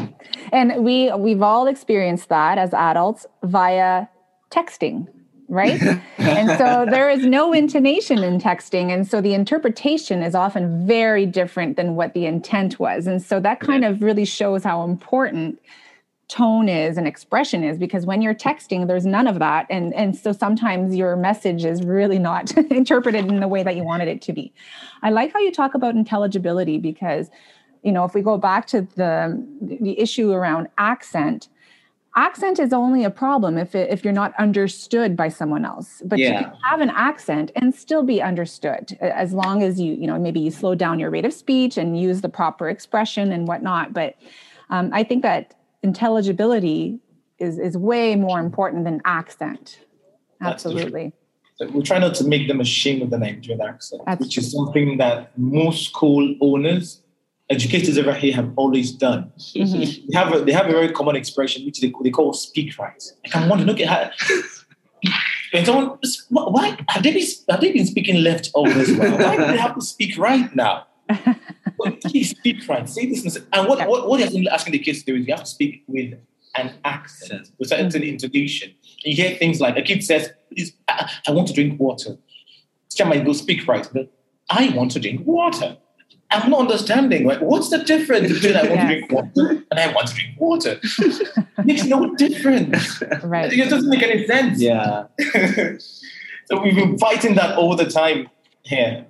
And 0.53 0.85
we 0.85 1.13
we've 1.13 1.43
all 1.43 1.67
experienced 1.67 2.31
that 2.31 2.57
as 2.57 2.73
adults 2.73 3.27
via 3.43 4.07
texting 4.51 5.09
right? 5.49 5.81
and 6.19 6.59
so 6.59 6.87
there 6.89 7.09
is 7.09 7.25
no 7.25 7.53
intonation 7.53 8.25
in 8.25 8.41
texting. 8.41 8.91
And 8.91 9.07
so 9.07 9.21
the 9.21 9.35
interpretation 9.35 10.23
is 10.23 10.35
often 10.35 10.87
very 10.87 11.27
different 11.27 11.77
than 11.77 11.95
what 11.95 12.15
the 12.15 12.27
intent 12.27 12.79
was. 12.79 13.07
And 13.07 13.23
so 13.23 13.41
that 13.41 13.61
kind 13.61 13.85
of 13.85 14.03
really 14.03 14.25
shows 14.25 14.65
how 14.65 14.83
important 14.83 15.61
tone 16.29 16.69
is 16.69 16.97
and 16.99 17.07
expression 17.07 17.63
is 17.63 17.79
because 17.79 18.05
when 18.05 18.21
you're 18.21 18.35
texting 18.35 18.89
there's 18.89 19.07
none 19.07 19.27
of 19.27 19.39
that. 19.39 19.67
And 19.71 19.95
and 19.95 20.17
so 20.17 20.33
sometimes 20.33 20.97
your 20.97 21.17
message 21.17 21.65
is 21.65 21.83
really 21.85 22.19
not 22.19 22.57
interpreted 22.71 23.27
in 23.27 23.41
the 23.41 23.49
way 23.49 23.63
that 23.63 23.77
you 23.77 23.85
wanted 23.85 24.09
it 24.09 24.23
to 24.23 24.33
be. 24.33 24.53
I 25.03 25.11
like 25.11 25.33
how 25.33 25.39
you 25.39 25.53
talk 25.53 25.75
about 25.75 25.95
intelligibility 25.95 26.79
because 26.79 27.31
you 27.83 27.93
know 27.93 28.05
if 28.05 28.15
we 28.15 28.23
go 28.23 28.39
back 28.39 28.67
to 28.69 28.83
the 28.97 29.45
the 29.61 29.99
issue 29.99 30.33
around 30.33 30.69
accent 30.79 31.49
accent 32.17 32.59
is 32.59 32.73
only 32.73 33.05
a 33.05 33.11
problem 33.11 33.59
if 33.59 33.75
it, 33.75 33.91
if 33.91 34.03
you're 34.03 34.13
not 34.13 34.33
understood 34.39 35.15
by 35.15 35.29
someone 35.29 35.67
else 35.67 36.03
but 36.07 36.19
yeah. 36.19 36.41
you 36.41 36.45
can 36.47 36.53
have 36.65 36.81
an 36.81 36.91
accent 36.91 37.53
and 37.55 37.75
still 37.75 38.03
be 38.03 38.23
understood 38.23 38.97
as 39.01 39.33
long 39.33 39.63
as 39.63 39.79
you 39.79 39.93
you 39.93 40.07
know 40.07 40.19
maybe 40.19 40.41
you 40.41 40.51
slow 40.51 40.75
down 40.75 40.99
your 40.99 41.11
rate 41.11 41.27
of 41.27 41.33
speech 41.33 41.77
and 41.77 42.01
use 42.01 42.23
the 42.23 42.29
proper 42.29 42.69
expression 42.69 43.31
and 43.31 43.47
whatnot. 43.47 43.93
But 43.93 44.17
um, 44.71 44.91
i 44.93 45.05
think 45.05 45.23
that 45.23 45.55
intelligibility 45.89 46.83
is 47.39 47.55
is 47.59 47.75
way 47.91 48.07
more 48.27 48.39
important 48.41 48.85
than 48.85 48.97
accent 49.05 49.65
absolutely 50.51 51.07
so 51.57 51.67
we 51.69 51.83
try 51.91 51.99
not 51.99 52.15
to 52.21 52.25
make 52.33 52.45
them 52.51 52.61
ashamed 52.61 53.03
of 53.03 53.11
the 53.15 53.19
nigerian 53.19 53.61
accent 53.73 54.03
That's 54.07 54.21
which 54.23 54.37
is 54.41 54.47
something 54.59 54.99
that 54.99 55.17
most 55.39 55.79
school 55.91 56.25
owners 56.49 56.87
educators 57.49 57.97
over 57.99 58.13
here 58.13 58.35
have 58.35 58.53
always 58.57 58.93
done. 58.93 59.33
Mm-hmm. 59.39 60.09
they 60.11 60.19
have 60.19 60.35
a, 60.35 60.45
they 60.45 60.53
have 60.53 60.67
a 60.67 60.73
very 60.73 60.91
common 60.91 61.17
expression 61.17 61.65
which 61.65 61.81
they, 61.81 61.93
they 62.03 62.11
call 62.11 62.33
speak 62.33 62.79
right. 62.79 63.03
Like 63.25 63.37
I'm 63.37 63.49
wondering, 63.49 63.71
okay, 63.71 63.85
how, 63.85 64.11
and 65.53 65.67
someone, 65.67 65.99
why 66.31 66.77
have 66.89 67.03
they 67.03 67.13
been 67.13 67.27
have 67.49 67.61
they 67.61 67.73
been 67.73 67.87
speaking 67.87 68.23
left 68.23 68.51
all 68.55 68.65
this 68.65 68.91
while? 68.97 69.19
Why 69.19 69.37
do 69.37 69.47
they 69.47 69.57
have 69.59 69.75
to 69.75 69.81
speak 69.81 70.19
right 70.19 70.55
now? 70.55 70.87
Please 72.03 72.31
speak 72.31 72.69
right. 72.69 72.89
Say 72.89 73.07
this, 73.07 73.37
and 73.53 73.69
what 73.69 73.87
what 73.89 74.09
what 74.09 74.33
you're 74.33 74.53
asking 74.53 74.73
the 74.73 74.79
kids 74.79 75.01
to 75.01 75.13
do 75.13 75.17
is 75.17 75.27
you 75.27 75.35
have 75.35 75.45
to 75.45 75.51
speak 75.51 75.85
with 75.87 76.15
an 76.57 76.73
accent, 76.85 77.51
with 77.59 77.69
certain 77.69 77.89
mm-hmm. 77.89 78.03
intonation. 78.03 78.75
You 79.05 79.15
hear 79.15 79.37
things 79.37 79.61
like 79.61 79.77
a 79.77 79.83
kid 79.83 80.03
says, 80.03 80.31
"Please, 80.49 80.73
I, 80.89 81.11
I 81.27 81.31
want 81.31 81.49
to 81.49 81.55
drink 81.55 81.79
water." 81.79 82.17
Teacher 82.91 83.05
might 83.05 83.25
go 83.25 83.33
speak 83.33 83.67
right, 83.67 83.89
but 83.93 84.11
I 84.49 84.71
want 84.71 84.93
to 84.93 85.01
drink 85.01 85.27
water. 85.27 85.77
I'm 86.31 86.51
not 86.51 86.61
understanding. 86.61 87.25
Like, 87.25 87.41
what's 87.41 87.71
the 87.71 87.79
difference 87.79 88.33
between 88.33 88.57
I 88.57 88.69
want 88.69 88.81
to 88.81 88.87
drink 88.87 89.13
water 89.13 89.65
and 89.71 89.81
I 89.81 89.93
want 89.93 90.09
to 90.09 90.15
drink 90.15 90.41
water? 90.41 90.81
it 90.83 91.47
makes 91.65 91.85
no 91.85 92.15
difference. 92.17 93.03
Right. 93.23 93.53
It 93.53 93.71
doesn't 93.71 93.89
make 93.89 94.03
any 94.03 94.27
sense. 94.27 94.61
Yeah. 94.61 95.05
so 96.47 96.61
we've 96.63 96.75
been 96.75 96.99
fighting 96.99 97.37
that 97.37 97.57
all 97.57 97.77
the 97.77 97.87
time 97.87 98.29
here. 98.63 99.07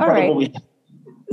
All 0.00 0.08
right. 0.08 0.56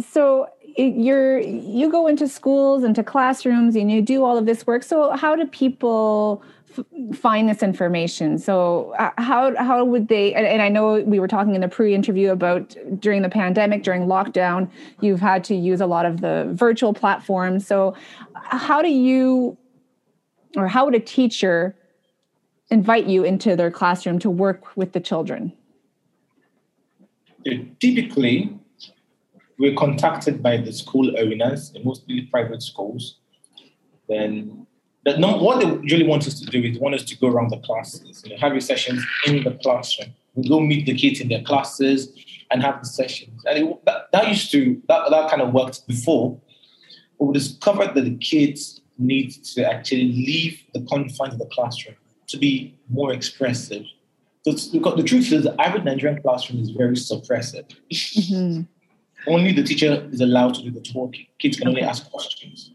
So 0.05 0.47
you're 0.77 1.39
you 1.39 1.91
go 1.91 2.07
into 2.07 2.27
schools, 2.27 2.83
into 2.83 3.03
classrooms, 3.03 3.75
and 3.75 3.91
you 3.91 4.01
do 4.01 4.23
all 4.23 4.37
of 4.37 4.45
this 4.45 4.65
work. 4.65 4.83
So 4.83 5.11
how 5.11 5.35
do 5.35 5.45
people 5.47 6.43
find 7.13 7.49
this 7.49 7.61
information? 7.61 8.37
So 8.37 8.93
uh, 8.97 9.11
how 9.17 9.55
how 9.57 9.83
would 9.83 10.07
they 10.07 10.33
and, 10.33 10.45
and, 10.45 10.61
i 10.61 10.69
know 10.69 11.01
we 11.01 11.19
were 11.19 11.27
talking 11.27 11.55
in 11.55 11.61
the 11.61 11.67
pre-interview 11.67 12.31
about 12.31 12.75
during 12.99 13.21
the 13.21 13.29
pandemic 13.29 13.83
during 13.83 14.05
lockdown 14.07 14.69
you've 15.01 15.19
had 15.19 15.43
to 15.45 15.55
use 15.55 15.81
a 15.81 15.85
lot 15.85 16.05
of 16.05 16.21
the 16.21 16.49
virtual 16.53 16.93
platforms. 16.93 17.67
So 17.67 17.95
how 18.33 18.81
do 18.81 18.89
you 18.89 19.57
or 20.55 20.67
how 20.67 20.85
would 20.85 20.95
a 20.95 20.99
teacher 20.99 21.75
invite 22.69 23.05
you 23.05 23.23
into 23.23 23.55
their 23.55 23.71
classroom 23.71 24.19
to 24.19 24.29
work 24.29 24.77
with 24.77 24.93
the 24.93 24.99
children? 25.01 25.51
Typically 27.79 28.60
we're 29.61 29.75
contacted 29.75 30.41
by 30.47 30.57
the 30.57 30.73
school 30.73 31.07
owners 31.17 31.73
mostly 31.83 32.21
private 32.33 32.61
schools 32.61 33.03
then 34.09 34.67
that 35.05 35.19
no, 35.19 35.37
what 35.37 35.59
they 35.59 35.65
really 35.65 36.05
want 36.05 36.27
us 36.27 36.39
to 36.39 36.45
do 36.45 36.61
is 36.61 36.77
want 36.77 36.95
us 36.95 37.03
to 37.03 37.17
go 37.17 37.27
around 37.27 37.49
the 37.49 37.57
classes, 37.57 38.21
you 38.23 38.31
know, 38.31 38.37
have 38.39 38.51
your 38.51 38.61
sessions 38.61 39.03
in 39.25 39.43
the 39.43 39.51
classroom. 39.63 40.13
We 40.35 40.47
go 40.47 40.59
meet 40.59 40.85
the 40.85 40.95
kids 40.95 41.19
in 41.19 41.27
their 41.27 41.41
classes 41.41 42.13
and 42.51 42.61
have 42.61 42.81
the 42.81 42.87
sessions. 42.87 43.43
And 43.45 43.57
it, 43.57 43.85
that, 43.85 44.11
that 44.11 44.27
used 44.27 44.51
to 44.51 44.81
that, 44.87 45.09
that 45.09 45.29
kind 45.29 45.41
of 45.41 45.53
worked 45.53 45.87
before. 45.87 46.39
But 47.17 47.25
we 47.25 47.33
discovered 47.33 47.95
that 47.95 48.03
the 48.03 48.15
kids 48.17 48.81
need 48.97 49.31
to 49.31 49.65
actually 49.65 50.11
leave 50.11 50.61
the 50.73 50.81
confines 50.81 51.33
of 51.33 51.39
the 51.39 51.47
classroom 51.47 51.95
to 52.27 52.37
be 52.37 52.75
more 52.89 53.11
expressive. 53.11 53.85
So 54.45 54.51
Because 54.71 54.95
the 54.95 55.03
truth 55.03 55.31
is, 55.31 55.43
the 55.43 55.59
average 55.59 55.83
Nigerian 55.83 56.21
classroom 56.21 56.61
is 56.61 56.69
very 56.69 56.95
suppressive. 56.95 57.65
Mm-hmm. 57.91 58.61
Only 59.27 59.51
the 59.51 59.63
teacher 59.63 60.07
is 60.11 60.21
allowed 60.21 60.55
to 60.55 60.63
do 60.63 60.71
the 60.71 60.81
talking. 60.81 61.27
Kids 61.39 61.57
can 61.57 61.67
only 61.67 61.81
ask 61.81 62.09
questions. 62.09 62.71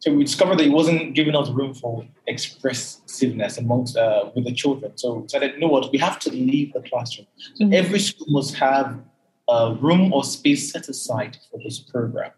So 0.00 0.12
we 0.12 0.24
discovered 0.24 0.58
that 0.58 0.66
it 0.66 0.72
wasn't 0.72 1.14
giving 1.14 1.34
us 1.34 1.48
room 1.50 1.74
for 1.74 2.06
expressiveness 2.28 3.58
amongst 3.58 3.96
uh, 3.96 4.30
with 4.34 4.44
the 4.44 4.52
children. 4.52 4.92
So 4.96 5.14
we 5.14 5.28
said, 5.28 5.42
you 5.42 5.58
know 5.58 5.68
what, 5.68 5.90
we 5.90 5.98
have 5.98 6.18
to 6.20 6.30
leave 6.30 6.72
the 6.74 6.82
classroom. 6.82 7.26
So 7.54 7.64
mm-hmm. 7.64 7.74
every 7.74 7.98
school 7.98 8.26
must 8.28 8.54
have 8.56 9.00
a 9.48 9.74
room 9.80 10.12
or 10.12 10.24
space 10.24 10.70
set 10.72 10.88
aside 10.88 11.38
for 11.50 11.58
this 11.62 11.78
program. 11.78 12.30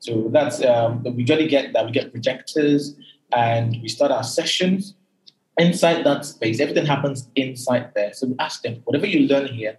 So 0.00 0.28
that's 0.30 0.64
um, 0.64 1.02
we 1.02 1.22
usually 1.24 1.48
get 1.48 1.72
that 1.72 1.84
we 1.86 1.92
get 1.92 2.12
projectors 2.12 2.96
and 3.32 3.76
we 3.82 3.88
start 3.88 4.10
our 4.12 4.22
sessions 4.22 4.94
inside 5.58 6.04
that 6.04 6.24
space. 6.24 6.60
Everything 6.60 6.86
happens 6.86 7.28
inside 7.34 7.92
there. 7.94 8.12
So 8.12 8.28
we 8.28 8.34
ask 8.38 8.62
them, 8.62 8.80
whatever 8.84 9.06
you 9.06 9.26
learn 9.28 9.48
here, 9.48 9.76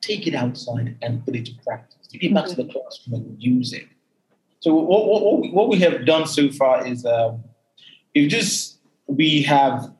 take 0.00 0.26
it 0.26 0.34
outside 0.34 0.96
and 1.02 1.24
put 1.24 1.34
it 1.34 1.46
to 1.46 1.52
practice. 1.64 2.01
Take 2.12 2.24
it 2.24 2.34
back 2.34 2.46
to 2.46 2.54
the 2.54 2.64
classroom 2.64 3.14
and 3.14 3.42
use 3.42 3.72
it. 3.72 3.86
So 4.60 4.74
what, 4.74 5.06
what, 5.06 5.52
what 5.52 5.68
we 5.68 5.78
have 5.80 6.04
done 6.06 6.26
so 6.26 6.50
far 6.50 6.86
is 6.86 7.04
um, 7.04 7.42
if 8.14 8.30
just 8.30 8.78
we 9.06 9.42
have. 9.42 9.92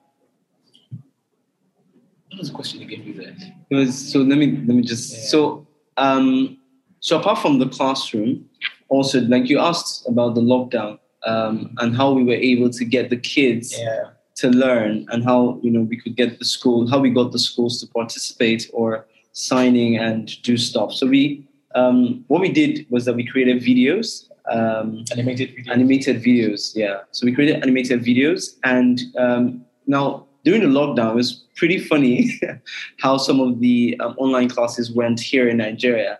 What 2.28 2.38
was 2.38 2.48
the 2.48 2.54
question 2.54 2.80
you 2.80 2.86
gave 2.86 3.04
me 3.04 3.12
there? 3.12 3.34
It 3.70 3.74
was, 3.74 4.12
so 4.12 4.20
let 4.20 4.38
me 4.38 4.52
let 4.52 4.76
me 4.76 4.82
just 4.82 5.12
yeah. 5.12 5.24
so 5.24 5.66
um, 5.96 6.58
so 7.00 7.18
apart 7.18 7.38
from 7.38 7.58
the 7.58 7.68
classroom, 7.68 8.48
also 8.88 9.20
like 9.22 9.48
you 9.48 9.58
asked 9.58 10.06
about 10.06 10.34
the 10.34 10.40
lockdown 10.40 10.98
um, 11.26 11.74
and 11.78 11.96
how 11.96 12.12
we 12.12 12.22
were 12.22 12.32
able 12.32 12.70
to 12.70 12.84
get 12.84 13.10
the 13.10 13.16
kids 13.16 13.76
yeah. 13.76 14.10
to 14.36 14.48
learn 14.48 15.06
and 15.10 15.24
how 15.24 15.58
you 15.62 15.70
know 15.70 15.80
we 15.80 15.96
could 16.00 16.16
get 16.16 16.38
the 16.38 16.44
school 16.44 16.88
how 16.88 16.98
we 16.98 17.10
got 17.10 17.32
the 17.32 17.38
schools 17.38 17.80
to 17.80 17.86
participate 17.88 18.70
or 18.72 19.06
signing 19.32 19.96
and 19.96 20.40
do 20.42 20.56
stuff. 20.56 20.92
So 20.92 21.06
we 21.06 21.46
um, 21.75 22.25
what 22.29 22.41
we 22.41 22.51
did 22.51 22.87
was 22.91 23.05
that 23.05 23.14
we 23.14 23.27
created 23.27 23.62
videos 23.62 24.29
um, 24.51 25.05
animated 25.12 25.55
videos. 25.55 25.70
animated 25.70 26.23
videos. 26.23 26.73
Yeah, 26.75 27.01
so 27.11 27.27
we 27.27 27.33
created 27.33 27.62
animated 27.62 28.03
videos, 28.03 28.57
and 28.64 29.01
um, 29.18 29.64
now 29.87 30.27
during 30.45 30.62
the 30.62 30.66
lockdown, 30.66 31.12
it 31.12 31.14
was 31.14 31.45
pretty 31.57 31.79
funny 31.79 32.41
how 32.99 33.16
some 33.16 33.41
of 33.41 33.61
the 33.61 33.97
um, 34.01 34.14
online 34.18 34.49
classes 34.49 34.91
went 34.91 35.20
here 35.20 35.49
in 35.49 35.59
Nigeria. 35.59 36.18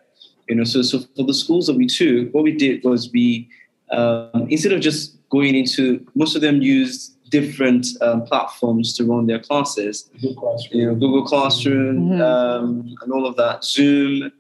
You 0.49 0.57
know, 0.57 0.65
so 0.65 0.83
so 0.83 1.01
for 1.17 1.25
the 1.25 1.35
schools 1.35 1.67
that 1.67 1.77
we 1.77 1.87
took, 1.87 2.33
what 2.33 2.45
we 2.45 2.53
did 2.53 2.85
was 2.85 3.11
we 3.13 3.49
um, 3.91 4.47
instead 4.49 4.73
of 4.73 4.81
just 4.81 5.17
going 5.31 5.55
into 5.55 6.05
most 6.15 6.37
of 6.37 6.43
them 6.43 6.63
used 6.63 7.17
different 7.31 7.87
um, 8.03 8.23
platforms 8.25 8.95
to 8.95 9.05
run 9.05 9.27
their 9.27 9.39
classes. 9.39 10.11
Google 10.21 10.35
Classroom, 10.35 10.81
you 10.81 10.87
know, 10.87 10.95
Google 10.95 11.25
Classroom, 11.25 12.11
mm-hmm. 12.11 12.21
um, 12.21 12.95
and 13.01 13.13
all 13.13 13.27
of 13.27 13.37
that. 13.37 13.65
Zoom. 13.65 14.31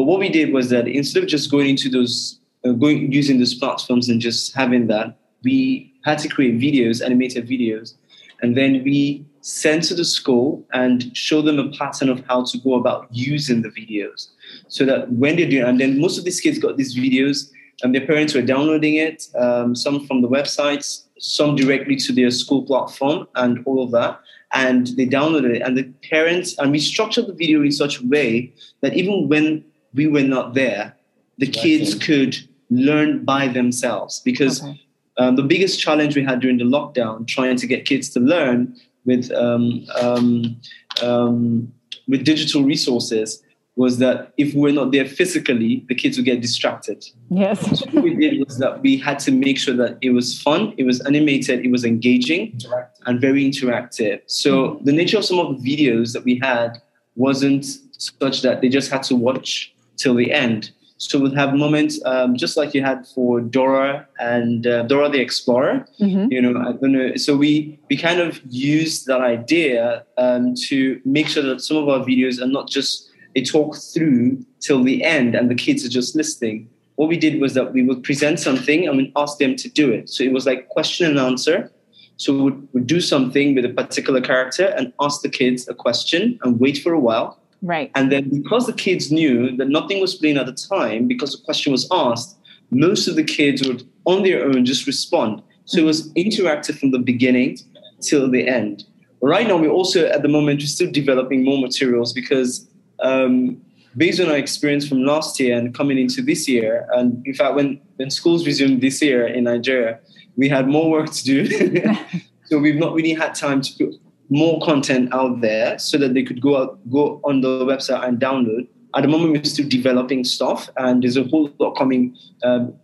But 0.00 0.06
what 0.06 0.18
we 0.18 0.30
did 0.30 0.54
was 0.54 0.70
that 0.70 0.88
instead 0.88 1.22
of 1.22 1.28
just 1.28 1.50
going 1.50 1.68
into 1.68 1.90
those 1.90 2.40
uh, 2.64 2.72
going 2.72 3.12
using 3.12 3.38
those 3.38 3.52
platforms 3.52 4.08
and 4.08 4.18
just 4.18 4.54
having 4.54 4.86
that, 4.86 5.18
we 5.44 5.92
had 6.06 6.18
to 6.20 6.28
create 6.28 6.58
videos, 6.58 7.04
animated 7.04 7.46
videos, 7.46 7.96
and 8.40 8.56
then 8.56 8.82
we 8.82 9.26
send 9.42 9.82
to 9.82 9.94
the 9.94 10.06
school 10.06 10.66
and 10.72 11.14
show 11.14 11.42
them 11.42 11.58
a 11.58 11.70
pattern 11.72 12.08
of 12.08 12.24
how 12.26 12.42
to 12.44 12.56
go 12.60 12.76
about 12.76 13.08
using 13.10 13.60
the 13.60 13.68
videos. 13.68 14.28
So 14.68 14.86
that 14.86 15.12
when 15.12 15.36
they 15.36 15.46
do 15.46 15.66
and 15.66 15.78
then 15.78 16.00
most 16.00 16.16
of 16.16 16.24
these 16.24 16.40
kids 16.40 16.58
got 16.58 16.78
these 16.78 16.96
videos 16.96 17.50
and 17.82 17.94
their 17.94 18.06
parents 18.06 18.32
were 18.32 18.40
downloading 18.40 18.94
it 18.94 19.26
um, 19.38 19.76
some 19.76 20.06
from 20.06 20.22
the 20.22 20.28
websites 20.28 21.02
some 21.18 21.54
directly 21.54 21.96
to 21.96 22.12
their 22.14 22.30
school 22.30 22.62
platform 22.62 23.28
and 23.34 23.62
all 23.66 23.84
of 23.84 23.90
that. 23.90 24.18
And 24.52 24.86
they 24.96 25.06
downloaded 25.06 25.56
it. 25.56 25.62
And 25.62 25.76
the 25.76 25.84
parents 26.08 26.58
and 26.58 26.72
we 26.72 26.78
structured 26.78 27.26
the 27.26 27.34
video 27.34 27.62
in 27.62 27.70
such 27.70 28.00
a 28.00 28.06
way 28.06 28.52
that 28.80 28.94
even 28.94 29.28
when 29.28 29.62
we 29.94 30.06
were 30.06 30.22
not 30.22 30.54
there 30.54 30.94
the 31.40 31.46
kids 31.46 31.94
could 31.94 32.36
learn 32.70 33.24
by 33.24 33.48
themselves 33.48 34.20
because 34.20 34.62
okay. 34.62 34.80
um, 35.18 35.36
the 35.36 35.42
biggest 35.42 35.80
challenge 35.80 36.14
we 36.14 36.22
had 36.22 36.38
during 36.38 36.58
the 36.58 36.64
lockdown 36.64 37.26
trying 37.26 37.56
to 37.56 37.66
get 37.66 37.84
kids 37.84 38.10
to 38.10 38.20
learn 38.20 38.76
with 39.06 39.32
um, 39.32 39.86
um, 40.00 40.60
um, 41.02 41.72
with 42.06 42.24
digital 42.24 42.62
resources 42.62 43.42
was 43.76 43.98
that 43.98 44.32
if 44.36 44.52
we 44.52 44.68
are 44.68 44.74
not 44.74 44.92
there 44.92 45.06
physically, 45.06 45.86
the 45.88 45.94
kids 45.94 46.18
would 46.18 46.26
get 46.26 46.42
distracted. 46.42 47.02
Yes. 47.30 47.80
so 47.80 47.86
what 47.92 48.04
we 48.04 48.14
did 48.14 48.44
was 48.44 48.58
that 48.58 48.82
we 48.82 48.98
had 48.98 49.18
to 49.20 49.32
make 49.32 49.58
sure 49.58 49.74
that 49.74 49.96
it 50.02 50.10
was 50.10 50.40
fun, 50.42 50.74
it 50.76 50.84
was 50.84 51.00
animated, 51.06 51.64
it 51.64 51.70
was 51.70 51.84
engaging, 51.84 52.60
and 53.06 53.20
very 53.20 53.42
interactive. 53.42 54.20
So 54.26 54.50
mm-hmm. 54.50 54.84
the 54.84 54.92
nature 54.92 55.18
of 55.18 55.24
some 55.24 55.38
of 55.38 55.62
the 55.62 55.76
videos 55.76 56.12
that 56.12 56.24
we 56.24 56.38
had 56.42 56.82
wasn't 57.16 57.64
such 57.96 58.42
that 58.42 58.60
they 58.60 58.68
just 58.68 58.90
had 58.90 59.02
to 59.04 59.16
watch 59.16 59.72
till 60.00 60.14
the 60.14 60.32
end. 60.32 60.70
So 61.00 61.18
we'll 61.18 61.34
have 61.34 61.54
moments 61.54 61.98
um, 62.04 62.36
just 62.36 62.58
like 62.58 62.74
you 62.74 62.82
had 62.82 63.06
for 63.14 63.40
Dora 63.40 64.06
and 64.18 64.66
uh, 64.66 64.82
Dora 64.82 65.08
the 65.08 65.18
Explorer. 65.18 65.86
Mm-hmm. 65.98 66.30
You 66.30 66.42
know, 66.42 66.60
I 66.60 66.72
don't 66.72 66.92
know. 66.92 67.16
So 67.16 67.34
we 67.36 67.80
we 67.88 67.96
kind 67.96 68.20
of 68.20 68.38
used 68.50 69.06
that 69.06 69.22
idea 69.22 70.04
um, 70.18 70.54
to 70.68 71.00
make 71.06 71.26
sure 71.28 71.42
that 71.42 71.62
some 71.62 71.78
of 71.78 71.88
our 71.88 72.00
videos 72.00 72.38
are 72.38 72.46
not 72.46 72.68
just 72.68 73.10
a 73.34 73.42
talk 73.42 73.76
through 73.76 74.44
till 74.60 74.84
the 74.84 75.02
end, 75.02 75.34
and 75.34 75.50
the 75.50 75.54
kids 75.54 75.86
are 75.86 75.88
just 75.88 76.14
listening. 76.14 76.68
What 76.96 77.08
we 77.08 77.16
did 77.16 77.40
was 77.40 77.54
that 77.54 77.72
we 77.72 77.82
would 77.82 78.02
present 78.02 78.38
something 78.38 78.86
and 78.86 78.98
we 78.98 79.10
ask 79.16 79.38
them 79.38 79.56
to 79.56 79.70
do 79.70 79.90
it. 79.90 80.10
So 80.10 80.22
it 80.22 80.32
was 80.34 80.44
like 80.44 80.68
question 80.68 81.08
and 81.08 81.18
answer. 81.18 81.72
So 82.18 82.34
we 82.34 82.42
would, 82.42 82.68
would 82.74 82.86
do 82.86 83.00
something 83.00 83.54
with 83.54 83.64
a 83.64 83.70
particular 83.70 84.20
character 84.20 84.66
and 84.76 84.92
ask 85.00 85.22
the 85.22 85.30
kids 85.30 85.66
a 85.66 85.74
question 85.74 86.38
and 86.42 86.60
wait 86.60 86.76
for 86.76 86.92
a 86.92 87.00
while 87.00 87.39
Right. 87.62 87.90
And 87.94 88.10
then 88.10 88.30
because 88.30 88.66
the 88.66 88.72
kids 88.72 89.12
knew 89.12 89.56
that 89.56 89.68
nothing 89.68 90.00
was 90.00 90.14
playing 90.14 90.38
at 90.38 90.46
the 90.46 90.52
time, 90.52 91.06
because 91.06 91.32
the 91.32 91.44
question 91.44 91.72
was 91.72 91.86
asked, 91.90 92.38
most 92.70 93.08
of 93.08 93.16
the 93.16 93.24
kids 93.24 93.66
would 93.66 93.86
on 94.04 94.22
their 94.22 94.44
own 94.44 94.64
just 94.64 94.86
respond. 94.86 95.42
So 95.64 95.78
it 95.78 95.84
was 95.84 96.12
interactive 96.14 96.78
from 96.78 96.90
the 96.90 96.98
beginning 96.98 97.58
till 98.00 98.30
the 98.30 98.46
end. 98.48 98.84
Right 99.20 99.46
now, 99.46 99.58
we're 99.58 99.70
also 99.70 100.06
at 100.06 100.22
the 100.22 100.28
moment 100.28 100.60
we're 100.60 100.66
still 100.66 100.90
developing 100.90 101.44
more 101.44 101.60
materials 101.60 102.12
because 102.12 102.66
um, 103.00 103.60
based 103.96 104.20
on 104.20 104.30
our 104.30 104.36
experience 104.36 104.88
from 104.88 105.04
last 105.04 105.38
year 105.38 105.56
and 105.58 105.74
coming 105.74 105.98
into 105.98 106.22
this 106.22 106.48
year, 106.48 106.88
and 106.94 107.24
in 107.26 107.34
fact, 107.34 107.54
when 107.54 107.80
when 107.96 108.10
schools 108.10 108.46
resumed 108.46 108.80
this 108.80 109.02
year 109.02 109.26
in 109.26 109.44
Nigeria, 109.44 110.00
we 110.36 110.48
had 110.48 110.68
more 110.68 110.90
work 110.90 111.10
to 111.10 111.24
do. 111.24 111.94
so 112.46 112.58
we've 112.58 112.76
not 112.76 112.94
really 112.94 113.12
had 113.12 113.34
time 113.34 113.60
to 113.60 113.72
put 113.76 114.00
more 114.30 114.60
content 114.60 115.12
out 115.12 115.40
there 115.40 115.78
so 115.78 115.98
that 115.98 116.14
they 116.14 116.22
could 116.22 116.40
go 116.40 116.56
out, 116.56 116.78
go 116.90 117.20
on 117.24 117.40
the 117.40 117.64
website 117.64 118.06
and 118.06 118.18
download. 118.20 118.68
At 118.94 119.02
the 119.02 119.08
moment, 119.08 119.32
we're 119.32 119.44
still 119.44 119.68
developing 119.68 120.24
stuff, 120.24 120.70
and 120.76 121.02
there's 121.02 121.16
a 121.16 121.24
whole 121.24 121.52
lot 121.58 121.76
coming 121.76 122.16
um, 122.42 122.74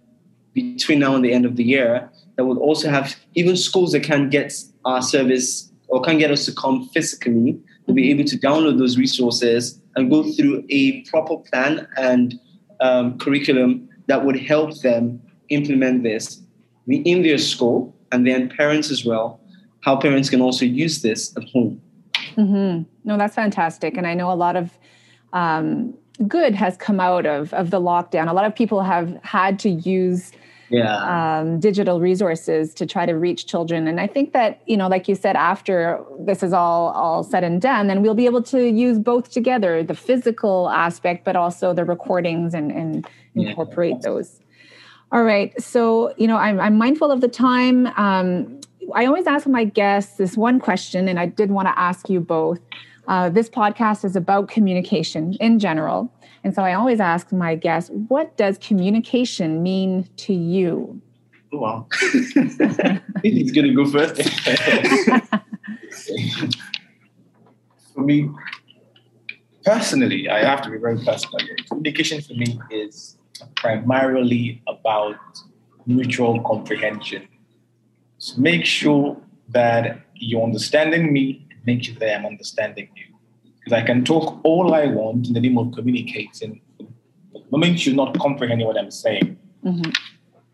between 0.52 0.98
now 0.98 1.14
and 1.14 1.24
the 1.24 1.32
end 1.32 1.44
of 1.44 1.56
the 1.56 1.64
year 1.64 2.10
that 2.36 2.44
will 2.44 2.58
also 2.58 2.90
have 2.90 3.16
even 3.34 3.56
schools 3.56 3.92
that 3.92 4.02
can't 4.02 4.30
get 4.30 4.52
our 4.84 5.02
service 5.02 5.70
or 5.88 6.02
can't 6.02 6.18
get 6.18 6.30
us 6.30 6.44
to 6.46 6.52
come 6.52 6.88
physically 6.88 7.58
will 7.86 7.94
be 7.94 8.10
able 8.10 8.24
to 8.24 8.36
download 8.38 8.78
those 8.78 8.98
resources 8.98 9.80
and 9.94 10.10
go 10.10 10.22
through 10.32 10.64
a 10.68 11.02
proper 11.02 11.36
plan 11.36 11.86
and 11.96 12.34
um, 12.80 13.18
curriculum 13.18 13.88
that 14.06 14.24
would 14.24 14.38
help 14.38 14.80
them 14.80 15.20
implement 15.50 16.02
this 16.02 16.42
in 16.88 17.22
their 17.22 17.38
school 17.38 17.94
and 18.12 18.26
then 18.26 18.48
parents 18.48 18.90
as 18.90 19.04
well 19.04 19.40
how 19.86 19.96
parents 19.96 20.28
can 20.28 20.42
also 20.42 20.64
use 20.64 21.00
this 21.00 21.34
at 21.36 21.44
home. 21.44 21.80
Mm-hmm. 22.36 22.82
No, 23.04 23.16
that's 23.16 23.36
fantastic. 23.36 23.96
And 23.96 24.04
I 24.04 24.14
know 24.14 24.32
a 24.32 24.34
lot 24.34 24.56
of 24.56 24.76
um, 25.32 25.94
good 26.26 26.56
has 26.56 26.76
come 26.76 26.98
out 26.98 27.24
of, 27.24 27.54
of 27.54 27.70
the 27.70 27.80
lockdown. 27.80 28.28
A 28.28 28.32
lot 28.32 28.44
of 28.44 28.54
people 28.54 28.82
have 28.82 29.16
had 29.22 29.60
to 29.60 29.70
use 29.70 30.32
yeah. 30.70 31.38
um, 31.38 31.60
digital 31.60 32.00
resources 32.00 32.74
to 32.74 32.84
try 32.84 33.06
to 33.06 33.12
reach 33.12 33.46
children. 33.46 33.86
And 33.86 34.00
I 34.00 34.08
think 34.08 34.32
that, 34.32 34.60
you 34.66 34.76
know, 34.76 34.88
like 34.88 35.06
you 35.06 35.14
said, 35.14 35.36
after 35.36 36.02
this 36.18 36.42
is 36.42 36.52
all, 36.52 36.88
all 36.88 37.22
said 37.22 37.44
and 37.44 37.62
done, 37.62 37.86
then 37.86 38.02
we'll 38.02 38.14
be 38.14 38.26
able 38.26 38.42
to 38.42 38.68
use 38.68 38.98
both 38.98 39.30
together, 39.30 39.84
the 39.84 39.94
physical 39.94 40.68
aspect, 40.70 41.24
but 41.24 41.36
also 41.36 41.72
the 41.72 41.84
recordings 41.84 42.54
and, 42.54 42.72
and 42.72 43.08
incorporate 43.36 43.94
yeah. 44.00 44.10
those. 44.10 44.40
All 45.12 45.22
right. 45.22 45.58
So, 45.62 46.12
you 46.16 46.26
know, 46.26 46.36
I'm, 46.36 46.58
I'm 46.58 46.76
mindful 46.76 47.12
of 47.12 47.20
the 47.20 47.28
time. 47.28 47.86
Um, 47.96 48.60
I 48.94 49.06
always 49.06 49.26
ask 49.26 49.46
my 49.46 49.64
guests 49.64 50.16
this 50.16 50.36
one 50.36 50.60
question, 50.60 51.08
and 51.08 51.18
I 51.18 51.26
did 51.26 51.50
want 51.50 51.68
to 51.68 51.78
ask 51.78 52.08
you 52.08 52.20
both. 52.20 52.60
Uh, 53.08 53.28
this 53.28 53.48
podcast 53.48 54.04
is 54.04 54.16
about 54.16 54.48
communication 54.48 55.34
in 55.34 55.58
general. 55.58 56.12
And 56.44 56.54
so 56.54 56.62
I 56.62 56.74
always 56.74 57.00
ask 57.00 57.32
my 57.32 57.54
guests, 57.54 57.90
what 58.08 58.36
does 58.36 58.58
communication 58.58 59.62
mean 59.62 60.08
to 60.18 60.32
you? 60.32 61.00
Oh, 61.52 61.58
wow. 61.58 61.86
He's 63.22 63.52
going 63.52 63.68
to 63.68 63.74
go 63.74 63.86
first. 63.86 64.22
for 67.94 68.00
me, 68.00 68.30
personally, 69.64 70.28
I 70.28 70.44
have 70.44 70.62
to 70.62 70.70
be 70.70 70.78
very 70.78 70.98
personal. 70.98 71.38
Communication 71.68 72.20
for 72.20 72.34
me 72.34 72.58
is 72.70 73.16
primarily 73.54 74.62
about 74.66 75.16
mutual 75.86 76.40
comprehension 76.42 77.28
so 78.18 78.40
make 78.40 78.64
sure 78.64 79.16
that 79.48 80.00
you're 80.14 80.42
understanding 80.42 81.12
me, 81.12 81.46
make 81.64 81.84
sure 81.84 81.94
that 81.96 82.18
I'm 82.18 82.26
understanding 82.26 82.88
you. 82.96 83.14
Because 83.58 83.72
I 83.72 83.82
can 83.84 84.04
talk 84.04 84.40
all 84.44 84.74
I 84.74 84.86
want 84.86 85.26
in 85.26 85.34
the 85.34 85.40
name 85.40 85.58
of 85.58 85.72
communicating. 85.72 86.60
The 86.78 87.42
moment 87.50 87.84
you're 87.84 87.96
not 87.96 88.18
comprehending 88.18 88.66
what 88.66 88.78
I'm 88.78 88.90
saying, 88.90 89.38
mm-hmm. 89.64 89.90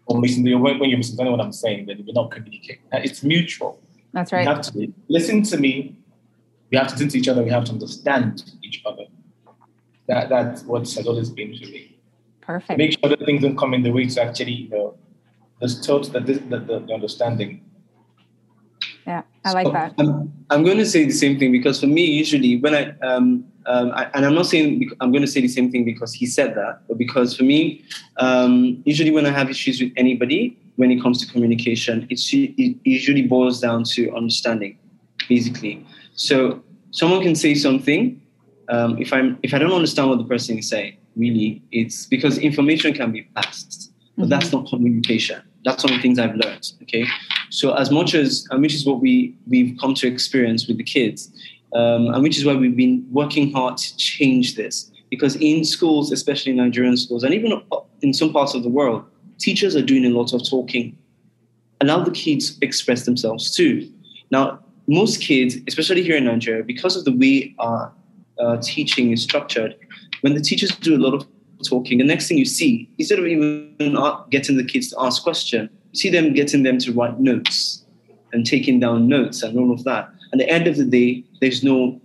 or 0.07 0.21
when 0.21 0.47
you're 0.47 0.59
misunderstanding 0.59 1.33
what 1.33 1.41
I'm 1.41 1.53
saying, 1.53 1.87
then 1.87 2.03
you're 2.05 2.15
not 2.15 2.31
communicating. 2.31 2.83
It's 2.93 3.23
mutual. 3.23 3.81
That's 4.13 4.33
right. 4.33 4.43
You 4.43 4.49
have 4.49 4.63
to 4.63 4.93
listen 5.09 5.43
to 5.45 5.59
me. 5.59 5.97
We 6.71 6.79
have 6.79 6.89
to 6.89 6.95
listen 6.95 7.09
to 7.11 7.19
each 7.19 7.29
other. 7.29 7.43
We 7.43 7.51
have 7.51 7.65
to 7.67 7.73
understand 7.73 8.51
each 8.63 8.83
other. 8.85 9.05
That 10.09 10.29
that's 10.29 10.63
what 10.65 10.81
has 10.81 11.07
always 11.07 11.31
been 11.31 11.57
for 11.57 11.67
me. 11.67 11.99
Perfect. 12.41 12.79
Make 12.79 12.99
sure 12.99 13.11
that 13.11 13.25
things 13.25 13.43
don't 13.43 13.57
come 13.57 13.73
in 13.73 13.83
the 13.83 13.91
way 13.91 14.07
to 14.07 14.23
actually, 14.23 14.53
you 14.53 14.69
know, 14.69 14.95
this 15.63 15.87
thought 15.87 16.13
that 16.13 16.27
this, 16.27 16.39
the, 16.51 16.59
the, 16.59 16.81
the 16.81 16.93
understanding. 16.93 17.65
Yeah, 19.07 19.23
I 19.45 19.53
like 19.53 19.67
so 19.67 19.73
that. 19.73 19.95
I'm, 19.99 20.33
I'm 20.51 20.65
going 20.65 20.79
to 20.79 20.87
say 20.87 21.05
the 21.05 21.13
same 21.13 21.39
thing 21.39 21.53
because 21.53 21.81
for 21.81 21.87
me, 21.87 22.05
usually 22.05 22.57
when 22.59 22.75
I, 22.75 22.91
um, 23.01 23.45
um, 23.67 23.93
I, 23.93 24.11
and 24.15 24.27
I'm 24.27 24.35
not 24.35 24.47
saying 24.47 24.91
I'm 25.01 25.13
going 25.13 25.23
to 25.23 25.29
say 25.29 25.41
the 25.41 25.49
same 25.49 25.71
thing 25.71 25.85
because 25.85 26.13
he 26.13 26.27
said 26.27 26.55
that, 26.57 26.83
but 26.89 26.99
because 26.99 27.37
for 27.37 27.45
me, 27.45 27.85
um, 28.19 28.83
usually 28.85 29.13
when 29.13 29.25
I 29.25 29.31
have 29.31 29.49
issues 29.49 29.81
with 29.81 29.93
anybody, 29.97 30.59
when 30.77 30.91
it 30.91 31.01
comes 31.01 31.25
to 31.25 31.33
communication, 31.33 32.07
it's, 32.11 32.29
it 32.33 32.77
usually 32.85 33.23
boils 33.23 33.61
down 33.61 33.85
to 33.85 34.13
understanding, 34.15 34.79
basically. 35.29 35.87
So 36.15 36.63
someone 36.91 37.23
can 37.23 37.35
say 37.35 37.55
something. 37.55 38.21
Um, 38.69 38.99
if 38.99 39.13
I'm 39.13 39.39
if 39.43 39.55
I 39.55 39.59
don't 39.59 39.73
understand 39.73 40.09
what 40.09 40.19
the 40.19 40.25
person 40.25 40.59
is 40.59 40.69
saying, 40.69 40.97
really, 41.17 41.63
it's 41.73 42.07
because 42.07 42.39
information 42.39 42.95
can 42.95 43.13
be 43.13 43.23
passed, 43.35 43.93
but 44.17 44.23
mm-hmm. 44.23 44.31
that's 44.31 44.53
not 44.53 44.69
communication. 44.69 45.43
That's 45.65 45.85
one 45.85 45.93
of 45.93 45.99
the 45.99 46.03
things 46.03 46.19
I've 46.19 46.35
learned. 46.35 46.73
Okay, 46.83 47.07
so 47.51 47.75
as 47.75 47.91
much 47.91 48.15
as 48.15 48.47
and 48.51 48.61
which 48.63 48.75
is 48.75 48.87
what 48.87 49.01
we 49.01 49.37
we've 49.47 49.77
come 49.81 49.95
to 49.95 50.07
experience 50.09 50.67
with 50.67 50.79
the 50.79 50.85
kids, 50.85 51.31
um, 51.75 52.07
and 52.09 52.23
which 52.23 52.39
is 52.39 52.45
why 52.45 52.55
we've 52.55 52.77
been 52.77 53.07
working 53.11 53.53
hard 53.53 53.77
to 53.79 53.97
change 53.97 54.57
this. 54.57 54.91
Because 55.11 55.37
in 55.37 55.65
schools, 55.65 56.11
especially 56.11 56.53
Nigerian 56.53 56.97
schools, 56.97 57.23
and 57.23 57.35
even 57.35 57.63
in 58.01 58.15
some 58.15 58.33
parts 58.33 58.55
of 58.55 58.63
the 58.63 58.69
world, 58.69 59.05
teachers 59.39 59.77
are 59.77 59.83
doing 59.83 60.05
a 60.07 60.09
lot 60.09 60.33
of 60.33 60.49
talking. 60.49 60.97
Allow 61.81 62.05
the 62.05 62.13
kids 62.13 62.59
express 62.63 63.05
themselves 63.05 63.55
too. 63.55 63.91
Now, 64.31 64.61
most 64.87 65.21
kids, 65.21 65.57
especially 65.69 66.03
here 66.03 66.17
in 66.17 66.25
Nigeria, 66.25 66.63
because 66.65 66.97
of 66.97 67.05
the 67.05 67.13
way 67.13 67.55
our 67.59 67.93
uh, 68.39 68.57
teaching 68.63 69.13
is 69.13 69.23
structured, 69.23 69.77
when 70.23 70.35
the 70.35 70.41
teachers 70.41 70.75
do 70.77 70.97
a 70.97 70.99
lot 70.99 71.13
of 71.15 71.27
talking. 71.63 71.99
The 71.99 72.05
next 72.05 72.29
thing 72.29 72.39
you 72.39 72.45
see, 72.45 72.89
instead 72.99 73.19
of 73.19 73.27
even 73.27 73.75
getting 74.31 74.57
the 74.57 74.65
kids 74.65 74.91
to 74.91 74.97
ask 75.01 75.23
questions, 75.23 75.71
you 75.93 75.99
see 75.99 76.11
them 76.11 76.35
getting 76.35 76.63
them 76.63 76.79
to 76.79 76.93
write 76.93 77.19
notes 77.21 77.85
and 78.33 78.47
taking 78.47 78.81
down 78.81 79.09
notes 79.09 79.43
and 79.43 79.59
all 79.59 79.73
of 79.73 79.85
that. 79.85 80.11
At 80.33 80.39
the 80.39 80.49
end 80.49 80.67
of 80.67 80.77
the 80.77 80.85
day, 80.85 81.25
there's 81.41 81.63
no 81.63 82.01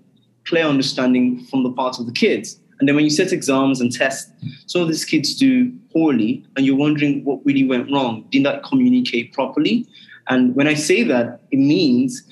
clear 0.45 0.65
understanding 0.65 1.45
from 1.45 1.63
the 1.63 1.71
part 1.71 1.99
of 1.99 2.05
the 2.05 2.11
kids. 2.11 2.59
And 2.79 2.87
then 2.87 2.95
when 2.95 3.05
you 3.05 3.09
set 3.09 3.31
exams 3.31 3.81
and 3.81 3.91
tests, 3.91 4.31
some 4.67 4.81
of 4.81 4.87
these 4.87 5.03
kids 5.03 5.35
do 5.35 5.71
poorly, 5.91 6.45
and 6.55 6.65
you're 6.65 6.75
wondering 6.75 7.23
what 7.23 7.43
really 7.45 7.65
went 7.65 7.91
wrong. 7.91 8.25
Did 8.29 8.43
not 8.43 8.63
communicate 8.63 9.33
properly? 9.33 9.87
And 10.27 10.55
when 10.55 10.67
I 10.67 10.73
say 10.73 11.03
that, 11.03 11.41
it 11.51 11.57
means 11.57 12.23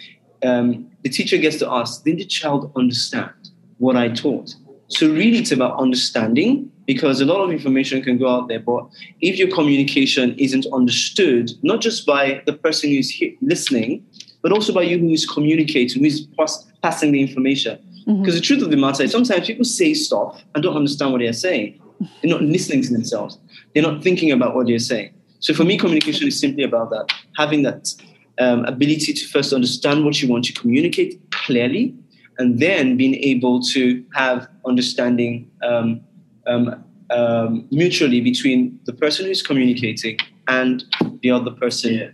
um, 0.44 0.92
the 1.04 1.10
teacher 1.10 1.38
gets 1.38 1.58
to 1.58 1.72
ask, 1.72 2.04
did 2.04 2.18
the 2.18 2.26
child 2.26 2.72
understand 2.76 3.32
what 3.80 3.96
I 3.96 4.10
taught? 4.10 4.54
So 4.88 5.08
really 5.08 5.40
it's 5.40 5.52
about 5.52 5.80
understanding 5.80 6.72
because 6.86 7.22
a 7.22 7.26
lot 7.26 7.44
of 7.44 7.52
information 7.52 8.02
can 8.02 8.18
go 8.18 8.28
out 8.28 8.48
there, 8.48 8.60
but 8.60 8.88
if 9.22 9.38
your 9.38 9.50
communication 9.50 10.36
isn't 10.38 10.66
understood, 10.72 11.52
not 11.64 11.82
just 11.82 12.06
by 12.06 12.42
the 12.46 12.54
person 12.54 12.90
who's 12.92 13.14
listening, 13.42 14.06
but 14.42 14.52
also 14.52 14.72
by 14.74 14.84
you 14.84 15.00
who 15.00 15.10
is 15.10 15.26
communicating, 15.26 16.02
who 16.02 16.08
is 16.08 16.28
pass- 16.38 16.68
passing 16.84 17.12
the 17.12 17.22
information. 17.22 17.80
Because 18.06 18.18
mm-hmm. 18.18 18.32
the 18.36 18.42
truth 18.42 18.62
of 18.62 18.70
the 18.70 18.78
matter 18.78 19.02
is 19.02 19.12
sometimes 19.12 19.48
people 19.48 19.66
say 19.66 19.96
stuff 19.96 20.44
and 20.54 20.64
don't 20.64 20.76
understand 20.76 21.12
what 21.12 21.22
they're 21.22 21.34
saying. 21.34 21.82
They're 22.22 22.32
not 22.32 22.44
listening 22.44 22.84
to 22.84 22.94
themselves. 22.94 23.40
They're 23.74 23.82
not 23.82 24.04
thinking 24.04 24.32
about 24.32 24.56
what 24.56 24.68
they're 24.68 24.78
saying. 24.78 25.12
So 25.40 25.54
for 25.54 25.64
me, 25.64 25.78
communication 25.78 26.28
is 26.28 26.40
simply 26.40 26.64
about 26.64 26.92
that, 26.92 27.08
having 27.38 27.64
that 27.64 27.94
um, 28.40 28.66
ability 28.66 29.14
to 29.14 29.28
first 29.28 29.54
understand 29.54 30.06
what 30.06 30.22
you 30.22 30.28
want 30.28 30.46
to 30.46 30.54
communicate 30.54 31.20
clearly, 31.32 31.96
and 32.38 32.60
then 32.60 32.98
being 32.98 33.16
able 33.16 33.62
to 33.62 34.04
have 34.14 34.48
understanding 34.66 35.50
um, 35.64 36.02
um, 36.48 36.84
um, 37.10 37.68
mutually 37.72 38.22
between 38.22 38.80
the 38.86 38.94
person 38.94 39.26
who's 39.26 39.42
communicating 39.42 40.18
and 40.48 40.84
the 41.22 41.32
other 41.32 41.52
person. 41.52 41.94
Yeah. 41.94 42.10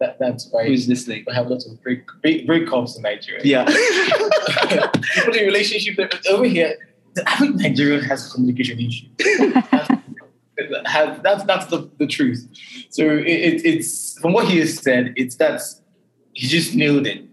That, 0.00 0.18
that's 0.18 0.48
why 0.50 0.66
who's 0.66 0.88
listening. 0.88 1.24
We 1.26 1.34
have 1.34 1.46
lots 1.46 1.66
of 1.66 1.82
break, 1.82 2.02
break, 2.22 2.46
breakups 2.46 2.96
in 2.96 3.02
Nigeria. 3.02 3.40
Yeah. 3.44 3.64
People 5.14 5.34
in 5.34 5.46
relationship 5.46 5.98
over 6.28 6.44
here, 6.44 6.76
the 7.14 7.28
average 7.28 7.54
Nigerian 7.54 8.04
has 8.04 8.28
a 8.28 8.34
communication 8.34 8.80
issues. 8.80 9.08
have, 10.86 11.22
that's 11.22 11.44
that's 11.44 11.66
the, 11.66 11.90
the 11.98 12.06
truth. 12.06 12.46
So 12.90 13.04
it, 13.04 13.26
it, 13.26 13.64
it's 13.64 14.18
from 14.20 14.32
what 14.32 14.48
he 14.48 14.58
has 14.58 14.78
said, 14.78 15.14
it's 15.16 15.36
that 15.36 15.60
he 16.32 16.46
just 16.46 16.74
nailed 16.74 17.06
it. 17.06 17.24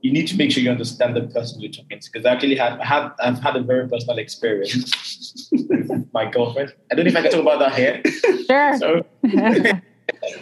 You 0.00 0.12
need 0.12 0.28
to 0.28 0.36
make 0.36 0.52
sure 0.52 0.62
you 0.62 0.70
understand 0.70 1.16
the 1.16 1.22
person 1.22 1.60
you're 1.60 1.72
talking 1.72 1.98
to. 1.98 2.10
Because 2.12 2.24
I 2.24 2.32
actually 2.32 2.56
had, 2.56 2.80
have 2.80 3.14
I've 3.20 3.40
had 3.40 3.56
a 3.56 3.62
very 3.62 3.88
personal 3.88 4.18
experience 4.18 5.48
with 5.52 6.06
my 6.12 6.30
girlfriend. 6.30 6.74
I 6.90 6.94
don't 6.94 7.04
know 7.04 7.10
if 7.10 7.16
I 7.16 7.22
can 7.22 7.32
talk 7.32 7.40
about 7.40 7.58
that 7.58 7.74
here. 7.74 8.02
Sure. 8.46 8.78
So, 8.78 9.04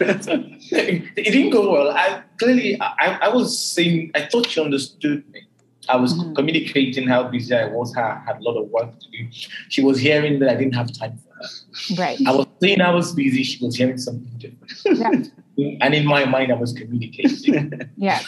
it 0.01 1.15
didn't 1.15 1.51
go 1.51 1.73
well. 1.73 1.91
I 1.91 2.23
clearly 2.39 2.81
I, 2.81 3.19
I 3.23 3.29
was 3.29 3.59
saying 3.59 4.13
I 4.15 4.27
thought 4.27 4.47
she 4.49 4.61
understood 4.61 5.29
me. 5.33 5.43
I 5.89 5.97
was 5.97 6.15
mm-hmm. 6.15 6.35
communicating 6.35 7.07
how 7.07 7.25
busy 7.29 7.55
I 7.55 7.67
was, 7.67 7.97
I 7.97 8.21
had 8.27 8.39
a 8.39 8.43
lot 8.43 8.57
of 8.57 8.69
work 8.71 8.99
to 8.99 9.11
do. 9.11 9.29
She 9.69 9.83
was 9.83 9.99
hearing 9.99 10.41
that 10.41 10.49
I 10.49 10.57
didn't 10.57 10.75
have 10.75 10.93
time 10.93 11.19
for 11.19 11.33
her. 11.35 11.49
Right. 11.97 12.19
I 12.27 12.33
was 12.33 12.47
saying 12.61 12.81
I 12.81 12.93
was 12.95 13.13
busy, 13.13 13.43
she 13.43 13.65
was 13.65 13.77
hearing 13.77 13.99
something 13.99 14.31
different. 14.39 14.73
Yeah. 14.85 15.31
And 15.59 15.95
in 15.95 16.07
my 16.07 16.25
mind, 16.25 16.53
I 16.53 16.57
was 16.57 16.73
communicating. 16.73 17.91
yeah. 17.97 18.21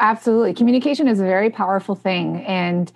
Absolutely. 0.00 0.54
Communication 0.54 1.08
is 1.08 1.20
a 1.20 1.24
very 1.24 1.50
powerful 1.50 1.94
thing. 1.94 2.44
And 2.46 2.92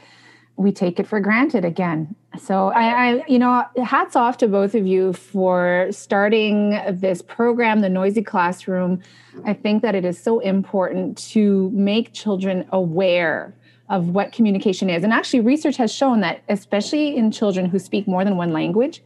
we 0.57 0.71
take 0.71 1.01
it 1.01 1.07
for 1.07 1.19
granted 1.19 1.65
again. 1.65 2.15
So 2.39 2.69
I, 2.69 2.85
I, 2.85 3.25
you 3.27 3.39
know, 3.39 3.65
hats 3.85 4.17
off 4.17 4.39
to 4.39 4.49
both 4.49 4.75
of 4.75 4.87
you 4.87 5.13
for 5.13 5.89
starting 5.91 6.81
this 6.91 7.23
program, 7.23 7.81
the 7.81 7.89
Noisy 7.89 8.23
Classroom. 8.23 9.03
I 9.45 9.55
think 9.55 9.83
that 9.83 9.95
it 9.95 10.05
is 10.05 10.19
so 10.19 10.39
important 10.41 11.19
to 11.33 11.71
make 11.71 12.13
children 12.13 12.67
aware 12.71 13.55
of 13.89 14.11
what 14.11 14.33
communication 14.33 14.89
is. 14.89 15.05
And 15.05 15.13
actually, 15.13 15.41
research 15.41 15.77
has 15.77 15.93
shown 15.93 16.21
that, 16.21 16.43
especially 16.49 17.17
in 17.17 17.31
children 17.31 17.67
who 17.67 17.79
speak 17.79 18.07
more 18.07 18.25
than 18.25 18.37
one 18.37 18.53
language, 18.53 19.03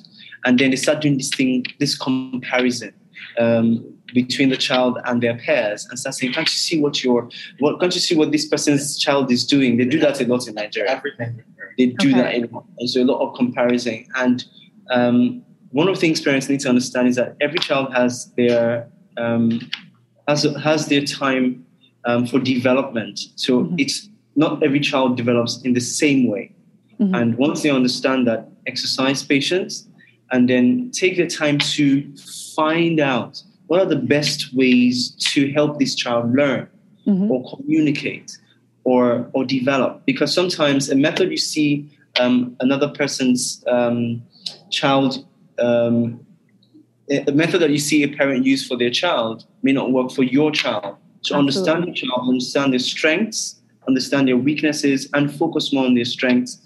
and 0.47 0.57
then 0.57 0.69
they 0.71 0.77
start 0.77 1.01
doing 1.01 1.17
this 1.17 1.29
thing, 1.29 1.65
this 1.79 1.97
comparison. 1.97 2.93
Um, 3.37 3.93
between 4.13 4.49
the 4.49 4.55
child 4.55 4.97
and 5.03 5.21
their 5.21 5.37
peers 5.37 5.85
and 5.89 5.99
start 5.99 6.15
saying, 6.15 6.31
"Can't 6.31 6.47
you 6.47 6.59
see 6.67 6.79
what 6.79 7.03
your 7.03 7.29
what? 7.59 7.79
Can't 7.79 7.93
you 7.93 7.99
see 7.99 8.15
what 8.15 8.31
this 8.31 8.47
person's 8.47 8.97
child 8.97 9.29
is 9.31 9.45
doing?" 9.45 9.75
They 9.77 9.83
do 9.85 9.99
that 9.99 10.21
a 10.21 10.25
lot 10.25 10.47
in 10.47 10.55
Nigeria. 10.55 10.91
Everything. 10.91 11.43
They 11.77 11.87
do 11.87 12.11
okay. 12.11 12.21
that 12.21 12.33
in, 12.35 12.49
and 12.79 12.89
so 12.89 13.03
a 13.03 13.03
lot 13.03 13.19
of 13.19 13.35
comparison. 13.35 14.05
And 14.15 14.45
um, 14.91 15.43
one 15.71 15.89
of 15.89 15.95
the 15.95 16.01
things 16.01 16.21
parents 16.21 16.47
need 16.47 16.61
to 16.61 16.69
understand 16.69 17.09
is 17.09 17.17
that 17.17 17.35
every 17.41 17.59
child 17.59 17.93
has 17.93 18.31
their 18.37 18.87
um, 19.17 19.59
has 20.27 20.43
has 20.63 20.87
their 20.87 21.03
time 21.03 21.65
um, 22.05 22.25
for 22.25 22.39
development. 22.39 23.19
So 23.35 23.63
mm-hmm. 23.63 23.75
it's 23.77 24.07
not 24.35 24.63
every 24.63 24.79
child 24.79 25.17
develops 25.17 25.61
in 25.63 25.73
the 25.73 25.81
same 25.81 26.29
way. 26.29 26.53
Mm-hmm. 26.99 27.13
And 27.13 27.37
once 27.37 27.61
they 27.61 27.69
understand 27.69 28.25
that, 28.27 28.49
exercise 28.65 29.23
patience, 29.23 29.87
and 30.31 30.49
then 30.49 30.91
take 30.91 31.17
the 31.17 31.27
time 31.27 31.57
to 31.57 32.15
find 32.55 32.99
out 32.99 33.41
what 33.67 33.79
are 33.81 33.85
the 33.85 33.95
best 33.95 34.53
ways 34.53 35.11
to 35.11 35.51
help 35.51 35.79
this 35.79 35.95
child 35.95 36.33
learn 36.33 36.67
mm-hmm. 37.05 37.31
or 37.31 37.55
communicate 37.55 38.37
or 38.83 39.29
or 39.33 39.45
develop 39.45 40.05
because 40.05 40.33
sometimes 40.33 40.89
a 40.89 40.95
method 40.95 41.29
you 41.29 41.37
see 41.37 41.89
um, 42.19 42.55
another 42.61 42.87
person's 42.89 43.63
um, 43.67 44.21
child 44.71 45.25
um, 45.59 46.25
a 47.09 47.31
method 47.31 47.61
that 47.61 47.69
you 47.69 47.77
see 47.77 48.03
a 48.03 48.07
parent 48.07 48.45
use 48.45 48.67
for 48.67 48.77
their 48.77 48.89
child 48.89 49.45
may 49.61 49.71
not 49.71 49.91
work 49.91 50.11
for 50.11 50.23
your 50.23 50.51
child 50.51 50.95
so 51.21 51.35
Absolutely. 51.35 51.37
understand 51.37 51.83
the 51.87 51.91
child 51.93 52.29
understand 52.29 52.73
their 52.73 52.79
strengths 52.79 53.55
understand 53.87 54.27
their 54.27 54.37
weaknesses 54.37 55.09
and 55.13 55.33
focus 55.33 55.71
more 55.73 55.85
on 55.85 55.95
their 55.95 56.05
strengths 56.05 56.59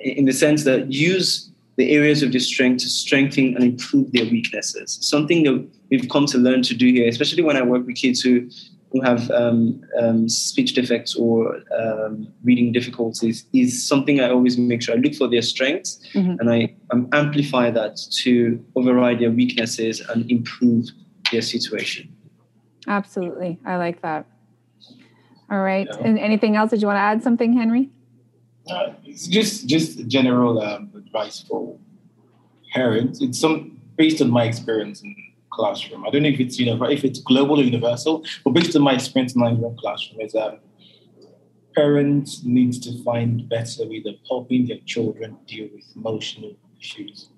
in 0.00 0.24
the 0.24 0.32
sense 0.32 0.64
that 0.64 0.92
use 0.92 1.50
the 1.76 1.90
areas 1.90 2.22
of 2.22 2.30
their 2.32 2.40
strength 2.40 2.82
to 2.82 2.88
strengthen 2.88 3.54
and 3.54 3.64
improve 3.64 4.10
their 4.12 4.24
weaknesses 4.24 4.98
something 5.00 5.42
that 5.44 5.68
we've 5.90 6.08
come 6.08 6.26
to 6.26 6.38
learn 6.38 6.62
to 6.62 6.74
do 6.74 6.86
here 6.86 7.08
especially 7.08 7.42
when 7.42 7.56
i 7.56 7.62
work 7.62 7.86
with 7.86 7.96
kids 7.96 8.20
who 8.20 8.48
who 8.94 9.00
have 9.00 9.28
um, 9.32 9.82
um, 10.00 10.28
speech 10.28 10.74
defects 10.74 11.16
or 11.16 11.60
um, 11.76 12.32
reading 12.44 12.70
difficulties 12.70 13.44
is 13.52 13.86
something 13.86 14.20
I 14.20 14.30
always 14.30 14.56
make 14.56 14.82
sure 14.82 14.94
I 14.94 14.98
look 14.98 15.16
for 15.16 15.26
their 15.26 15.42
strengths 15.42 15.98
mm-hmm. 16.14 16.38
and 16.38 16.48
I 16.48 16.76
um, 16.92 17.08
amplify 17.12 17.72
that 17.72 17.98
to 18.22 18.64
override 18.76 19.18
their 19.18 19.32
weaknesses 19.32 19.98
and 19.98 20.30
improve 20.30 20.86
their 21.32 21.42
situation. 21.42 22.14
Absolutely. 22.86 23.58
I 23.66 23.78
like 23.78 24.00
that. 24.02 24.26
All 25.50 25.60
right. 25.60 25.88
Yeah. 25.90 26.06
And 26.06 26.18
anything 26.18 26.54
else 26.54 26.70
Did 26.70 26.80
you 26.80 26.86
want 26.86 26.98
to 26.98 27.02
add 27.02 27.20
something, 27.20 27.52
Henry? 27.52 27.90
Uh, 28.70 28.94
it's 29.04 29.26
just 29.26 29.66
just 29.66 30.06
general 30.08 30.60
um, 30.62 30.90
advice 30.96 31.44
for 31.46 31.78
parents. 32.72 33.20
It's 33.20 33.38
some 33.38 33.80
based 33.96 34.22
on 34.22 34.30
my 34.30 34.44
experience 34.44 35.02
in 35.02 35.14
classroom. 35.50 36.04
I 36.06 36.10
don't 36.10 36.22
know 36.22 36.28
if 36.28 36.40
it's 36.40 36.58
you 36.58 36.66
know 36.66 36.84
if 36.84 37.04
it's 37.04 37.20
global 37.20 37.60
or 37.60 37.62
universal, 37.62 38.24
but 38.42 38.50
based 38.50 38.74
on 38.76 38.82
my 38.82 38.94
experience 38.94 39.34
in 39.34 39.40
my 39.40 39.50
own 39.50 39.76
classroom, 39.78 40.20
is 40.20 40.32
that 40.32 40.60
parents 41.74 42.42
need 42.44 42.72
to 42.82 43.02
find 43.02 43.48
better 43.48 43.86
ways 43.86 44.06
of 44.06 44.14
helping 44.28 44.66
their 44.66 44.78
children 44.86 45.36
deal 45.46 45.68
with 45.74 45.84
emotional 45.96 46.52
issues. 46.80 47.28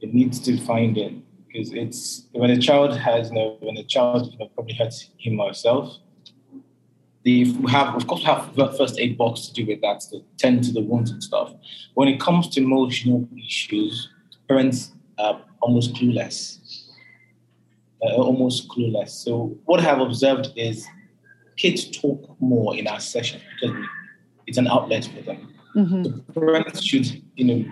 They 0.00 0.08
need 0.08 0.32
to 0.32 0.58
find 0.58 0.96
it 0.96 1.14
because 1.46 1.72
it's 1.72 2.26
when 2.32 2.50
a 2.50 2.58
child 2.58 2.96
has 2.96 3.28
you 3.28 3.34
know 3.34 3.56
when 3.60 3.76
a 3.76 3.84
child 3.84 4.32
you 4.32 4.38
know 4.38 4.48
probably 4.54 4.74
hurts 4.74 5.10
him 5.18 5.40
or 5.40 5.48
herself. 5.48 5.96
They 7.26 7.52
have, 7.68 7.94
of 7.94 8.06
course, 8.06 8.22
we 8.22 8.62
have 8.62 8.76
first 8.78 8.98
aid 8.98 9.18
box 9.18 9.48
to 9.48 9.52
do 9.52 9.66
with 9.66 9.80
that, 9.82 10.00
to 10.12 10.22
tend 10.38 10.64
to 10.64 10.72
the 10.72 10.80
wounds 10.80 11.10
and 11.10 11.22
stuff. 11.22 11.52
When 11.94 12.08
it 12.08 12.20
comes 12.20 12.48
to 12.50 12.62
emotional 12.62 13.28
issues, 13.36 14.08
parents 14.48 14.92
are 15.18 15.42
almost 15.60 15.94
clueless 15.94 16.86
uh, 18.02 18.14
almost 18.14 18.68
clueless. 18.68 19.10
So 19.10 19.56
what 19.64 19.80
I 19.80 19.84
have 19.84 20.00
observed 20.00 20.50
is 20.56 20.86
kids 21.56 21.90
talk 21.90 22.36
more 22.40 22.76
in 22.76 22.86
our 22.86 23.00
session. 23.00 23.40
Because 23.60 23.76
it's 24.46 24.58
an 24.58 24.68
outlet 24.68 25.04
for 25.14 25.22
them. 25.22 25.54
Mhm. 25.74 26.04
The 26.04 26.40
parents 26.40 26.82
should, 26.84 27.22
you 27.34 27.44
know, 27.44 27.64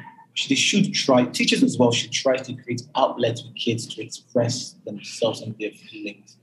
they 0.48 0.54
should 0.56 0.92
try, 0.92 1.24
teachers 1.26 1.62
as 1.62 1.78
well 1.78 1.92
should 1.92 2.10
try 2.10 2.36
to 2.36 2.54
create 2.54 2.82
outlets 2.96 3.42
for 3.42 3.52
kids 3.52 3.86
to 3.94 4.02
express 4.02 4.72
themselves 4.84 5.40
and 5.42 5.54
their 5.58 5.70
feelings. 5.70 6.36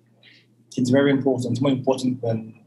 It's 0.78 0.90
very 0.90 1.12
important, 1.12 1.52
It's 1.52 1.62
more 1.62 1.72
important 1.72 2.22
than 2.22 2.61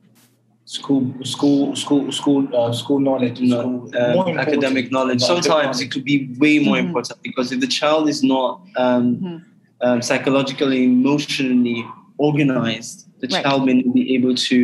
school, 0.74 1.14
school, 1.22 1.76
school, 1.76 2.10
school, 2.10 2.42
uh, 2.56 2.72
school 2.72 2.98
knowledge, 2.98 3.40
No, 3.40 3.60
school, 3.60 4.02
um, 4.02 4.12
more 4.12 4.38
academic 4.38 4.90
knowledge. 4.90 5.20
Sometimes 5.20 5.80
it 5.80 5.90
could 5.92 6.04
be 6.04 6.16
way 6.38 6.58
more 6.58 6.76
Mhm. 6.76 6.86
important 6.86 7.18
because 7.22 7.52
if 7.54 7.60
the 7.60 7.72
child 7.80 8.08
is 8.14 8.20
not 8.22 8.50
um, 8.76 9.06
Mhm. 9.22 9.42
um, 9.86 10.02
psychologically, 10.02 10.84
emotionally 10.84 11.84
organized, 12.18 12.96
the 13.20 13.28
Right. 13.28 13.42
child 13.42 13.66
may 13.66 13.74
not 13.82 13.94
be 13.94 14.14
able 14.16 14.34
to 14.50 14.58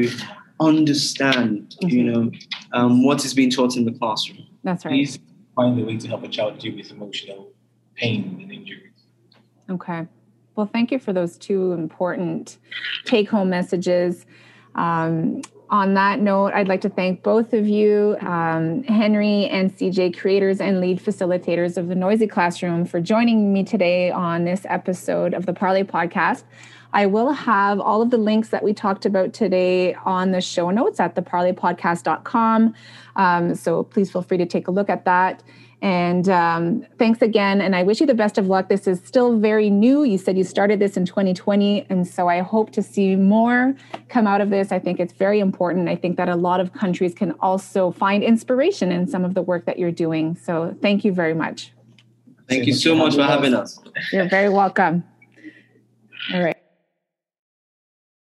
understand, 0.58 1.76
you 1.80 2.02
Mhm. 2.02 2.08
know, 2.08 2.22
um, 2.72 2.92
what 3.06 3.24
is 3.26 3.32
being 3.34 3.50
taught 3.50 3.76
in 3.76 3.84
the 3.84 3.92
classroom. 4.00 4.42
That's 4.64 4.84
right. 4.84 4.92
Please 4.94 5.18
find 5.54 5.78
a 5.80 5.84
way 5.84 5.96
to 6.02 6.08
help 6.08 6.22
a 6.24 6.28
child 6.36 6.58
deal 6.58 6.74
with 6.74 6.90
emotional 6.90 7.40
pain 8.00 8.20
and 8.42 8.50
injuries. 8.58 8.98
Okay. 9.68 10.06
Well, 10.56 10.66
thank 10.74 10.90
you 10.92 10.98
for 10.98 11.12
those 11.12 11.38
two 11.38 11.72
important 11.72 12.58
take 13.04 13.28
home 13.30 13.50
messages. 13.50 14.26
Um, 14.74 15.42
on 15.70 15.94
that 15.94 16.20
note, 16.20 16.52
I'd 16.52 16.66
like 16.66 16.80
to 16.80 16.88
thank 16.88 17.22
both 17.22 17.52
of 17.52 17.66
you, 17.68 18.16
um, 18.20 18.82
Henry 18.82 19.46
and 19.46 19.70
CJ, 19.70 20.18
creators 20.18 20.60
and 20.60 20.80
lead 20.80 21.00
facilitators 21.00 21.76
of 21.76 21.86
the 21.86 21.94
Noisy 21.94 22.26
Classroom, 22.26 22.84
for 22.84 23.00
joining 23.00 23.52
me 23.52 23.62
today 23.62 24.10
on 24.10 24.44
this 24.44 24.66
episode 24.68 25.32
of 25.32 25.46
the 25.46 25.52
Parley 25.52 25.84
Podcast. 25.84 26.42
I 26.92 27.06
will 27.06 27.32
have 27.32 27.78
all 27.78 28.02
of 28.02 28.10
the 28.10 28.18
links 28.18 28.48
that 28.48 28.64
we 28.64 28.74
talked 28.74 29.06
about 29.06 29.32
today 29.32 29.94
on 29.94 30.32
the 30.32 30.40
show 30.40 30.70
notes 30.70 30.98
at 30.98 31.14
theparleypodcast.com. 31.14 32.74
Um, 33.14 33.54
so 33.54 33.84
please 33.84 34.10
feel 34.10 34.22
free 34.22 34.38
to 34.38 34.46
take 34.46 34.66
a 34.66 34.72
look 34.72 34.90
at 34.90 35.04
that. 35.04 35.42
And 35.82 36.28
um, 36.28 36.86
thanks 36.98 37.22
again. 37.22 37.60
And 37.62 37.74
I 37.74 37.82
wish 37.82 38.00
you 38.00 38.06
the 38.06 38.14
best 38.14 38.36
of 38.36 38.46
luck. 38.46 38.68
This 38.68 38.86
is 38.86 39.00
still 39.02 39.38
very 39.38 39.70
new. 39.70 40.04
You 40.04 40.18
said 40.18 40.36
you 40.36 40.44
started 40.44 40.78
this 40.78 40.96
in 40.96 41.06
2020. 41.06 41.86
And 41.88 42.06
so 42.06 42.28
I 42.28 42.40
hope 42.40 42.70
to 42.72 42.82
see 42.82 43.16
more 43.16 43.74
come 44.08 44.26
out 44.26 44.42
of 44.42 44.50
this. 44.50 44.72
I 44.72 44.78
think 44.78 45.00
it's 45.00 45.14
very 45.14 45.40
important. 45.40 45.88
I 45.88 45.96
think 45.96 46.18
that 46.18 46.28
a 46.28 46.36
lot 46.36 46.60
of 46.60 46.74
countries 46.74 47.14
can 47.14 47.32
also 47.40 47.92
find 47.92 48.22
inspiration 48.22 48.92
in 48.92 49.06
some 49.06 49.24
of 49.24 49.34
the 49.34 49.42
work 49.42 49.64
that 49.64 49.78
you're 49.78 49.90
doing. 49.90 50.36
So 50.36 50.76
thank 50.82 51.04
you 51.04 51.12
very 51.12 51.34
much. 51.34 51.72
Thank 52.48 52.66
you 52.66 52.74
so 52.74 52.94
much 52.94 53.14
for 53.14 53.22
having 53.22 53.54
us. 53.54 53.78
You're 54.12 54.28
very 54.28 54.50
welcome. 54.50 55.04
All 56.34 56.42
right. 56.42 56.59